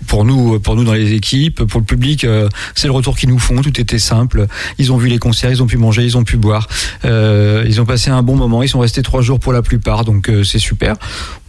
Pour 0.08 0.24
nous, 0.24 0.58
pour 0.58 0.74
nous 0.74 0.84
dans 0.84 0.94
les 0.94 1.12
équipes, 1.12 1.62
pour 1.64 1.80
le 1.80 1.86
public, 1.86 2.24
euh, 2.24 2.48
c'est 2.74 2.88
le 2.88 2.92
retour 2.92 3.16
qu'ils 3.16 3.28
nous 3.28 3.38
font. 3.38 3.60
Tout 3.62 3.80
était 3.80 3.98
simple. 3.98 4.46
Ils 4.78 4.92
ont 4.92 4.96
vu 4.96 5.08
les 5.08 5.18
concerts, 5.18 5.50
ils 5.50 5.62
ont 5.62 5.66
pu 5.66 5.76
manger, 5.76 6.04
ils 6.04 6.16
ont 6.16 6.24
pu 6.24 6.36
boire. 6.36 6.66
Euh, 7.04 7.64
ils 7.66 7.80
ont 7.80 7.84
passé 7.84 8.10
un 8.10 8.22
bon 8.22 8.34
moment. 8.34 8.62
Ils 8.62 8.68
sont 8.68 8.80
restés 8.80 9.02
trois 9.02 9.22
jours 9.22 9.38
pour 9.38 9.52
la 9.52 9.62
plupart, 9.62 10.04
donc 10.04 10.28
euh, 10.28 10.42
c'est 10.42 10.58
super. 10.58 10.96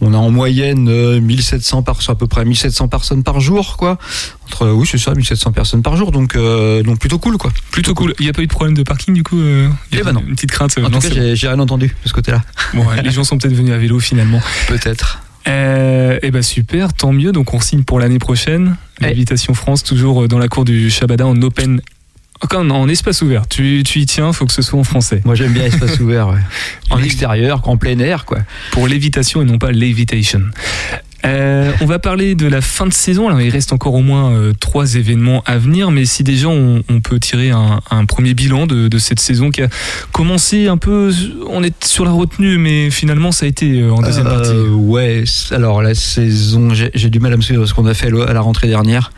On 0.01 0.13
a 0.13 0.17
en 0.17 0.29
moyenne 0.29 0.87
euh, 0.89 1.19
1700 1.19 1.83
par, 1.83 1.99
à 2.07 2.15
peu 2.15 2.27
près 2.27 2.45
1700 2.45 2.87
personnes 2.87 3.23
par 3.23 3.39
jour, 3.39 3.77
quoi. 3.77 3.97
Entre, 4.45 4.69
oui, 4.69 4.87
c'est 4.89 4.97
ça, 4.97 5.13
1700 5.13 5.51
personnes 5.51 5.81
par 5.81 5.95
jour, 5.95 6.11
donc 6.11 6.35
euh, 6.35 6.83
donc 6.83 6.99
plutôt 6.99 7.19
cool, 7.19 7.37
quoi. 7.37 7.51
Plutôt 7.71 7.93
cool. 7.93 8.13
Il 8.19 8.23
n'y 8.23 8.29
a 8.29 8.33
pas 8.33 8.41
eu 8.41 8.47
de 8.47 8.51
problème 8.51 8.75
de 8.75 8.83
parking 8.83 9.13
du 9.13 9.23
coup 9.23 9.39
euh, 9.39 9.69
il 9.91 9.95
y 9.95 9.97
a 9.99 10.01
Eh 10.01 10.05
ben 10.05 10.13
non. 10.13 10.23
Une 10.27 10.35
petite 10.35 10.51
crainte. 10.51 10.77
En 10.77 10.81
non, 10.81 10.99
tout 10.99 11.07
cas, 11.07 11.13
j'ai 11.13 11.35
j'ai 11.35 11.47
rien 11.47 11.59
entendu 11.59 11.87
de 11.87 12.07
ce 12.09 12.13
côté-là. 12.13 12.41
bon. 12.73 12.85
Ouais, 12.85 13.01
les 13.01 13.11
gens 13.11 13.23
sont 13.23 13.37
peut-être 13.37 13.53
venus 13.53 13.73
à 13.73 13.77
vélo 13.77 13.99
finalement. 13.99 14.41
Peut-être. 14.67 15.21
Euh, 15.47 16.19
eh 16.21 16.31
ben 16.31 16.41
super, 16.41 16.93
tant 16.93 17.11
mieux. 17.11 17.31
Donc 17.31 17.53
on 17.53 17.59
signe 17.59 17.83
pour 17.83 17.99
l'année 17.99 18.19
prochaine. 18.19 18.75
L'invitation 18.99 19.53
France, 19.53 19.83
toujours 19.83 20.23
euh, 20.23 20.27
dans 20.27 20.39
la 20.39 20.47
cour 20.47 20.65
du 20.65 20.89
Shabada 20.89 21.25
en 21.25 21.41
open. 21.41 21.81
Encore 22.41 22.61
en 22.61 22.87
espace 22.87 23.21
ouvert. 23.21 23.47
Tu, 23.47 23.83
tu 23.85 23.99
y 23.99 24.05
tiens, 24.05 24.31
faut 24.31 24.45
que 24.45 24.53
ce 24.53 24.61
soit 24.61 24.79
en 24.79 24.85
français. 24.85 25.21
Moi, 25.25 25.35
j'aime 25.35 25.51
bien 25.51 25.65
espace 25.65 25.99
ouvert, 25.99 26.29
ouais. 26.29 26.39
En 26.89 27.03
extérieur, 27.03 27.67
en 27.67 27.75
plein 27.75 27.99
air, 27.99 28.23
quoi. 28.23 28.39
Pour 28.71 28.87
lévitation 28.87 29.41
et 29.41 29.45
non 29.45 29.57
pas 29.57 29.71
levitation. 29.71 30.41
Euh, 31.25 31.71
on 31.81 31.85
va 31.85 31.99
parler 31.99 32.35
de 32.35 32.47
la 32.47 32.61
fin 32.61 32.85
de 32.85 32.93
saison. 32.93 33.27
Alors, 33.27 33.41
il 33.41 33.49
reste 33.49 33.73
encore 33.73 33.93
au 33.95 34.01
moins 34.01 34.31
euh, 34.31 34.53
trois 34.59 34.95
événements 34.95 35.43
à 35.45 35.57
venir, 35.57 35.91
mais 35.91 36.05
si 36.05 36.23
déjà 36.23 36.47
on, 36.47 36.81
on 36.89 37.01
peut 37.01 37.19
tirer 37.19 37.51
un, 37.51 37.81
un 37.91 38.05
premier 38.05 38.33
bilan 38.33 38.67
de, 38.67 38.87
de 38.87 38.97
cette 38.97 39.19
saison 39.19 39.49
qui 39.49 39.61
a 39.61 39.67
commencé 40.11 40.67
un 40.67 40.77
peu, 40.77 41.11
on 41.49 41.63
est 41.63 41.83
sur 41.83 42.05
la 42.05 42.11
retenue, 42.11 42.57
mais 42.57 42.89
finalement 42.89 43.31
ça 43.31 43.45
a 43.45 43.49
été 43.49 43.81
euh, 43.81 43.91
en 43.91 44.01
deuxième 44.01 44.27
Euh, 44.27 44.29
partie. 44.29 44.51
Ouais, 44.73 45.23
alors 45.51 45.81
la 45.81 45.93
saison, 45.95 46.69
j'ai 46.73 47.09
du 47.09 47.19
mal 47.19 47.33
à 47.33 47.37
me 47.37 47.41
suivre 47.41 47.65
ce 47.65 47.73
qu'on 47.73 47.85
a 47.85 47.93
fait 47.93 48.07
à 48.27 48.33
la 48.33 48.41
rentrée 48.41 48.67
dernière, 48.67 49.11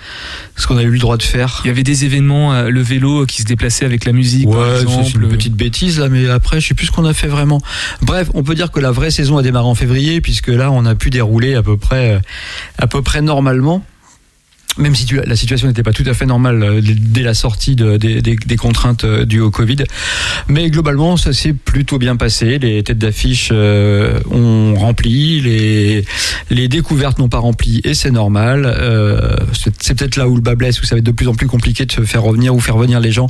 ce 0.57 0.67
qu'on 0.67 0.77
a 0.77 0.83
eu 0.83 0.89
le 0.91 0.99
droit 0.99 1.17
de 1.17 1.23
faire. 1.23 1.61
Il 1.63 1.67
y 1.67 1.71
avait 1.71 1.83
des 1.83 2.05
événements, 2.05 2.63
le 2.63 2.81
vélo 2.81 3.25
qui 3.25 3.41
se 3.41 3.47
déplaçait 3.47 3.85
avec 3.85 4.05
la 4.05 4.11
musique, 4.11 4.49
par 4.49 4.59
Ouais, 4.59 4.81
exemple. 4.81 5.05
c'est 5.05 5.13
une 5.19 5.27
petite 5.29 5.53
bêtise 5.55 5.99
là, 5.99 6.09
mais 6.09 6.27
après, 6.29 6.59
je 6.59 6.67
sais 6.69 6.73
plus 6.73 6.87
ce 6.87 6.91
qu'on 6.91 7.05
a 7.05 7.13
fait 7.13 7.27
vraiment. 7.27 7.61
Bref, 8.01 8.29
on 8.33 8.43
peut 8.43 8.55
dire 8.55 8.71
que 8.71 8.79
la 8.79 8.91
vraie 8.91 9.11
saison 9.11 9.37
a 9.37 9.43
démarré 9.43 9.67
en 9.67 9.75
février, 9.75 10.21
puisque 10.21 10.47
là, 10.47 10.71
on 10.71 10.85
a 10.85 10.95
pu 10.95 11.09
dérouler 11.09 11.55
à 11.55 11.63
peu 11.63 11.77
près, 11.77 11.90
euh, 11.97 12.19
à 12.77 12.87
peu 12.87 13.01
près 13.01 13.21
normalement. 13.21 13.83
même 14.77 14.95
si 14.95 15.05
la 15.25 15.35
situation 15.35 15.67
n'était 15.67 15.83
pas 15.83 15.91
tout 15.91 16.05
à 16.05 16.13
fait 16.13 16.25
normale 16.25 16.63
euh, 16.63 16.81
dès 16.81 17.23
la 17.23 17.33
sortie 17.33 17.75
de- 17.75 17.97
des, 17.97 18.55
contraintes 18.55 19.03
euh, 19.03 19.25
dues 19.25 19.41
au 19.41 19.51
Covid. 19.51 19.83
Mais 20.47 20.69
globalement, 20.69 21.17
ça 21.17 21.33
s'est 21.33 21.51
plutôt 21.51 21.97
bien 21.97 22.15
passé. 22.15 22.57
Les 22.57 22.81
têtes 22.81 22.97
d'affiche 22.97 23.51
ont 23.51 24.73
rempli, 24.75 25.41
les, 26.49 26.67
découvertes 26.69 27.19
n'ont 27.19 27.27
pas 27.27 27.39
rempli 27.39 27.81
et 27.83 27.93
c'est 27.93 28.11
normal. 28.11 28.73
C'est 29.51 29.93
peut-être 29.97 30.15
là 30.15 30.29
où 30.29 30.35
le 30.35 30.41
bas 30.41 30.55
blesse, 30.55 30.81
où 30.81 30.85
ça 30.85 30.95
va 30.95 30.99
être 30.99 31.05
de 31.05 31.11
plus 31.11 31.27
en 31.27 31.35
plus 31.35 31.47
compliqué 31.47 31.85
de 31.85 31.91
se 31.91 32.03
faire 32.03 32.23
revenir 32.23 32.55
ou 32.55 32.61
faire 32.61 32.77
venir 32.77 33.01
les 33.01 33.11
gens 33.11 33.27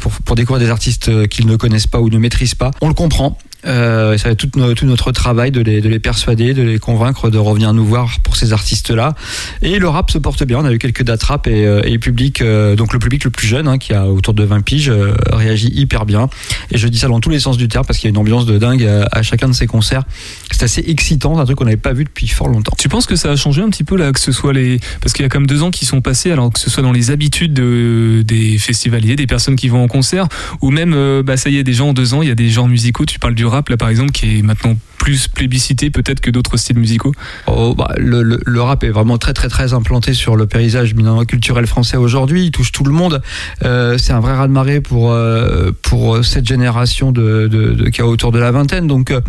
pour, 0.00 0.12
pour 0.24 0.36
découvrir 0.36 0.64
des 0.64 0.70
artistes 0.70 1.26
qu'ils 1.28 1.46
ne 1.48 1.56
connaissent 1.56 1.88
pas 1.88 2.00
ou 2.00 2.08
ne 2.08 2.18
maîtrisent 2.18 2.54
pas. 2.54 2.70
On 2.80 2.88
le 2.88 2.94
comprend. 2.94 3.36
Euh, 3.66 4.16
ça 4.18 4.28
va 4.28 4.32
être 4.32 4.38
tout, 4.48 4.58
no- 4.58 4.74
tout 4.74 4.86
notre 4.86 5.12
travail 5.12 5.50
de 5.50 5.60
les, 5.60 5.80
de 5.80 5.88
les 5.88 5.98
persuader, 5.98 6.54
de 6.54 6.62
les 6.62 6.78
convaincre 6.78 7.30
de 7.30 7.38
revenir 7.38 7.72
nous 7.72 7.84
voir 7.84 8.10
pour 8.22 8.36
ces 8.36 8.52
artistes-là. 8.52 9.14
Et 9.62 9.78
le 9.78 9.88
rap 9.88 10.10
se 10.10 10.18
porte 10.18 10.44
bien. 10.44 10.58
On 10.60 10.64
a 10.64 10.72
eu 10.72 10.78
quelques 10.78 11.02
dates 11.02 11.22
rap 11.24 11.46
et, 11.46 11.66
euh, 11.66 11.82
et 11.84 11.90
le 11.92 11.98
public, 11.98 12.42
euh, 12.42 12.76
donc 12.76 12.92
le 12.92 12.98
public 12.98 13.24
le 13.24 13.30
plus 13.30 13.46
jeune, 13.46 13.66
hein, 13.68 13.78
qui 13.78 13.92
a 13.92 14.06
autour 14.06 14.34
de 14.34 14.44
20 14.44 14.60
piges, 14.62 14.88
euh, 14.90 15.14
réagit 15.32 15.68
hyper 15.74 16.06
bien. 16.06 16.28
Et 16.70 16.78
je 16.78 16.86
dis 16.88 16.98
ça 16.98 17.08
dans 17.08 17.20
tous 17.20 17.30
les 17.30 17.40
sens 17.40 17.56
du 17.56 17.68
terme 17.68 17.84
parce 17.84 17.98
qu'il 17.98 18.08
y 18.08 18.10
a 18.10 18.12
une 18.14 18.18
ambiance 18.18 18.46
de 18.46 18.58
dingue 18.58 18.84
à, 19.10 19.22
chacun 19.22 19.48
de 19.48 19.54
ces 19.54 19.66
concerts. 19.66 20.02
C'est 20.50 20.62
assez 20.62 20.84
excitant, 20.86 21.34
c'est 21.34 21.40
un 21.40 21.44
truc 21.44 21.58
qu'on 21.58 21.64
n'avait 21.64 21.76
pas 21.76 21.92
vu 21.92 22.04
depuis 22.04 22.28
fort 22.28 22.48
longtemps. 22.48 22.74
Tu 22.78 22.88
penses 22.88 23.06
que 23.06 23.16
ça 23.16 23.30
a 23.30 23.36
changé 23.36 23.62
un 23.62 23.68
petit 23.70 23.84
peu 23.84 23.96
là, 23.96 24.12
que 24.12 24.20
ce 24.20 24.32
soit 24.32 24.52
les. 24.52 24.78
Parce 25.00 25.12
qu'il 25.12 25.22
y 25.22 25.26
a 25.26 25.28
comme 25.28 25.46
deux 25.46 25.62
ans 25.62 25.70
qui 25.70 25.86
sont 25.86 26.00
passés, 26.00 26.30
alors 26.30 26.52
que 26.52 26.58
ce 26.60 26.70
soit 26.70 26.82
dans 26.82 26.92
les 26.92 27.10
habitudes 27.10 27.52
de- 27.54 28.22
des 28.24 28.58
festivaliers, 28.58 29.16
des 29.16 29.26
personnes 29.26 29.56
qui 29.56 29.68
vont 29.68 29.82
en 29.82 29.88
concert, 29.88 30.28
ou 30.60 30.70
même, 30.70 30.94
bah 31.22 31.36
ça 31.36 31.50
y 31.50 31.56
est, 31.56 31.64
des 31.64 31.72
gens 31.72 31.88
en 31.88 31.92
deux 31.92 32.14
ans, 32.14 32.22
il 32.22 32.28
y 32.28 32.32
a 32.32 32.34
des 32.34 32.48
genres 32.48 32.68
musicaux, 32.68 33.04
tu 33.04 33.18
parles 33.18 33.34
du 33.34 33.44
rap 33.46 33.55
là 33.68 33.76
par 33.76 33.88
exemple, 33.88 34.12
qui 34.12 34.38
est 34.38 34.42
maintenant 34.42 34.76
plus 34.98 35.28
plébiscité 35.28 35.90
peut-être 35.90 36.20
que 36.20 36.30
d'autres 36.30 36.56
styles 36.56 36.78
musicaux. 36.78 37.12
Oh, 37.46 37.74
bah, 37.76 37.92
le, 37.96 38.22
le- 38.22 38.62
rap 38.62 38.82
est 38.82 38.90
vraiment 38.90 39.18
très 39.18 39.34
très 39.34 39.48
très 39.48 39.72
implanté 39.72 40.14
sur 40.14 40.34
le 40.36 40.46
paysage 40.46 40.94
culturel 41.28 41.66
français 41.66 41.96
aujourd'hui. 41.96 42.46
Il 42.46 42.50
touche 42.50 42.72
tout 42.72 42.84
le 42.84 42.92
monde. 42.92 43.22
Euh, 43.64 43.98
c'est 43.98 44.12
un 44.12 44.20
vrai 44.20 44.34
raz-de-marée 44.34 44.80
pour 44.80 45.12
euh, 45.12 45.70
pour 45.82 46.24
cette 46.24 46.46
génération 46.46 47.12
de, 47.12 47.46
de, 47.46 47.72
de 47.72 47.88
qui 47.88 48.00
a 48.00 48.06
autour 48.06 48.32
de 48.32 48.38
la 48.38 48.50
vingtaine. 48.50 48.86
Donc 48.86 49.10
euh, 49.10 49.20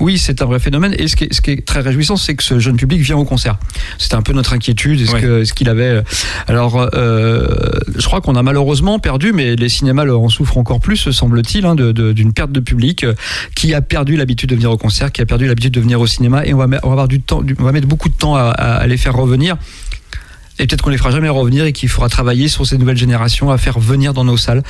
oui, 0.00 0.18
c'est 0.18 0.42
un 0.42 0.46
vrai 0.46 0.58
phénomène. 0.58 0.94
Et 0.98 1.08
ce 1.08 1.16
qui 1.16 1.24
est, 1.24 1.32
ce 1.32 1.40
qui 1.40 1.50
est 1.52 1.66
très 1.66 1.80
réjouissant, 1.80 2.16
c'est 2.16 2.34
que 2.34 2.42
ce 2.42 2.58
jeune 2.58 2.76
public 2.76 3.00
vient 3.00 3.16
au 3.16 3.24
concert. 3.24 3.58
C'était 3.98 4.16
un 4.16 4.22
peu 4.22 4.32
notre 4.32 4.52
inquiétude. 4.52 5.00
Est-ce 5.00 5.12
Ouais. 5.14 5.44
qu'il 5.54 5.68
avait 5.68 6.02
Alors, 6.48 6.88
euh, 6.94 7.46
je 7.96 8.04
crois 8.06 8.20
qu'on 8.20 8.34
a 8.36 8.42
malheureusement 8.42 8.98
perdu, 8.98 9.32
mais 9.32 9.56
les 9.56 9.68
cinémas 9.68 10.04
en 10.06 10.28
souffrent 10.28 10.58
encore 10.58 10.80
plus, 10.80 11.10
semble-t-il, 11.10 11.64
hein, 11.64 11.74
d'une 11.76 12.32
perte 12.32 12.50
de 12.52 12.60
public 12.60 13.04
euh, 13.04 13.14
qui 13.54 13.72
a 13.74 13.80
perdu 13.80 14.16
l'habitude 14.16 14.50
de 14.50 14.54
venir 14.56 14.70
au 14.70 14.76
concert, 14.78 15.12
qui 15.12 15.22
a 15.22 15.26
perdu 15.26 15.46
l'habitude 15.46 15.72
de 15.74 15.80
venir 15.80 16.00
au 16.00 16.06
cinéma, 16.06 16.44
et 16.44 16.52
on 16.54 16.58
va, 16.58 16.64
on 16.82 16.88
va 16.88 16.92
avoir 16.92 17.08
du 17.08 17.20
temps, 17.20 17.42
on 17.58 17.62
va 17.64 17.72
mettre 17.72 17.86
beaucoup 17.88 18.08
de 18.08 18.14
temps 18.16 18.34
à, 18.36 18.42
à- 18.50 18.74
à 18.76 18.86
les 18.86 18.96
faire 18.96 19.14
revenir. 19.14 19.56
Et 20.58 20.66
peut-être 20.68 20.82
qu'on 20.82 20.90
les 20.90 20.98
fera 20.98 21.10
jamais 21.10 21.28
revenir 21.28 21.64
et 21.64 21.72
qu'il 21.72 21.88
faudra 21.88 22.08
travailler 22.08 22.46
sur 22.46 22.64
ces 22.64 22.78
nouvelles 22.78 22.96
générations 22.96 23.50
à 23.50 23.58
faire 23.58 23.80
venir 23.80 24.14
dans 24.14 24.24
nos 24.24 24.36
salles. 24.36 24.62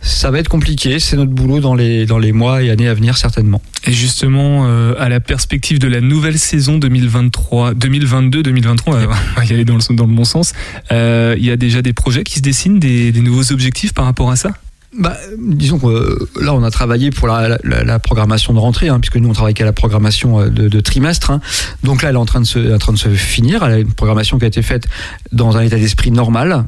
Ça 0.00 0.30
va 0.30 0.38
être 0.38 0.48
compliqué, 0.48 1.00
c'est 1.00 1.16
notre 1.16 1.32
boulot 1.32 1.58
dans 1.58 1.74
les, 1.74 2.06
dans 2.06 2.18
les 2.18 2.30
mois 2.32 2.62
et 2.62 2.70
années 2.70 2.86
à 2.88 2.94
venir 2.94 3.16
certainement. 3.16 3.60
Et 3.84 3.92
justement, 3.92 4.66
euh, 4.68 4.94
à 5.00 5.08
la 5.08 5.18
perspective 5.18 5.80
de 5.80 5.88
la 5.88 6.00
nouvelle 6.00 6.38
saison 6.38 6.78
2023, 6.78 7.74
2022-2023, 7.74 8.82
on 8.86 8.90
va- 8.92 9.16
on 9.36 9.40
va 9.40 9.44
y 9.44 9.52
aller 9.52 9.64
dans 9.64 9.74
le, 9.76 9.94
dans 9.96 10.06
le 10.06 10.14
bon 10.14 10.24
sens, 10.24 10.52
euh, 10.92 11.34
il 11.38 11.44
y 11.44 11.50
a 11.50 11.56
déjà 11.56 11.82
des 11.82 11.92
projets 11.92 12.22
qui 12.22 12.36
se 12.36 12.40
dessinent, 12.40 12.78
des, 12.78 13.10
des 13.10 13.20
nouveaux 13.20 13.50
objectifs 13.52 13.92
par 13.94 14.04
rapport 14.04 14.30
à 14.30 14.36
ça? 14.36 14.50
Bah, 14.98 15.16
disons 15.38 15.78
que 15.78 15.86
euh, 15.86 16.28
là, 16.40 16.52
on 16.52 16.62
a 16.62 16.70
travaillé 16.70 17.10
pour 17.10 17.26
la, 17.26 17.56
la- 17.64 17.82
la 17.84 17.98
programmation 17.98 18.52
de 18.52 18.58
rentrée, 18.58 18.88
hein, 18.88 19.00
puisque 19.00 19.16
nous, 19.16 19.28
on 19.28 19.32
travaille 19.32 19.54
qu'à 19.54 19.64
la 19.64 19.72
programmation 19.72 20.40
euh, 20.40 20.48
de, 20.50 20.80
trimestre. 20.80 21.30
hein. 21.30 21.40
Donc 21.82 22.02
là, 22.02 22.10
elle 22.10 22.16
est 22.16 22.18
en 22.18 22.26
train, 22.26 22.40
de 22.40 22.46
se, 22.46 22.74
en 22.74 22.78
train 22.78 22.92
de 22.92 22.98
se 22.98 23.08
finir. 23.08 23.62
Elle 23.64 23.72
a 23.72 23.78
une 23.78 23.92
programmation 23.94 24.38
qui 24.38 24.44
a 24.44 24.48
été 24.48 24.60
faite 24.62 24.86
dans 25.32 25.56
un 25.56 25.62
état 25.62 25.76
d'esprit 25.78 26.10
normal, 26.10 26.66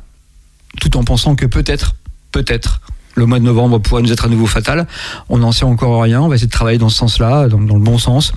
tout 0.80 0.96
en 0.96 1.04
pensant 1.04 1.34
que 1.36 1.44
peut-être, 1.46 1.96
peut-être, 2.32 2.80
le 3.14 3.26
mois 3.26 3.38
de 3.38 3.44
novembre 3.44 3.78
pourrait 3.78 4.02
nous 4.02 4.12
être 4.12 4.24
à 4.24 4.28
nouveau 4.28 4.46
fatal. 4.46 4.86
On 5.28 5.38
n'en 5.38 5.52
sait 5.52 5.64
encore 5.64 6.02
rien. 6.02 6.20
On 6.20 6.28
va 6.28 6.34
essayer 6.34 6.46
de 6.46 6.52
travailler 6.52 6.78
dans 6.78 6.88
ce 6.88 6.96
sens-là, 6.96 7.48
dans, 7.48 7.58
le 7.58 7.80
bon 7.80 7.98
sens, 7.98 8.32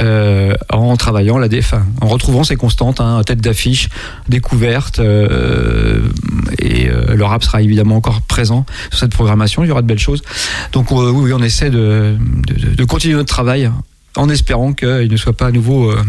euh, 0.00 0.54
en 0.70 0.96
travaillant 0.96 1.38
la 1.38 1.48
déf, 1.48 1.74
en 2.00 2.08
retrouvant 2.08 2.44
ces 2.44 2.56
constantes, 2.56 3.00
hein, 3.00 3.22
tête 3.24 3.40
d'affiche, 3.40 3.88
découverte, 4.28 4.98
euh, 4.98 6.00
et 6.58 6.88
euh, 6.88 7.14
le 7.14 7.24
rap 7.24 7.42
sera 7.42 7.62
évidemment 7.62 7.96
encore 7.96 8.22
présent 8.22 8.64
sur 8.90 8.98
cette 9.00 9.12
programmation. 9.12 9.64
Il 9.64 9.68
y 9.68 9.70
aura 9.70 9.82
de 9.82 9.86
belles 9.86 9.98
choses. 9.98 10.22
Donc 10.72 10.92
euh, 10.92 11.10
oui, 11.10 11.24
oui, 11.24 11.32
on 11.32 11.42
essaie 11.42 11.70
de, 11.70 12.16
de, 12.46 12.74
de 12.74 12.84
continuer 12.84 13.14
notre 13.14 13.28
travail 13.28 13.70
en 14.16 14.28
espérant 14.28 14.72
qu'il 14.72 15.10
ne 15.10 15.16
soit 15.16 15.32
pas 15.32 15.46
à 15.46 15.50
nouveau 15.50 15.90
euh, 15.90 16.02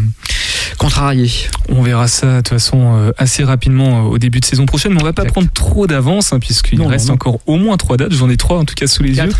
contrarié. 0.78 1.30
On 1.68 1.82
verra 1.82 2.08
ça 2.08 2.26
de 2.26 2.36
toute 2.38 2.48
façon 2.48 2.96
euh, 2.96 3.12
assez 3.18 3.44
rapidement 3.44 3.98
euh, 4.06 4.08
au 4.08 4.18
début 4.18 4.40
de 4.40 4.44
saison 4.44 4.66
prochaine, 4.66 4.92
mais 4.92 5.00
on 5.00 5.04
va 5.04 5.12
pas 5.12 5.22
Exact. 5.22 5.32
prendre 5.34 5.50
trop 5.52 5.86
d'avance 5.86 6.32
hein, 6.32 6.38
puisqu'il 6.40 6.78
Non, 6.78 6.86
reste 6.88 7.06
non, 7.06 7.12
non. 7.12 7.14
encore 7.14 7.40
au 7.46 7.56
moins 7.56 7.76
trois 7.76 7.96
dates. 7.96 8.12
J'en 8.12 8.28
ai 8.30 8.36
trois 8.36 8.58
en 8.58 8.64
tout 8.64 8.74
cas 8.74 8.86
sous 8.86 9.02
les 9.02 9.12
Quatre. 9.12 9.28
yeux. 9.30 9.34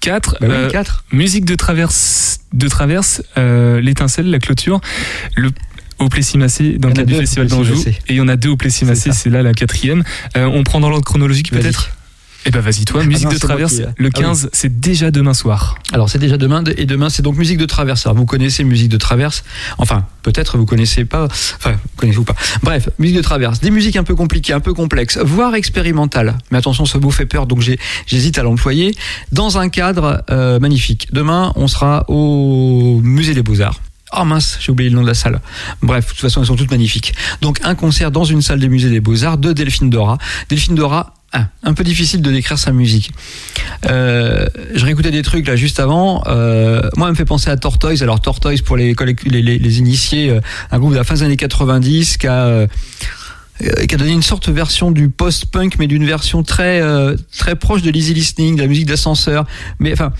Quatre. 0.00 0.36
Bah 0.40 0.46
oui, 0.50 0.54
Euh, 0.56 0.70
quatre. 0.70 1.04
musique 1.12 1.44
de 1.44 1.54
traverse, 1.54 2.40
de 2.52 2.68
traverse, 2.68 3.22
euh, 3.38 3.80
l'étincelle, 3.80 4.30
la 4.30 4.38
clôture, 4.40 4.80
le 5.36 5.50
au 5.98 6.08
Plessis-Massé 6.08 6.78
dans 6.78 6.88
le 6.88 6.94
cadre 6.94 7.06
du 7.08 7.14
festival 7.14 7.46
d'Anjou 7.46 7.80
et 7.86 7.94
il 8.08 8.16
y 8.16 8.20
en 8.20 8.26
a 8.26 8.34
deux 8.34 8.48
au 8.48 8.56
Plessis-Massé, 8.56 9.10
C'est 9.12 9.30
là 9.30 9.42
la 9.42 9.52
quatrième. 9.54 10.02
Euh, 10.36 10.46
on 10.46 10.64
prend 10.64 10.80
dans 10.80 10.88
l'ordre 10.90 11.04
chronologique 11.04 11.52
Vas-y. 11.52 11.62
peut-être? 11.62 11.90
Eh 12.44 12.50
ben 12.50 12.60
vas-y 12.60 12.84
toi, 12.84 13.04
musique 13.04 13.26
non, 13.26 13.32
de 13.32 13.38
traverse, 13.38 13.76
qui, 13.76 13.82
le 13.82 14.10
ah 14.14 14.18
oui. 14.18 14.22
15, 14.24 14.50
c'est 14.52 14.80
déjà 14.80 15.10
demain 15.10 15.34
soir. 15.34 15.78
Alors 15.92 16.10
c'est 16.10 16.18
déjà 16.18 16.36
demain 16.36 16.64
et 16.76 16.86
demain 16.86 17.08
c'est 17.08 17.22
donc 17.22 17.36
musique 17.36 17.58
de 17.58 17.66
traverse. 17.66 18.04
Alors 18.06 18.16
vous 18.16 18.26
connaissez 18.26 18.64
musique 18.64 18.88
de 18.88 18.96
traverse. 18.96 19.44
Enfin 19.78 20.04
peut-être 20.22 20.58
vous 20.58 20.66
connaissez 20.66 21.04
pas. 21.04 21.24
Enfin 21.24 21.72
vous 21.72 21.96
connaissez 21.96 22.18
ou 22.18 22.24
pas. 22.24 22.34
Bref 22.62 22.88
musique 22.98 23.16
de 23.16 23.22
traverse. 23.22 23.60
Des 23.60 23.70
musiques 23.70 23.96
un 23.96 24.04
peu 24.04 24.14
compliquées, 24.14 24.52
un 24.52 24.60
peu 24.60 24.74
complexes, 24.74 25.18
voire 25.18 25.54
expérimentales. 25.54 26.36
Mais 26.50 26.58
attention 26.58 26.84
ce 26.84 26.98
mot 26.98 27.10
fait 27.10 27.26
peur 27.26 27.46
donc 27.46 27.62
j'hésite 28.06 28.38
à 28.38 28.42
l'employer 28.42 28.94
dans 29.30 29.58
un 29.58 29.68
cadre 29.68 30.24
euh, 30.30 30.58
magnifique. 30.58 31.08
Demain 31.12 31.52
on 31.54 31.68
sera 31.68 32.04
au 32.08 33.00
musée 33.02 33.34
des 33.34 33.42
beaux 33.42 33.60
arts. 33.60 33.80
Oh 34.14 34.24
mince, 34.24 34.58
j'ai 34.60 34.70
oublié 34.70 34.90
le 34.90 34.96
nom 34.96 35.02
de 35.02 35.06
la 35.06 35.14
salle. 35.14 35.40
Bref, 35.80 36.04
de 36.04 36.10
toute 36.10 36.20
façon, 36.20 36.42
elles 36.42 36.46
sont 36.46 36.56
toutes 36.56 36.70
magnifiques. 36.70 37.14
Donc, 37.40 37.60
un 37.64 37.74
concert 37.74 38.10
dans 38.10 38.24
une 38.24 38.42
salle 38.42 38.60
des 38.60 38.68
musées 38.68 38.90
des 38.90 39.00
Beaux-Arts 39.00 39.38
de 39.38 39.54
Delphine 39.54 39.88
Dora. 39.88 40.18
Delphine 40.50 40.74
Dora, 40.74 41.14
ah, 41.32 41.46
un 41.62 41.72
peu 41.72 41.82
difficile 41.82 42.20
de 42.20 42.30
décrire 42.30 42.58
sa 42.58 42.72
musique. 42.72 43.10
Euh, 43.90 44.46
je 44.74 44.84
réécoutais 44.84 45.10
des 45.10 45.22
trucs 45.22 45.46
là 45.46 45.56
juste 45.56 45.80
avant. 45.80 46.22
Euh, 46.26 46.82
moi, 46.96 47.06
elle 47.06 47.12
me 47.12 47.16
fait 47.16 47.24
penser 47.24 47.48
à 47.48 47.56
Tortoise. 47.56 48.02
Alors, 48.02 48.20
Tortoise, 48.20 48.60
pour 48.60 48.76
les, 48.76 48.94
les, 49.24 49.42
les, 49.42 49.58
les 49.58 49.78
initiés, 49.78 50.30
euh, 50.30 50.40
un 50.70 50.78
groupe 50.78 50.92
de 50.92 50.96
la 50.98 51.04
fin 51.04 51.14
des 51.14 51.22
années 51.22 51.36
90 51.38 52.18
qui 52.18 52.26
a. 52.26 52.44
euh, 52.44 52.66
qui 53.86 53.94
a 53.94 53.98
donné 53.98 54.10
une 54.10 54.22
sorte 54.22 54.48
de 54.48 54.52
version 54.54 54.90
du 54.90 55.08
post-punk, 55.08 55.76
mais 55.78 55.86
d'une 55.86 56.04
version 56.04 56.42
très 56.42 56.80
euh, 56.80 57.14
très 57.38 57.54
proche 57.54 57.82
de 57.82 57.90
l'easy 57.90 58.12
listening, 58.12 58.56
de 58.56 58.62
la 58.62 58.66
musique 58.66 58.86
d'ascenseur, 58.86 59.44
mais 59.78 59.92
enfin 59.92 60.12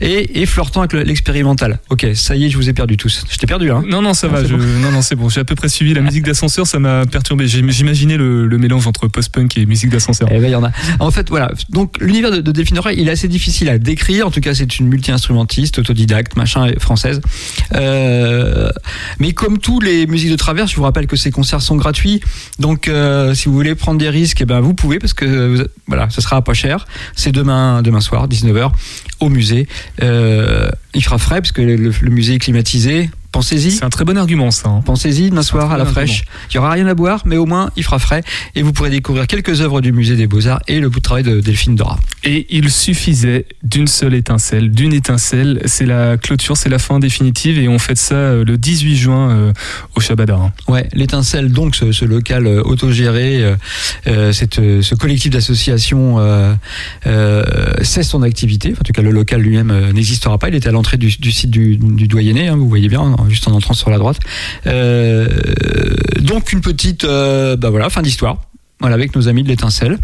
et, 0.00 0.40
et 0.42 0.46
flirtant 0.46 0.80
avec 0.80 0.92
le- 0.92 1.02
l'expérimental. 1.02 1.78
Ok, 1.90 2.06
ça 2.14 2.36
y 2.36 2.44
est, 2.44 2.50
je 2.50 2.56
vous 2.56 2.68
ai 2.68 2.72
perdu 2.72 2.96
tous. 2.96 3.24
Je 3.30 3.36
t'ai 3.36 3.46
perdu, 3.46 3.70
hein 3.70 3.82
Non 3.86 4.02
non 4.02 4.14
ça 4.14 4.28
Ah, 4.30 4.36
va, 4.36 4.42
c'est 4.42 4.48
je- 4.48 4.54
bon. 4.56 4.64
non 4.80 4.90
non 4.92 5.02
c'est 5.02 5.14
bon, 5.16 5.28
j'ai 5.28 5.40
à 5.40 5.44
peu 5.44 5.54
près 5.54 5.68
suivi 5.68 5.94
la 5.94 6.00
musique 6.00 6.24
d'ascenseur, 6.26 6.66
ça 6.66 6.78
m'a 6.78 7.04
perturbé. 7.06 7.46
J'imaginais 7.48 8.16
le, 8.16 8.46
le 8.46 8.58
mélange 8.58 8.86
entre 8.86 9.08
post-punk 9.08 9.56
et 9.58 9.66
musique 9.66 9.90
d'ascenseur. 9.90 10.28
Eh 10.30 10.38
ben, 10.38 10.46
il 10.46 10.50
y 10.52 10.54
en 10.54 10.64
a. 10.64 10.70
En 11.00 11.10
fait, 11.10 11.28
voilà. 11.28 11.50
Donc, 11.70 11.96
l'univers 12.00 12.30
de, 12.30 12.40
de 12.40 12.52
Delphine 12.52 12.76
il 12.96 13.08
est 13.08 13.10
assez 13.12 13.28
difficile 13.28 13.68
à 13.68 13.78
décrire. 13.78 14.26
En 14.26 14.30
tout 14.30 14.40
cas, 14.40 14.54
c'est 14.54 14.78
une 14.78 14.86
multi-instrumentiste, 14.88 15.78
autodidacte, 15.78 16.36
machin, 16.36 16.70
française. 16.78 17.20
Euh, 17.74 18.70
mais 19.18 19.32
comme 19.32 19.58
tous 19.58 19.80
les 19.80 20.06
musiques 20.06 20.30
de 20.30 20.36
travers, 20.36 20.66
je 20.66 20.76
vous 20.76 20.82
rappelle 20.82 21.06
que 21.06 21.16
ces 21.16 21.30
concerts 21.30 21.62
sont 21.62 21.76
gratuits. 21.76 22.20
Donc, 22.58 22.88
euh, 22.88 23.34
si 23.34 23.46
vous 23.48 23.54
voulez 23.54 23.74
prendre 23.74 23.98
des 23.98 24.08
risques, 24.10 24.40
eh 24.40 24.44
ben, 24.44 24.60
vous 24.60 24.74
pouvez 24.74 24.98
parce 24.98 25.14
que, 25.14 25.24
vous- 25.56 25.64
voilà, 25.86 26.08
ça 26.10 26.20
sera 26.20 26.42
pas 26.42 26.54
cher. 26.54 26.86
C'est 27.14 27.32
demain, 27.32 27.82
demain 27.82 28.00
soir, 28.00 28.28
19h, 28.28 28.72
au 29.20 29.28
musée. 29.28 29.66
Euh, 30.02 30.70
il 30.94 31.02
fera 31.02 31.18
frais 31.18 31.40
parce 31.40 31.52
que 31.52 31.62
le, 31.62 31.76
le 31.76 32.10
musée 32.10 32.34
est 32.34 32.38
climatisé. 32.38 33.10
Pensez-y. 33.36 33.70
C'est 33.72 33.84
un 33.84 33.90
très 33.90 34.04
bon 34.04 34.16
argument 34.16 34.50
ça. 34.50 34.68
hein. 34.68 34.80
Pensez-y 34.84 35.30
demain 35.30 35.42
soir 35.42 35.70
à 35.72 35.76
la 35.76 35.84
bon 35.84 35.90
fraîche. 35.90 36.24
Il 36.50 36.54
y 36.54 36.58
aura 36.58 36.70
rien 36.70 36.86
à 36.86 36.94
boire, 36.94 37.22
mais 37.26 37.36
au 37.36 37.44
moins 37.46 37.70
il 37.76 37.84
fera 37.84 37.98
frais 37.98 38.22
et 38.54 38.62
vous 38.62 38.72
pourrez 38.72 38.90
découvrir 38.90 39.26
quelques 39.26 39.60
œuvres 39.60 39.80
du 39.80 39.92
musée 39.92 40.16
des 40.16 40.26
Beaux-Arts 40.26 40.60
et 40.68 40.80
le 40.80 40.88
bout 40.88 40.98
de 41.00 41.02
travail 41.04 41.22
de 41.24 41.40
Delphine 41.40 41.76
Dora. 41.76 41.98
Et 42.24 42.46
il 42.50 42.70
suffisait 42.70 43.46
d'une 43.62 43.86
seule 43.86 44.14
étincelle, 44.14 44.70
d'une 44.70 44.92
étincelle, 44.92 45.60
c'est 45.66 45.86
la 45.86 46.16
clôture, 46.16 46.56
c'est 46.56 46.68
la 46.70 46.78
fin 46.78 46.98
définitive 46.98 47.58
et 47.58 47.68
on 47.68 47.78
fête 47.78 47.98
ça 47.98 48.14
euh, 48.14 48.44
le 48.44 48.56
18 48.56 48.96
juin 48.96 49.30
euh, 49.30 49.52
au 49.94 50.00
Shabada. 50.00 50.34
hein. 50.36 50.52
Ouais, 50.68 50.88
l'étincelle 50.94 51.52
donc 51.52 51.76
ce, 51.76 51.92
ce 51.92 52.04
local 52.04 52.46
euh, 52.46 52.62
autogéré, 52.62 53.42
euh, 53.44 53.56
euh, 54.06 54.32
cette, 54.32 54.56
ce 54.56 54.94
collectif 54.94 55.30
d'associations 55.30 56.18
euh, 56.18 56.54
euh, 57.06 57.44
cesse 57.82 58.08
son 58.08 58.22
activité. 58.22 58.72
En 58.80 58.82
tout 58.82 58.92
cas, 58.92 59.02
le 59.02 59.10
local 59.10 59.40
lui-même 59.40 59.90
n'existera 59.92 60.38
pas. 60.38 60.48
Il 60.48 60.54
était 60.54 60.68
à 60.68 60.72
l'entrée 60.72 60.96
du, 60.96 61.14
du 61.18 61.30
site 61.32 61.50
du, 61.50 61.76
du 61.76 62.08
Doyenné, 62.08 62.48
hein, 62.48 62.56
vous 62.56 62.68
voyez 62.68 62.88
bien, 62.88 63.00
en- 63.00 63.25
juste 63.28 63.46
en 63.48 63.52
entrant 63.52 63.74
sur 63.74 63.90
la 63.90 63.98
droite. 63.98 64.18
Euh, 64.66 65.28
donc 66.20 66.52
une 66.52 66.60
petite, 66.60 67.04
euh, 67.04 67.56
bah 67.56 67.70
voilà, 67.70 67.90
fin 67.90 68.02
d'histoire. 68.02 68.38
voilà, 68.80 68.94
avec 68.94 69.14
nos 69.16 69.28
amis 69.28 69.42
de 69.42 69.48
l'étincelle 69.48 69.98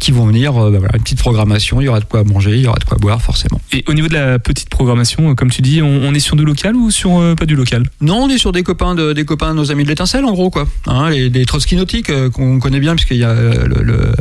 qui 0.00 0.12
vont 0.12 0.24
venir, 0.24 0.56
euh, 0.56 0.70
bah 0.70 0.78
voilà, 0.78 0.96
une 0.96 1.02
petite 1.02 1.18
programmation, 1.18 1.78
il 1.82 1.84
y 1.84 1.88
aura 1.88 2.00
de 2.00 2.06
quoi 2.06 2.24
manger, 2.24 2.52
il 2.52 2.62
y 2.62 2.66
aura 2.66 2.78
de 2.78 2.84
quoi 2.84 2.96
boire 2.96 3.20
forcément. 3.20 3.60
Et 3.70 3.84
au 3.86 3.92
niveau 3.92 4.08
de 4.08 4.14
la 4.14 4.38
petite 4.38 4.70
programmation, 4.70 5.30
euh, 5.30 5.34
comme 5.34 5.50
tu 5.50 5.60
dis, 5.60 5.82
on, 5.82 5.86
on 6.04 6.14
est 6.14 6.20
sur 6.20 6.36
du 6.36 6.44
local 6.46 6.74
ou 6.74 6.90
sur 6.90 7.18
euh, 7.20 7.34
pas 7.34 7.44
du 7.44 7.54
local? 7.54 7.82
Non, 8.00 8.22
on 8.24 8.28
est 8.30 8.38
sur 8.38 8.50
des 8.50 8.62
copains 8.62 8.94
de, 8.94 9.12
des 9.12 9.26
copains 9.26 9.50
de 9.50 9.56
nos 9.56 9.70
amis 9.70 9.84
de 9.84 9.90
l'étincelle 9.90 10.24
en 10.24 10.32
gros 10.32 10.48
quoi. 10.48 10.66
Hein, 10.86 11.10
les, 11.10 11.28
des 11.28 11.44
Trotsky 11.44 11.76
nautiques 11.76 12.08
euh, 12.08 12.30
qu'on 12.30 12.58
connaît 12.60 12.80
bien 12.80 12.94
puisqu'il 12.96 13.18
y 13.18 13.24
a 13.24 13.28
euh, 13.28 13.66
le, 13.66 13.82
le- 13.82 14.12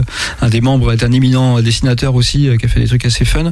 un 0.41 0.49
des 0.49 0.59
membres 0.59 0.91
est 0.91 1.01
un 1.01 1.13
éminent 1.13 1.61
dessinateur 1.61 2.13
aussi 2.13 2.49
qui 2.59 2.65
a 2.65 2.67
fait 2.69 2.81
des 2.81 2.87
trucs 2.87 3.05
assez 3.05 3.23
fun. 3.23 3.49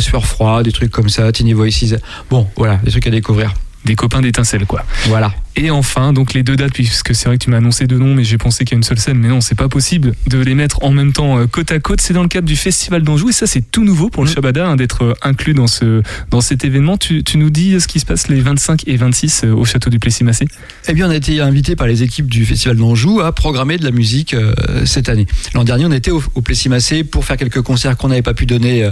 Sueur 0.00 0.24
froid, 0.24 0.62
des 0.62 0.72
trucs 0.72 0.90
comme 0.90 1.10
ça, 1.10 1.30
Tiny 1.32 1.52
Voices. 1.52 1.96
Bon, 2.30 2.48
voilà, 2.56 2.76
des 2.82 2.90
trucs 2.90 3.06
à 3.06 3.10
découvrir. 3.10 3.52
Des 3.84 3.94
copains 3.94 4.20
d'étincelle, 4.20 4.66
quoi. 4.66 4.84
Voilà. 5.06 5.32
Et 5.56 5.70
enfin, 5.70 6.12
donc 6.12 6.32
les 6.32 6.42
deux 6.42 6.56
dates, 6.56 6.72
puisque 6.72 7.14
c'est 7.14 7.26
vrai 7.26 7.36
que 7.36 7.44
tu 7.44 7.50
m'as 7.50 7.58
annoncé 7.58 7.86
deux 7.86 7.98
noms, 7.98 8.14
mais 8.14 8.24
j'ai 8.24 8.38
pensé 8.38 8.64
qu'il 8.64 8.74
y 8.74 8.76
a 8.76 8.78
une 8.78 8.82
seule 8.84 8.98
scène, 8.98 9.18
mais 9.18 9.28
non, 9.28 9.40
c'est 9.40 9.54
pas 9.56 9.68
possible 9.68 10.12
de 10.28 10.38
les 10.38 10.54
mettre 10.54 10.82
en 10.84 10.90
même 10.92 11.12
temps 11.12 11.38
euh, 11.38 11.46
côte 11.46 11.72
à 11.72 11.78
côte. 11.80 12.00
C'est 12.00 12.14
dans 12.14 12.22
le 12.22 12.28
cadre 12.28 12.46
du 12.46 12.56
Festival 12.56 13.02
d'Anjou, 13.02 13.28
et 13.30 13.32
ça 13.32 13.46
c'est 13.46 13.70
tout 13.70 13.84
nouveau 13.84 14.08
pour 14.08 14.22
le 14.24 14.30
Mhm. 14.30 14.34
Shabada 14.34 14.68
hein, 14.68 14.76
d'être 14.76 15.04
euh, 15.04 15.14
inclus 15.22 15.54
dans 15.54 15.66
ce 15.66 16.02
dans 16.30 16.40
cet 16.40 16.64
événement. 16.64 16.96
Tu, 16.96 17.24
tu 17.24 17.36
nous 17.36 17.50
dis 17.50 17.74
euh, 17.74 17.80
ce 17.80 17.88
qui 17.88 17.98
se 18.00 18.06
passe 18.06 18.28
les 18.28 18.40
25 18.40 18.86
et 18.86 18.96
26 18.96 19.42
euh, 19.44 19.52
au 19.52 19.64
château 19.64 19.90
du 19.90 19.98
Plessis-Massé? 19.98 20.46
Eh 20.88 20.92
bien, 20.94 21.08
on 21.08 21.10
a 21.10 21.16
été 21.16 21.40
invité 21.40 21.74
par 21.76 21.86
les 21.88 22.02
équipes 22.02 22.30
du 22.30 22.44
Festival 22.46 22.76
d'Anjou 22.76 23.20
à 23.20 23.32
programmer 23.32 23.76
de 23.76 23.84
la 23.84 23.90
musique 23.90 24.34
euh, 24.34 24.54
cette 24.86 25.08
année. 25.08 25.26
L'an 25.54 25.64
dernier, 25.64 25.84
on 25.86 25.92
était 25.92 26.10
au, 26.12 26.22
au 26.34 26.42
Plessis-Massé 26.42 27.02
pour 27.04 27.24
faire 27.24 27.36
quelques 27.36 27.62
concerts 27.62 27.96
qu'on 27.96 28.08
n'avait 28.08 28.22
pas 28.22 28.34
pu 28.34 28.46
donner 28.46 28.84
euh, 28.84 28.90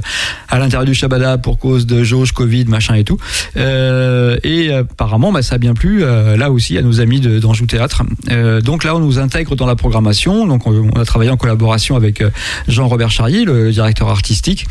à 0.48 0.58
l'intérieur 0.58 0.84
du 0.84 0.94
Shabada 0.94 1.38
pour 1.38 1.58
cause 1.58 1.86
de 1.86 2.02
jauge, 2.02 2.32
Covid, 2.32 2.64
machin 2.64 2.94
et 2.94 3.04
tout. 3.04 3.18
Euh, 3.56 4.36
et 4.42 4.72
apparemment, 4.72 5.32
bah, 5.32 5.42
ça 5.42 5.54
a 5.56 5.58
bien 5.58 5.74
plu 5.74 6.02
euh, 6.02 6.36
aussi 6.50 6.76
à 6.78 6.82
nos 6.82 7.00
amis 7.00 7.20
d'Anjou 7.20 7.66
Théâtre. 7.66 8.02
Euh, 8.30 8.60
donc 8.60 8.84
là, 8.84 8.94
on 8.96 9.00
nous 9.00 9.18
intègre 9.18 9.56
dans 9.56 9.66
la 9.66 9.76
programmation. 9.76 10.46
Donc, 10.46 10.66
on, 10.66 10.90
on 10.94 11.00
a 11.00 11.04
travaillé 11.04 11.30
en 11.30 11.36
collaboration 11.36 11.96
avec 11.96 12.20
euh, 12.20 12.30
Jean-Robert 12.68 13.10
Charrier, 13.10 13.44
le 13.44 13.70
directeur 13.72 14.08
artistique. 14.08 14.66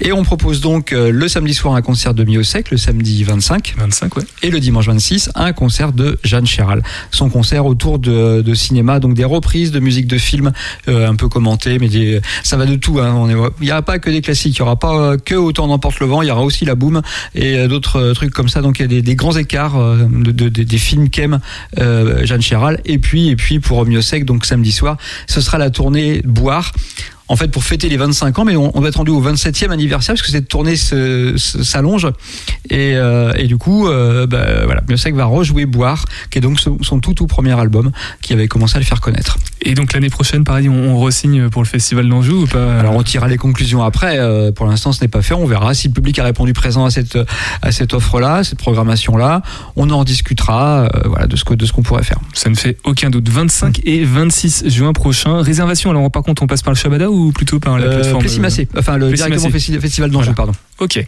Et 0.00 0.12
on 0.12 0.22
propose 0.24 0.60
donc 0.60 0.92
euh, 0.92 1.10
le 1.10 1.28
samedi 1.28 1.54
soir 1.54 1.74
un 1.74 1.82
concert 1.82 2.14
de 2.14 2.24
Mio 2.24 2.42
Sec, 2.42 2.70
le 2.70 2.76
samedi 2.76 3.22
25 3.24 3.74
25, 3.76 4.16
ouais. 4.16 4.22
et 4.42 4.50
le 4.50 4.60
dimanche 4.60 4.86
26 4.86 5.30
un 5.34 5.52
concert 5.52 5.92
de 5.92 6.18
Jeanne 6.24 6.46
Chéral. 6.46 6.82
Son 7.10 7.28
concert 7.28 7.66
autour 7.66 7.98
de, 7.98 8.42
de 8.42 8.54
cinéma, 8.54 9.00
donc 9.00 9.14
des 9.14 9.24
reprises 9.24 9.70
de 9.72 9.80
musique 9.80 10.06
de 10.06 10.18
films 10.18 10.52
euh, 10.88 11.08
un 11.08 11.14
peu 11.16 11.28
commentées, 11.28 11.78
mais 11.78 11.88
des, 11.88 12.20
ça 12.42 12.56
va 12.56 12.66
de 12.66 12.76
tout. 12.76 12.98
hein. 13.00 13.14
On 13.16 13.28
est- 13.28 13.50
Il 13.60 13.64
n'y 13.66 13.70
aura 13.72 13.82
pas 13.82 13.98
que 13.98 14.08
des 14.10 14.20
classiques, 14.22 14.56
il 14.58 14.62
n'y 14.62 14.66
aura 14.66 14.78
pas 14.78 15.16
que 15.18 15.34
Autant 15.34 15.66
n'emporte 15.66 16.00
le 16.00 16.06
vent, 16.06 16.22
il 16.22 16.28
y 16.28 16.30
aura 16.30 16.42
aussi 16.42 16.64
la 16.64 16.74
boom 16.74 17.02
et 17.34 17.66
d'autres 17.68 18.12
trucs 18.12 18.30
comme 18.32 18.48
ça. 18.48 18.62
Donc 18.62 18.78
il 18.78 18.82
y 18.82 18.84
a 18.84 18.88
des, 18.88 19.02
des 19.02 19.14
grands 19.16 19.36
écarts 19.36 19.76
de, 19.78 20.30
de- 20.32 20.48
de- 20.48 20.62
des 20.62 20.78
films 20.78 21.08
qu'aime 21.10 21.40
euh, 21.78 22.24
Jeanne 22.24 22.42
Chéral. 22.42 22.80
Et 22.84 22.98
puis, 22.98 23.28
et 23.28 23.36
puis 23.36 23.60
pour 23.60 23.84
Mieux 23.86 24.00
donc 24.24 24.46
samedi 24.46 24.72
soir, 24.72 24.96
ce 25.26 25.40
sera 25.40 25.58
la 25.58 25.70
tournée 25.70 26.22
Boire 26.24 26.72
en 27.30 27.36
fait 27.36 27.48
pour 27.48 27.62
fêter 27.62 27.88
les 27.88 27.96
25 27.96 28.40
ans, 28.40 28.44
mais 28.44 28.56
on, 28.56 28.80
va 28.80 28.88
être 28.88 28.96
rendu 28.96 29.12
au 29.12 29.22
27e 29.22 29.70
anniversaire 29.70 30.14
parce 30.14 30.22
que 30.22 30.32
cette 30.32 30.48
tournée 30.48 30.74
s'allonge 30.76 32.08
et, 32.68 32.96
euh, 32.96 33.32
et 33.36 33.46
du 33.46 33.56
coup, 33.56 33.86
euh, 33.86 34.26
bah, 34.26 34.64
voilà, 34.64 34.82
Miossec 34.88 35.14
va 35.14 35.26
rejouer 35.26 35.64
Boire, 35.64 36.04
qui 36.30 36.38
est 36.38 36.40
donc 36.40 36.58
son, 36.58 36.78
son 36.82 36.98
tout 36.98 37.14
tout 37.14 37.28
premier 37.28 37.58
album 37.58 37.92
qui 38.20 38.32
avait 38.32 38.48
commencé 38.48 38.76
à 38.76 38.80
le 38.80 38.84
faire 38.84 39.00
connaître. 39.00 39.38
Et 39.62 39.74
donc 39.74 39.92
l'année 39.92 40.08
prochaine, 40.08 40.42
pareil, 40.44 40.68
on, 40.68 40.74
on 40.96 40.98
re-signe 41.00 41.50
pour 41.50 41.62
le 41.62 41.68
Festival 41.68 42.08
d'Anjou 42.08 42.42
ou 42.42 42.46
pas 42.46 42.78
Alors 42.80 42.94
on 42.94 43.02
tirera 43.02 43.28
les 43.28 43.36
conclusions 43.36 43.82
après. 43.82 44.18
euh, 44.18 44.52
pour 44.52 44.66
l'instant, 44.66 44.92
ce 44.92 45.02
n'est 45.02 45.08
pas 45.08 45.20
fait. 45.22 45.34
On 45.34 45.44
verra 45.46 45.74
si 45.74 45.88
le 45.88 45.92
public 45.94 46.18
a 46.18 46.24
répondu 46.24 46.52
présent 46.54 46.84
à 46.86 46.90
cette 46.90 47.18
à 47.62 47.70
cette 47.72 47.92
offre-là, 47.92 48.36
à 48.36 48.44
cette 48.44 48.58
programmation-là. 48.58 49.42
On 49.76 49.90
en 49.90 50.02
discutera, 50.04 50.84
euh, 50.84 50.88
voilà, 51.04 51.26
de 51.26 51.36
ce 51.36 51.44
que 51.44 51.54
de 51.54 51.66
ce 51.66 51.72
qu'on 51.72 51.82
pourrait 51.82 52.02
faire. 52.04 52.18
Ça 52.32 52.48
ne 52.48 52.54
fait 52.54 52.78
aucun 52.84 53.10
doute. 53.10 53.28
25 53.28 53.80
et 53.84 54.02
26 54.04 54.64
juin 54.68 54.92
prochain. 54.94 55.42
Réservation, 55.42 55.90
alors 55.90 56.10
par 56.10 56.22
contre, 56.22 56.42
on 56.42 56.46
passe 56.46 56.62
par 56.62 56.72
le 56.72 56.78
Shabada 56.78 57.10
ou 57.10 57.30
plutôt 57.32 57.60
par 57.60 57.78
la 57.78 57.84
Euh, 57.86 57.94
plateforme 57.96 58.20
Plessis-Massé, 58.22 58.66
enfin 58.78 58.96
le 58.96 59.12
directement 59.12 59.48
festi- 59.50 59.78
festival 59.78 60.10
d'Anjou, 60.10 60.32
Voilà. 60.34 60.36
pardon. 60.36 60.52
Ok. 60.80 61.04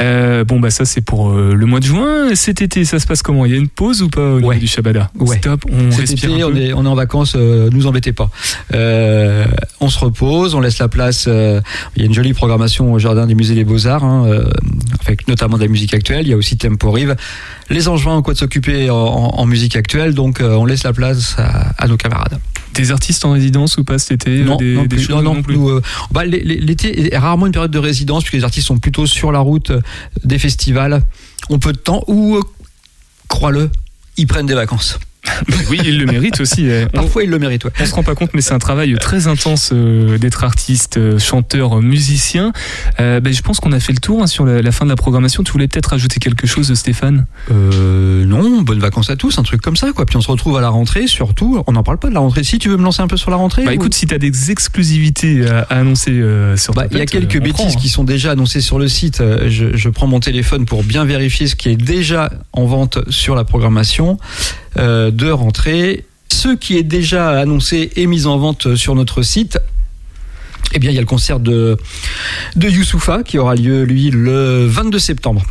Euh, 0.00 0.44
bon, 0.44 0.60
bah 0.60 0.70
ça 0.70 0.84
c'est 0.84 1.00
pour 1.00 1.30
euh, 1.30 1.54
le 1.54 1.66
mois 1.66 1.80
de 1.80 1.84
juin. 1.84 2.34
Cet 2.34 2.62
été, 2.62 2.84
ça 2.84 2.98
se 2.98 3.06
passe 3.06 3.22
comment? 3.22 3.44
Il 3.44 3.52
y 3.52 3.54
a 3.54 3.58
une 3.58 3.68
pause 3.68 4.02
ou 4.02 4.08
pas 4.08 4.20
au 4.22 4.36
niveau 4.36 4.48
Ouais. 4.48 4.58
du 4.58 4.66
Shabada? 4.66 5.10
Ouais. 5.18 5.38
Stop, 5.38 5.64
on 5.70 5.90
Cet 5.90 6.00
respire 6.00 6.30
été, 6.30 6.42
un 6.42 6.46
on 6.46 6.54
est, 6.56 6.72
on 6.72 6.84
est 6.84 6.88
en 6.88 6.94
vacances, 6.94 7.34
euh, 7.36 7.68
nous 7.72 7.86
embêtez 7.86 8.12
pas. 8.12 8.30
Euh, 8.74 9.44
on 9.80 9.88
se 9.88 9.98
repose, 9.98 10.54
on 10.54 10.60
laisse 10.60 10.78
la 10.78 10.88
place. 10.88 11.26
il 11.26 12.00
y 12.00 12.02
a 12.02 12.06
une 12.06 12.14
jolie 12.14 12.32
programmation 12.34 12.92
au 12.92 12.98
jardin 12.98 13.26
du 13.26 13.34
musée 13.34 13.54
des 13.54 13.64
Beaux-Arts, 13.64 14.04
hein, 14.04 14.26
avec 15.04 15.26
notamment 15.28 15.56
de 15.56 15.62
la 15.62 15.68
musique 15.68 15.94
actuelle. 15.94 16.22
Il 16.26 16.30
y 16.30 16.32
a 16.32 16.36
aussi 16.36 16.56
Tempo 16.56 16.90
Rive. 16.90 17.16
Les 17.70 17.88
Angevins 17.88 18.16
ont 18.16 18.22
quoi 18.22 18.34
de 18.34 18.38
s'occuper 18.38 18.90
en, 18.90 18.96
en- 18.96 19.34
en 19.38 19.46
musique 19.46 19.76
actuelle, 19.76 20.14
donc 20.14 20.40
on 20.40 20.64
laisse 20.66 20.84
la 20.84 20.92
place 20.92 21.34
à, 21.38 21.72
à 21.82 21.88
nos 21.88 21.96
camarades. 21.96 22.38
Des 22.76 22.90
artistes 22.92 23.24
en 23.24 23.32
résidence 23.32 23.76
ou 23.78 23.84
pas 23.84 23.98
cet 23.98 24.26
été 24.26 24.42
Non, 24.44 24.56
des, 24.56 24.74
non, 24.74 24.82
des 24.82 24.88
plus, 24.96 25.04
choses 25.04 25.22
non, 25.24 25.34
non, 25.34 25.42
nous, 25.48 25.68
euh, 25.70 25.82
bah, 26.10 26.24
l'é- 26.24 26.42
l'é- 26.44 26.60
l'été 26.60 27.12
est 27.14 27.16
rarement 27.18 27.46
une 27.46 27.52
période 27.52 27.70
de 27.70 27.78
résidence 27.78 28.22
puisque 28.22 28.34
les 28.34 28.44
artistes 28.44 28.66
sont 28.66 28.78
plutôt 28.78 29.06
sur 29.06 29.32
la 29.32 29.38
route 29.40 29.70
euh, 29.70 29.80
des 30.24 30.38
festivals, 30.38 31.02
ont 31.50 31.58
peu 31.58 31.72
de 31.72 31.78
temps 31.78 32.04
ou, 32.06 32.36
euh, 32.36 32.42
crois-le, 33.28 33.70
ils 34.16 34.26
prennent 34.26 34.46
des 34.46 34.54
vacances. 34.54 34.98
Oui, 35.70 35.80
ils 35.84 35.98
le 35.98 36.06
méritent 36.06 36.40
aussi. 36.40 36.68
On, 36.70 36.86
Parfois, 37.00 37.22
ils 37.24 37.30
le 37.30 37.38
méritent. 37.38 37.64
ouais. 37.64 37.70
on 37.80 37.84
se 37.86 37.94
rend 37.94 38.02
pas 38.02 38.14
compte, 38.14 38.30
mais 38.34 38.40
c'est 38.40 38.54
un 38.54 38.58
travail 38.58 38.94
très 38.98 39.26
intense 39.26 39.70
euh, 39.72 40.18
d'être 40.18 40.44
artiste, 40.44 40.96
euh, 40.98 41.18
chanteur, 41.18 41.78
euh, 41.78 41.80
musicien. 41.80 42.52
Euh, 43.00 43.20
ben, 43.20 43.32
je 43.32 43.42
pense 43.42 43.60
qu'on 43.60 43.72
a 43.72 43.80
fait 43.80 43.92
le 43.92 43.98
tour 43.98 44.22
hein, 44.22 44.26
sur 44.26 44.44
la, 44.44 44.62
la 44.62 44.72
fin 44.72 44.84
de 44.84 44.90
la 44.90 44.96
programmation. 44.96 45.42
Tu 45.42 45.52
voulais 45.52 45.68
peut-être 45.68 45.92
ajouter 45.92 46.20
quelque 46.20 46.46
chose, 46.46 46.72
Stéphane? 46.74 47.26
Euh, 47.50 48.24
non, 48.24 48.62
bonnes 48.62 48.78
vacances 48.80 49.10
à 49.10 49.16
tous, 49.16 49.38
un 49.38 49.42
truc 49.42 49.60
comme 49.62 49.76
ça, 49.76 49.92
quoi. 49.92 50.06
Puis 50.06 50.16
on 50.16 50.20
se 50.20 50.30
retrouve 50.30 50.56
à 50.56 50.60
la 50.60 50.68
rentrée, 50.68 51.06
surtout. 51.06 51.62
On 51.66 51.72
n'en 51.72 51.82
parle 51.82 51.98
pas 51.98 52.08
de 52.08 52.14
la 52.14 52.20
rentrée. 52.20 52.44
Si 52.44 52.58
tu 52.58 52.68
veux 52.68 52.76
me 52.76 52.84
lancer 52.84 53.02
un 53.02 53.08
peu 53.08 53.16
sur 53.16 53.30
la 53.30 53.36
rentrée 53.36 53.64
Bah 53.64 53.70
ou- 53.70 53.74
écoute, 53.74 53.94
si 53.94 54.06
tu 54.06 54.14
as 54.14 54.18
des 54.18 54.50
exclusivités 54.50 55.46
à, 55.48 55.60
à 55.70 55.78
annoncer 55.78 56.10
euh, 56.12 56.56
sur 56.56 56.74
Bah, 56.74 56.86
il 56.90 56.98
y 56.98 57.00
a 57.00 57.06
quelques 57.06 57.36
euh, 57.36 57.40
on 57.40 57.44
bêtises 57.44 57.66
prend, 57.72 57.80
qui 57.80 57.88
sont 57.88 58.04
déjà 58.04 58.32
annoncées 58.32 58.60
sur 58.60 58.78
le 58.78 58.88
site. 58.88 59.22
Je, 59.48 59.76
je 59.76 59.88
prends 59.88 60.06
mon 60.06 60.20
téléphone 60.20 60.64
pour 60.66 60.82
bien 60.84 61.04
vérifier 61.04 61.46
ce 61.46 61.56
qui 61.56 61.68
est 61.68 61.76
déjà 61.76 62.30
en 62.52 62.64
vente 62.66 62.98
sur 63.10 63.34
la 63.34 63.44
programmation 63.44 64.18
de 64.76 65.30
rentrée. 65.30 66.04
Ce 66.28 66.48
qui 66.48 66.76
est 66.76 66.82
déjà 66.82 67.38
annoncé 67.38 67.92
et 67.96 68.06
mis 68.06 68.26
en 68.26 68.36
vente 68.36 68.74
sur 68.74 68.94
notre 68.94 69.22
site. 69.22 69.58
Eh 70.72 70.78
bien, 70.78 70.90
il 70.90 70.94
y 70.94 70.98
a 70.98 71.00
le 71.00 71.06
concert 71.06 71.40
de, 71.40 71.76
de 72.56 72.68
Youssoufa 72.68 73.22
qui 73.22 73.38
aura 73.38 73.54
lieu, 73.54 73.84
lui, 73.84 74.10
le 74.10 74.66
22 74.66 74.98
septembre. 74.98 75.42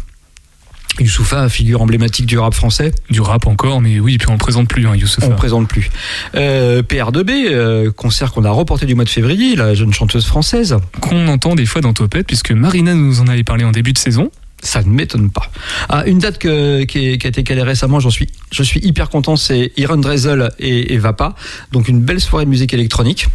Youssoufa, 1.00 1.50
figure 1.50 1.82
emblématique 1.82 2.26
du 2.26 2.38
rap 2.38 2.54
français. 2.54 2.92
Du 3.10 3.20
rap 3.20 3.48
encore, 3.48 3.82
mais 3.82 4.00
oui, 4.00 4.18
puis 4.18 4.28
on 4.30 4.34
le 4.34 4.38
présente 4.38 4.68
plus, 4.68 4.88
hein, 4.88 4.96
Youssouf. 4.96 5.26
On 5.26 5.32
ne 5.32 5.36
présente 5.36 5.68
plus. 5.68 5.90
Euh, 6.36 6.82
PR2B, 6.84 7.48
euh, 7.50 7.92
concert 7.92 8.32
qu'on 8.32 8.46
a 8.46 8.52
reporté 8.52 8.86
du 8.86 8.96
mois 8.96 9.04
de 9.04 9.10
février, 9.10 9.56
la 9.56 9.74
jeune 9.74 9.94
chanteuse 9.94 10.26
française. 10.26 10.78
Qu'on 11.02 11.28
entend 11.28 11.56
des 11.56 11.66
fois 11.66 11.82
dans 11.82 11.94
Topette, 11.94 12.28
puisque 12.28 12.52
Marina 12.52 12.94
nous 12.94 13.20
en 13.20 13.28
avait 13.28 13.44
parlé 13.44 13.66
en 13.66 13.72
début 13.72 13.94
de 13.94 13.98
saison. 13.98 14.32
Ça 14.66 14.82
ne 14.82 14.90
m'étonne 14.90 15.30
pas. 15.30 15.52
Ah, 15.90 16.04
une 16.08 16.18
date 16.20 16.40
que- 16.40 16.84
qui, 16.86 16.98
a 16.98 17.12
été 17.14 17.44
calée 17.44 17.62
récemment, 17.62 18.00
j'en 18.00 18.10
suis, 18.10 18.28
je 18.52 18.64
suis 18.64 18.80
hyper 18.84 19.10
content, 19.10 19.36
c'est 19.36 19.72
Iron 19.78 19.98
Drezel 19.98 20.50
et, 20.60 20.94
et 20.94 20.98
Vapa. 20.98 21.36
Donc 21.72 21.88
une 21.88 22.02
belle 22.02 22.20
soirée 22.20 22.46
de 22.46 22.50
musique 22.50 22.74
électronique. 22.74 23.28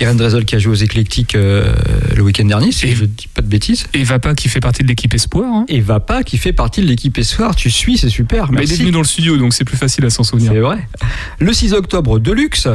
Iron 0.00 0.14
Drezel 0.14 0.44
qui 0.46 0.56
a 0.56 0.58
joué 0.58 0.72
aux 0.72 0.76
éclectiques 0.76 1.34
euh, 1.34 1.72
le 2.16 2.22
week-end 2.22 2.44
dernier, 2.46 2.72
si 2.72 2.86
Et- 2.86 2.94
je 2.94 3.02
ne 3.02 3.06
dis 3.06 3.28
pas 3.28 3.42
de 3.42 3.46
bêtises. 3.48 3.84
Et 3.92 4.02
Vapa 4.02 4.34
qui 4.34 4.48
fait 4.48 4.60
partie 4.60 4.82
de 4.82 4.88
l'équipe 4.88 5.12
Espoir. 5.14 5.44
Hein. 5.52 5.64
Et 5.68 5.80
Vapa 5.80 6.22
qui 6.22 6.38
fait 6.38 6.52
partie 6.54 6.80
de 6.80 6.86
l'équipe 6.86 7.16
Espoir. 7.18 7.54
Tu 7.54 7.70
suis, 7.70 7.98
c'est 7.98 8.08
super. 8.08 8.50
Mais 8.50 8.64
il 8.64 8.72
est 8.72 8.76
venu 8.76 8.90
dans 8.90 8.98
le 9.00 9.04
studio, 9.04 9.36
donc 9.36 9.52
c'est 9.52 9.64
plus 9.64 9.76
facile 9.76 10.04
à 10.06 10.10
s'en 10.10 10.24
souvenir. 10.24 10.52
C'est 10.52 10.60
vrai. 10.60 10.88
Le 11.38 11.52
6 11.52 11.74
octobre, 11.74 12.18
Deluxe, 12.18 12.66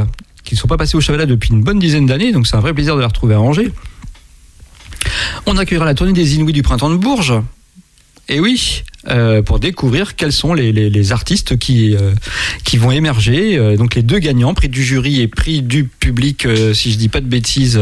qui 0.43 0.53
ne 0.53 0.59
sont 0.59 0.67
pas 0.67 0.77
passés 0.77 0.95
au 0.95 1.01
Chavala 1.01 1.25
depuis 1.25 1.49
une 1.49 1.63
bonne 1.63 1.79
dizaine 1.79 2.05
d'années, 2.05 2.31
donc 2.31 2.45
c'est 2.45 2.55
un 2.55 2.59
vrai 2.61 2.73
plaisir 2.73 2.93
de 2.95 2.99
les 3.01 3.07
retrouver 3.07 3.33
à 3.33 3.41
Angers. 3.41 3.71
On 5.45 5.57
accueillera 5.57 5.85
la 5.85 5.95
tournée 5.95 6.13
des 6.13 6.35
Inouïs 6.35 6.53
du 6.53 6.61
printemps 6.61 6.89
de 6.89 6.95
Bourges. 6.97 7.33
Et 8.29 8.39
oui, 8.39 8.83
euh, 9.09 9.41
pour 9.41 9.59
découvrir 9.59 10.15
quels 10.15 10.31
sont 10.31 10.53
les, 10.53 10.71
les- 10.71 10.89
les 10.89 11.11
artistes 11.11 11.57
qui, 11.57 11.93
euh, 11.95 12.13
qui 12.63 12.77
vont 12.77 12.91
émerger. 12.91 13.57
Euh, 13.57 13.75
donc 13.75 13.95
les 13.95 14.01
deux 14.03 14.19
gagnants, 14.19 14.53
prix 14.53 14.69
du 14.69 14.81
jury 14.83 15.19
et 15.21 15.27
prix 15.27 15.61
du 15.61 15.83
public, 15.83 16.47
si 16.73 16.91
je 16.91 16.97
dis 16.97 17.09
pas 17.09 17.19
de 17.21 17.27
bêtises, 17.27 17.79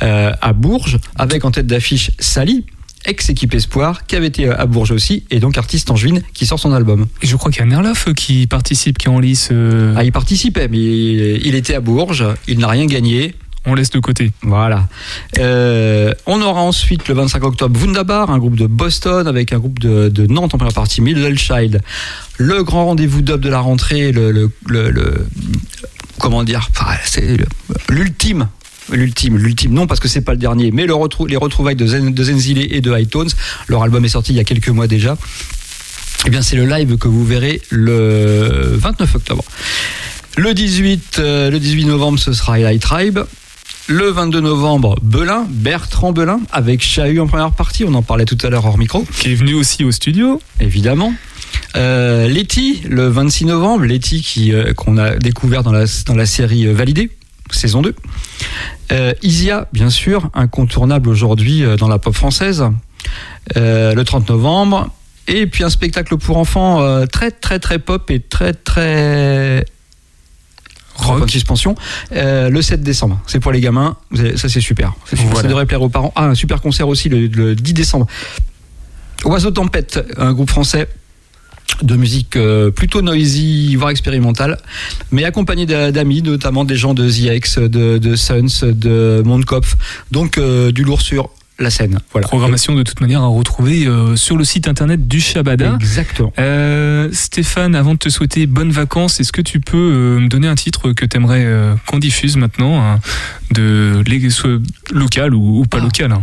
à 0.00 0.52
Bourges, 0.52 0.98
avec 1.16 1.44
en 1.44 1.50
tête 1.50 1.66
d'affiche 1.66 2.10
Sally, 2.18 2.64
ex-équipe 3.06 3.54
Espoir, 3.54 4.06
qui 4.06 4.16
avait 4.16 4.26
été 4.26 4.48
à 4.50 4.66
Bourges 4.66 4.90
aussi, 4.90 5.24
et 5.30 5.40
donc 5.40 5.56
artiste 5.56 5.90
angevine 5.90 6.20
qui 6.34 6.44
sort 6.44 6.58
son 6.60 6.72
album. 6.72 7.06
Et 7.22 7.26
je 7.26 7.34
crois 7.36 7.50
qu'il 7.50 7.60
y 7.60 7.62
a 7.62 7.66
Nerloff 7.66 8.12
qui 8.14 8.46
participe, 8.46 8.98
qui 8.98 9.06
est 9.06 9.10
en 9.10 9.18
lice. 9.20 9.48
Ah, 9.96 10.04
il 10.04 10.12
participait, 10.12 10.68
mais 10.68 10.76
il, 10.78 11.46
il 11.46 11.54
était 11.54 11.74
à 11.74 11.80
Bourges, 11.80 12.24
il 12.46 12.58
n'a 12.58 12.68
rien 12.68 12.84
gagné. 12.86 13.34
On 13.70 13.74
laisse 13.74 13.90
de 13.90 14.00
côté. 14.00 14.32
Voilà. 14.42 14.88
Euh, 15.38 16.12
on 16.26 16.42
aura 16.42 16.60
ensuite 16.60 17.08
le 17.08 17.14
25 17.14 17.44
octobre 17.44 17.80
Wunderbar, 17.80 18.30
un 18.30 18.38
groupe 18.38 18.56
de 18.56 18.66
Boston 18.66 19.26
avec 19.26 19.52
un 19.52 19.58
groupe 19.58 19.78
de, 19.78 20.08
de 20.08 20.26
Nantes 20.26 20.54
en 20.54 20.58
première 20.58 20.74
partie, 20.74 21.00
Middle 21.00 21.38
Child. 21.38 21.80
Le 22.38 22.62
grand 22.62 22.86
rendez-vous 22.86 23.22
d'up 23.22 23.40
de 23.40 23.48
la 23.48 23.60
rentrée, 23.60 24.12
le, 24.12 24.30
le, 24.66 25.26
comment 26.18 26.42
dire, 26.42 26.68
c'est 27.04 27.36
l'ultime. 27.88 28.48
L'ultime, 28.90 29.36
l'ultime, 29.36 29.72
non 29.72 29.86
parce 29.86 30.00
que 30.00 30.08
c'est 30.08 30.22
pas 30.22 30.32
le 30.32 30.38
dernier, 30.38 30.72
mais 30.72 30.84
les 30.84 30.92
retrouvailles 31.36 31.76
de, 31.76 31.86
Zen, 31.86 32.16
Zenzile 32.16 32.74
et 32.74 32.80
de 32.80 32.90
High 32.92 33.08
Tones. 33.08 33.30
Leur 33.68 33.84
album 33.84 34.04
est 34.04 34.08
sorti 34.08 34.32
il 34.32 34.36
y 34.36 34.40
a 34.40 34.44
quelques 34.44 34.68
mois 34.68 34.88
déjà. 34.88 35.16
Eh 36.26 36.30
bien, 36.30 36.42
c'est 36.42 36.56
le 36.56 36.66
live 36.66 36.98
que 36.98 37.06
vous 37.06 37.24
verrez 37.24 37.62
le 37.70 38.76
29 38.76 39.14
octobre. 39.14 39.44
Le 40.36 40.54
18, 40.54 41.16
euh, 41.18 41.50
le 41.50 41.58
18 41.58 41.86
novembre, 41.86 42.18
ce 42.18 42.32
sera 42.32 42.58
Eli 42.58 42.78
Tribe. 42.78 43.20
Le 43.90 44.08
22 44.08 44.40
novembre, 44.40 44.94
Belin, 45.02 45.48
Bertrand 45.50 46.12
Belin, 46.12 46.38
avec 46.52 46.80
Chahut 46.80 47.18
en 47.18 47.26
première 47.26 47.50
partie. 47.50 47.84
On 47.84 47.92
en 47.94 48.02
parlait 48.02 48.24
tout 48.24 48.38
à 48.44 48.48
l'heure 48.48 48.64
hors 48.64 48.78
micro. 48.78 49.04
Qui 49.18 49.32
est 49.32 49.34
venu 49.34 49.54
aussi 49.54 49.82
au 49.82 49.90
studio. 49.90 50.40
Évidemment. 50.60 51.12
Euh, 51.74 52.28
Letty, 52.28 52.82
le 52.88 53.08
26 53.08 53.46
novembre, 53.46 53.86
Letty 53.86 54.22
qui 54.22 54.52
euh, 54.52 54.74
qu'on 54.74 54.96
a 54.96 55.16
découvert 55.16 55.64
dans 55.64 55.72
la, 55.72 55.86
dans 56.06 56.14
la 56.14 56.24
série 56.24 56.68
euh, 56.68 56.72
Validée, 56.72 57.10
saison 57.50 57.82
2. 57.82 57.96
Euh, 58.92 59.12
Isia, 59.24 59.66
bien 59.72 59.90
sûr, 59.90 60.30
incontournable 60.34 61.08
aujourd'hui 61.08 61.64
dans 61.76 61.88
la 61.88 61.98
pop 61.98 62.14
française, 62.14 62.64
le 63.56 64.02
30 64.04 64.28
novembre. 64.28 64.88
Et 65.26 65.48
puis 65.48 65.64
un 65.64 65.70
spectacle 65.70 66.16
pour 66.16 66.36
enfants 66.36 67.04
très 67.08 67.32
très 67.32 67.58
très 67.58 67.80
pop 67.80 68.08
et 68.12 68.20
très 68.20 68.52
très 68.52 69.64
De 71.26 71.30
suspension 71.30 71.74
euh, 72.12 72.48
le 72.50 72.62
7 72.62 72.82
décembre. 72.82 73.20
C'est 73.26 73.40
pour 73.40 73.52
les 73.52 73.60
gamins, 73.60 73.96
ça 74.36 74.48
c'est 74.48 74.60
super. 74.60 74.92
C'est 75.06 75.16
super. 75.16 75.30
Voilà. 75.32 75.42
Ça 75.42 75.48
devrait 75.48 75.66
plaire 75.66 75.82
aux 75.82 75.88
parents. 75.88 76.12
Ah, 76.16 76.26
un 76.26 76.34
super 76.34 76.60
concert 76.60 76.88
aussi 76.88 77.08
le, 77.08 77.26
le 77.26 77.54
10 77.54 77.72
décembre. 77.74 78.06
Oiseau 79.24 79.50
Tempête, 79.50 80.00
un 80.16 80.32
groupe 80.32 80.50
français 80.50 80.88
de 81.82 81.94
musique 81.94 82.36
euh, 82.36 82.70
plutôt 82.70 83.00
noisy, 83.02 83.76
voire 83.76 83.90
expérimentale, 83.90 84.58
mais 85.12 85.24
accompagné 85.24 85.66
d'a- 85.66 85.92
d'amis, 85.92 86.20
notamment 86.22 86.64
des 86.64 86.76
gens 86.76 86.94
de 86.94 87.08
The 87.08 87.34
X, 87.36 87.58
de, 87.58 87.98
de 87.98 88.16
Suns, 88.16 88.64
de 88.64 89.22
Mondkopf, 89.24 89.76
donc 90.10 90.36
euh, 90.38 90.72
du 90.72 90.82
lourd 90.84 91.00
sur 91.00 91.30
la 91.60 91.70
scène. 91.70 91.98
Voilà. 92.12 92.26
Programmation 92.26 92.74
de 92.74 92.82
toute 92.82 93.00
manière 93.00 93.22
à 93.22 93.26
retrouver 93.26 93.86
euh, 93.86 94.16
sur 94.16 94.36
le 94.36 94.44
site 94.44 94.66
internet 94.68 95.06
du 95.06 95.20
Shabada. 95.20 95.76
Exactement. 95.80 96.32
Euh, 96.38 97.08
Stéphane, 97.12 97.74
avant 97.74 97.94
de 97.94 97.98
te 97.98 98.08
souhaiter 98.08 98.46
bonnes 98.46 98.72
vacances, 98.72 99.20
est-ce 99.20 99.32
que 99.32 99.42
tu 99.42 99.60
peux 99.60 99.76
euh, 99.76 100.20
me 100.20 100.28
donner 100.28 100.48
un 100.48 100.54
titre 100.54 100.92
que 100.92 101.04
tu 101.04 101.16
aimerais 101.16 101.46
qu'on 101.86 101.98
diffuse 101.98 102.36
maintenant, 102.36 102.80
hein, 102.82 103.00
de 103.52 104.02
local 104.92 105.34
ou, 105.34 105.60
ou 105.60 105.64
pas 105.66 105.78
Ah. 105.80 105.84
local 105.84 106.12
hein? 106.12 106.22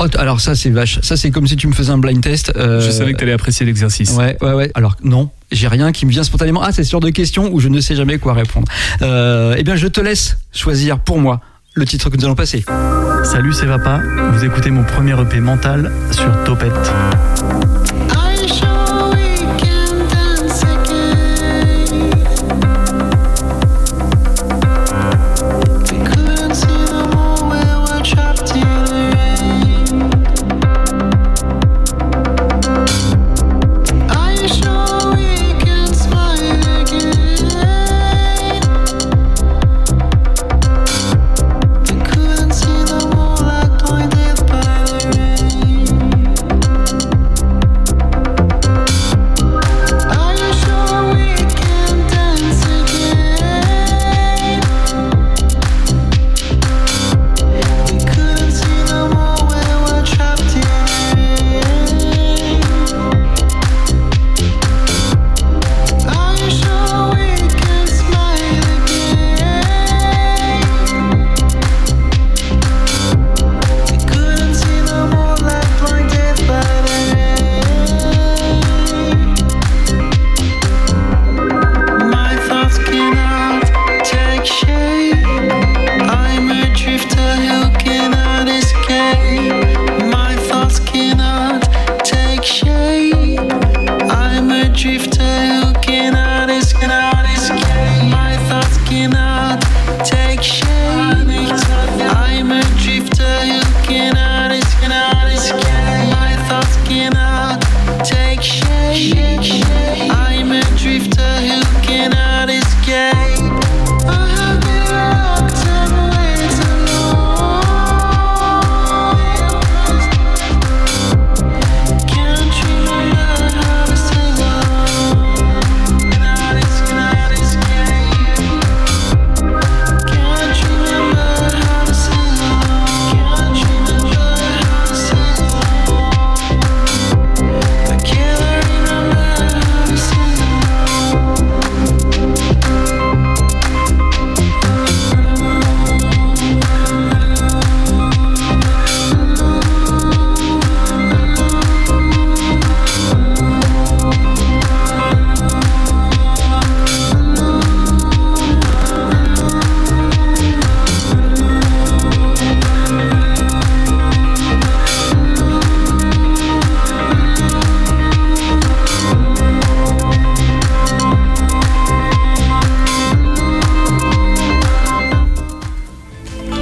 Oh, 0.00 0.06
alors 0.16 0.40
ça 0.40 0.54
c'est 0.54 0.70
vache. 0.70 1.00
Ça 1.02 1.16
c'est 1.16 1.32
comme 1.32 1.48
si 1.48 1.56
tu 1.56 1.66
me 1.66 1.72
faisais 1.72 1.90
un 1.90 1.98
blind 1.98 2.20
test. 2.20 2.52
euh, 2.56 2.80
Je 2.80 2.90
savais 2.90 3.12
que 3.12 3.18
tu 3.18 3.24
allais 3.24 3.32
apprécier 3.32 3.66
l'exercice. 3.66 4.12
Ouais, 4.12 4.36
ouais, 4.40 4.52
ouais. 4.52 4.70
Alors 4.74 4.94
non, 5.02 5.30
j'ai 5.50 5.66
rien 5.66 5.90
qui 5.90 6.06
me 6.06 6.10
vient 6.12 6.22
spontanément. 6.22 6.62
Ah, 6.62 6.70
c'est 6.70 6.84
ce 6.84 6.90
genre 6.92 7.00
de 7.00 7.10
questions 7.10 7.52
où 7.52 7.58
je 7.58 7.68
ne 7.68 7.80
sais 7.80 7.96
jamais 7.96 8.18
quoi 8.18 8.32
répondre. 8.32 8.68
Euh, 9.02 9.56
eh 9.58 9.64
bien, 9.64 9.74
je 9.74 9.88
te 9.88 10.00
laisse 10.00 10.38
choisir 10.52 11.00
pour 11.00 11.18
moi 11.18 11.40
le 11.78 11.86
titre 11.86 12.10
que 12.10 12.16
nous 12.16 12.24
allons 12.24 12.34
passer. 12.34 12.64
Salut, 13.22 13.52
c'est 13.52 13.66
Vapa. 13.66 14.00
Vous 14.32 14.44
écoutez 14.44 14.70
mon 14.70 14.82
premier 14.82 15.18
EP 15.20 15.40
mental 15.40 15.92
sur 16.10 16.44
Topette. 16.44 16.72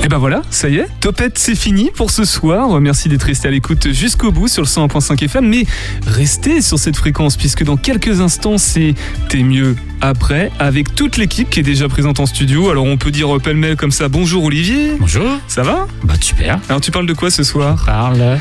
Et 0.07 0.09
ben 0.09 0.18
voilà, 0.18 0.42
ça 0.50 0.68
y 0.68 0.76
est, 0.76 0.86
Topette, 1.00 1.36
c'est 1.36 1.57
fini 1.57 1.90
pour 1.92 2.12
ce 2.12 2.24
soir. 2.24 2.80
Merci 2.80 3.09
d'être 3.09 3.24
resté 3.24 3.48
à 3.48 3.50
l'écoute 3.50 3.90
jusqu'au 3.90 4.30
bout 4.30 4.46
sur 4.46 4.62
le 4.62 4.68
101.5 4.68 5.24
FM. 5.24 5.48
Mais 5.48 5.64
restez 6.07 6.62
sur 6.62 6.78
cette 6.78 6.94
fréquence, 6.94 7.36
puisque 7.36 7.64
dans 7.64 7.76
quelques 7.76 8.20
instants, 8.20 8.57
c'est 8.57 8.94
T'es 9.28 9.42
mieux 9.42 9.74
après, 10.09 10.50
avec 10.59 10.94
toute 10.94 11.16
l'équipe 11.16 11.50
qui 11.50 11.61
est 11.61 11.64
déjà 11.64 11.88
présente 11.88 12.20
en 12.20 12.26
studio. 12.26 12.70
Alors 12.70 12.84
on 12.84 12.96
peut 12.96 13.11
dire 13.11 13.34
euh, 13.34 13.38
pêle-mêle 13.40 13.76
comme 13.76 13.90
ça, 13.90 14.09
bonjour 14.09 14.44
Olivier. 14.44 14.92
Bonjour. 15.00 15.26
Ça 15.48 15.62
va? 15.62 15.86
Bah 16.04 16.14
super. 16.20 16.61
Alors 16.68 16.80
tu 16.80 16.90
parles 16.90 17.07
de 17.07 17.12
quoi 17.12 17.30
ce 17.30 17.42
soir? 17.42 17.82
Parle. 17.84 18.38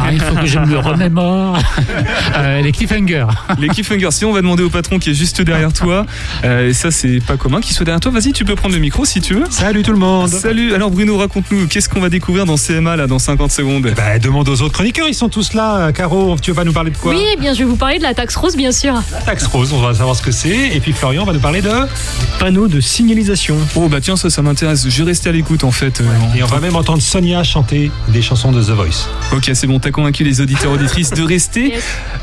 Ah, 0.00 0.10
il 0.10 0.20
faut 0.20 0.34
que 0.34 0.46
je 0.46 0.58
me 0.58 0.78
remémore. 0.78 1.58
Euh, 2.34 2.62
les 2.62 2.72
cliffhangers. 2.72 3.26
Les 3.58 3.68
cliffhangers. 3.68 4.10
Si 4.10 4.24
on 4.24 4.32
va 4.32 4.40
demander 4.40 4.62
au 4.62 4.70
patron 4.70 4.98
qui 4.98 5.10
est 5.10 5.14
juste 5.14 5.42
derrière 5.42 5.72
toi, 5.72 6.06
euh, 6.44 6.68
et 6.68 6.72
ça 6.72 6.90
c'est 6.90 7.20
pas 7.20 7.36
commun, 7.36 7.60
qui 7.60 7.74
soit 7.74 7.84
derrière 7.84 8.00
toi. 8.00 8.10
Vas-y, 8.10 8.32
tu 8.32 8.44
peux 8.44 8.54
prendre 8.54 8.74
le 8.74 8.80
micro 8.80 9.04
si 9.04 9.20
tu 9.20 9.34
veux. 9.34 9.44
Salut 9.50 9.82
tout 9.82 9.92
le 9.92 9.98
monde. 9.98 10.28
Salut. 10.28 10.72
Alors 10.72 10.90
Bruno, 10.90 11.18
raconte-nous, 11.18 11.66
qu'est-ce 11.66 11.88
qu'on 11.88 12.00
va 12.00 12.08
découvrir 12.08 12.46
dans 12.46 12.56
CMA 12.56 12.96
là 12.96 13.06
dans 13.06 13.18
50 13.18 13.50
secondes? 13.50 13.92
Bah, 13.96 14.18
demande 14.18 14.48
aux 14.48 14.62
autres 14.62 14.72
chroniqueurs, 14.72 15.08
ils 15.08 15.14
sont 15.14 15.28
tous 15.28 15.52
là. 15.52 15.92
Caro, 15.92 16.36
tu 16.40 16.52
vas 16.52 16.64
nous 16.64 16.72
parler 16.72 16.90
de 16.90 16.96
quoi? 16.96 17.12
Oui, 17.12 17.22
eh 17.34 17.36
bien, 17.36 17.52
je 17.52 17.58
vais 17.58 17.64
vous 17.64 17.76
parler 17.76 17.98
de 17.98 18.02
la 18.02 18.14
taxe 18.14 18.36
rose, 18.36 18.56
bien 18.56 18.72
sûr. 18.72 18.94
La 19.12 19.20
taxe 19.20 19.46
rose, 19.46 19.72
on 19.72 19.80
va 19.80 19.94
savoir 19.94 20.16
ce 20.16 20.22
que 20.22 20.32
c'est. 20.32 20.68
Et 20.74 20.80
puis 20.80 20.92
Florian 21.02 21.24
va 21.24 21.32
nous 21.32 21.40
parler 21.40 21.62
de 21.62 21.68
panneaux 22.38 22.68
de 22.68 22.80
signalisation. 22.80 23.56
Oh 23.74 23.88
bah 23.88 24.00
tiens, 24.00 24.14
ça, 24.14 24.30
ça 24.30 24.40
m'intéresse. 24.40 24.88
Je 24.88 24.98
vais 25.02 25.08
rester 25.10 25.30
à 25.30 25.32
l'écoute 25.32 25.64
en 25.64 25.72
fait. 25.72 26.00
euh, 26.00 26.04
Et 26.36 26.44
on 26.44 26.46
va 26.46 26.60
même 26.60 26.76
entendre 26.76 27.02
Sonia 27.02 27.42
chanter 27.42 27.90
des 28.06 28.22
chansons 28.22 28.52
de 28.52 28.62
The 28.62 28.70
Voice. 28.70 29.08
Ok, 29.32 29.50
c'est 29.52 29.66
bon, 29.66 29.80
t'as 29.80 29.90
convaincu 29.90 30.22
les 30.22 30.40
auditeurs 30.40 30.70
auditrices 30.70 31.10
de 31.10 31.24
rester. 31.24 31.72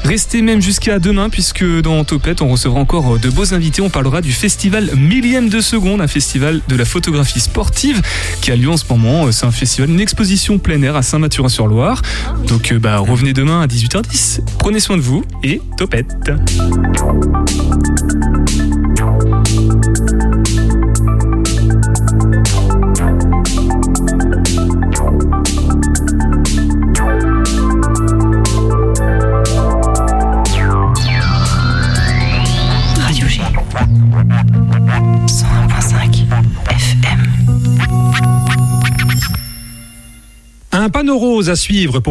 Restez 0.05 0.41
même 0.41 0.61
jusqu'à 0.61 0.97
demain, 0.99 1.30
puisque 1.30 1.65
dans 1.82 2.01
Topette, 2.05 2.41
on 2.41 2.47
recevra 2.47 2.80
encore 2.80 3.19
de 3.19 3.30
beaux 3.30 3.53
invités. 3.53 3.82
On 3.82 3.89
parlera 3.89 4.21
du 4.21 4.32
festival 4.32 4.89
Millième 4.95 5.49
de 5.49 5.59
Seconde, 5.59 5.99
un 5.99 6.07
festival 6.07 6.61
de 6.69 6.75
la 6.77 6.86
photographie 6.86 7.41
sportive 7.41 8.01
qui 8.39 8.49
a 8.51 8.55
lieu 8.55 8.69
en 8.69 8.77
ce 8.77 8.86
moment. 8.89 9.30
C'est 9.34 9.45
un 9.45 9.51
festival, 9.51 9.89
une 9.89 9.99
exposition 9.99 10.57
plein 10.57 10.82
air 10.84 10.95
à 10.95 11.01
Saint-Mathurin-sur-Loire. 11.01 12.01
Donc 12.47 12.71
euh, 12.71 12.80
bah, 12.80 12.99
revenez 12.99 13.34
demain 13.34 13.59
à 13.61 13.67
18h10. 13.67 14.39
Prenez 14.57 14.80
soin 14.80 14.95
de 14.95 15.01
vous 15.01 15.25
et 15.43 15.61
Topette. 15.75 16.32
Radio 19.00 19.18
G. 33.28 33.41
101.5 35.28 36.26
FM. 36.70 37.22
Un 40.74 40.89
panneau 40.89 41.18
rose 41.18 41.50
à 41.50 41.56
suivre 41.56 42.00
pour 42.00 42.08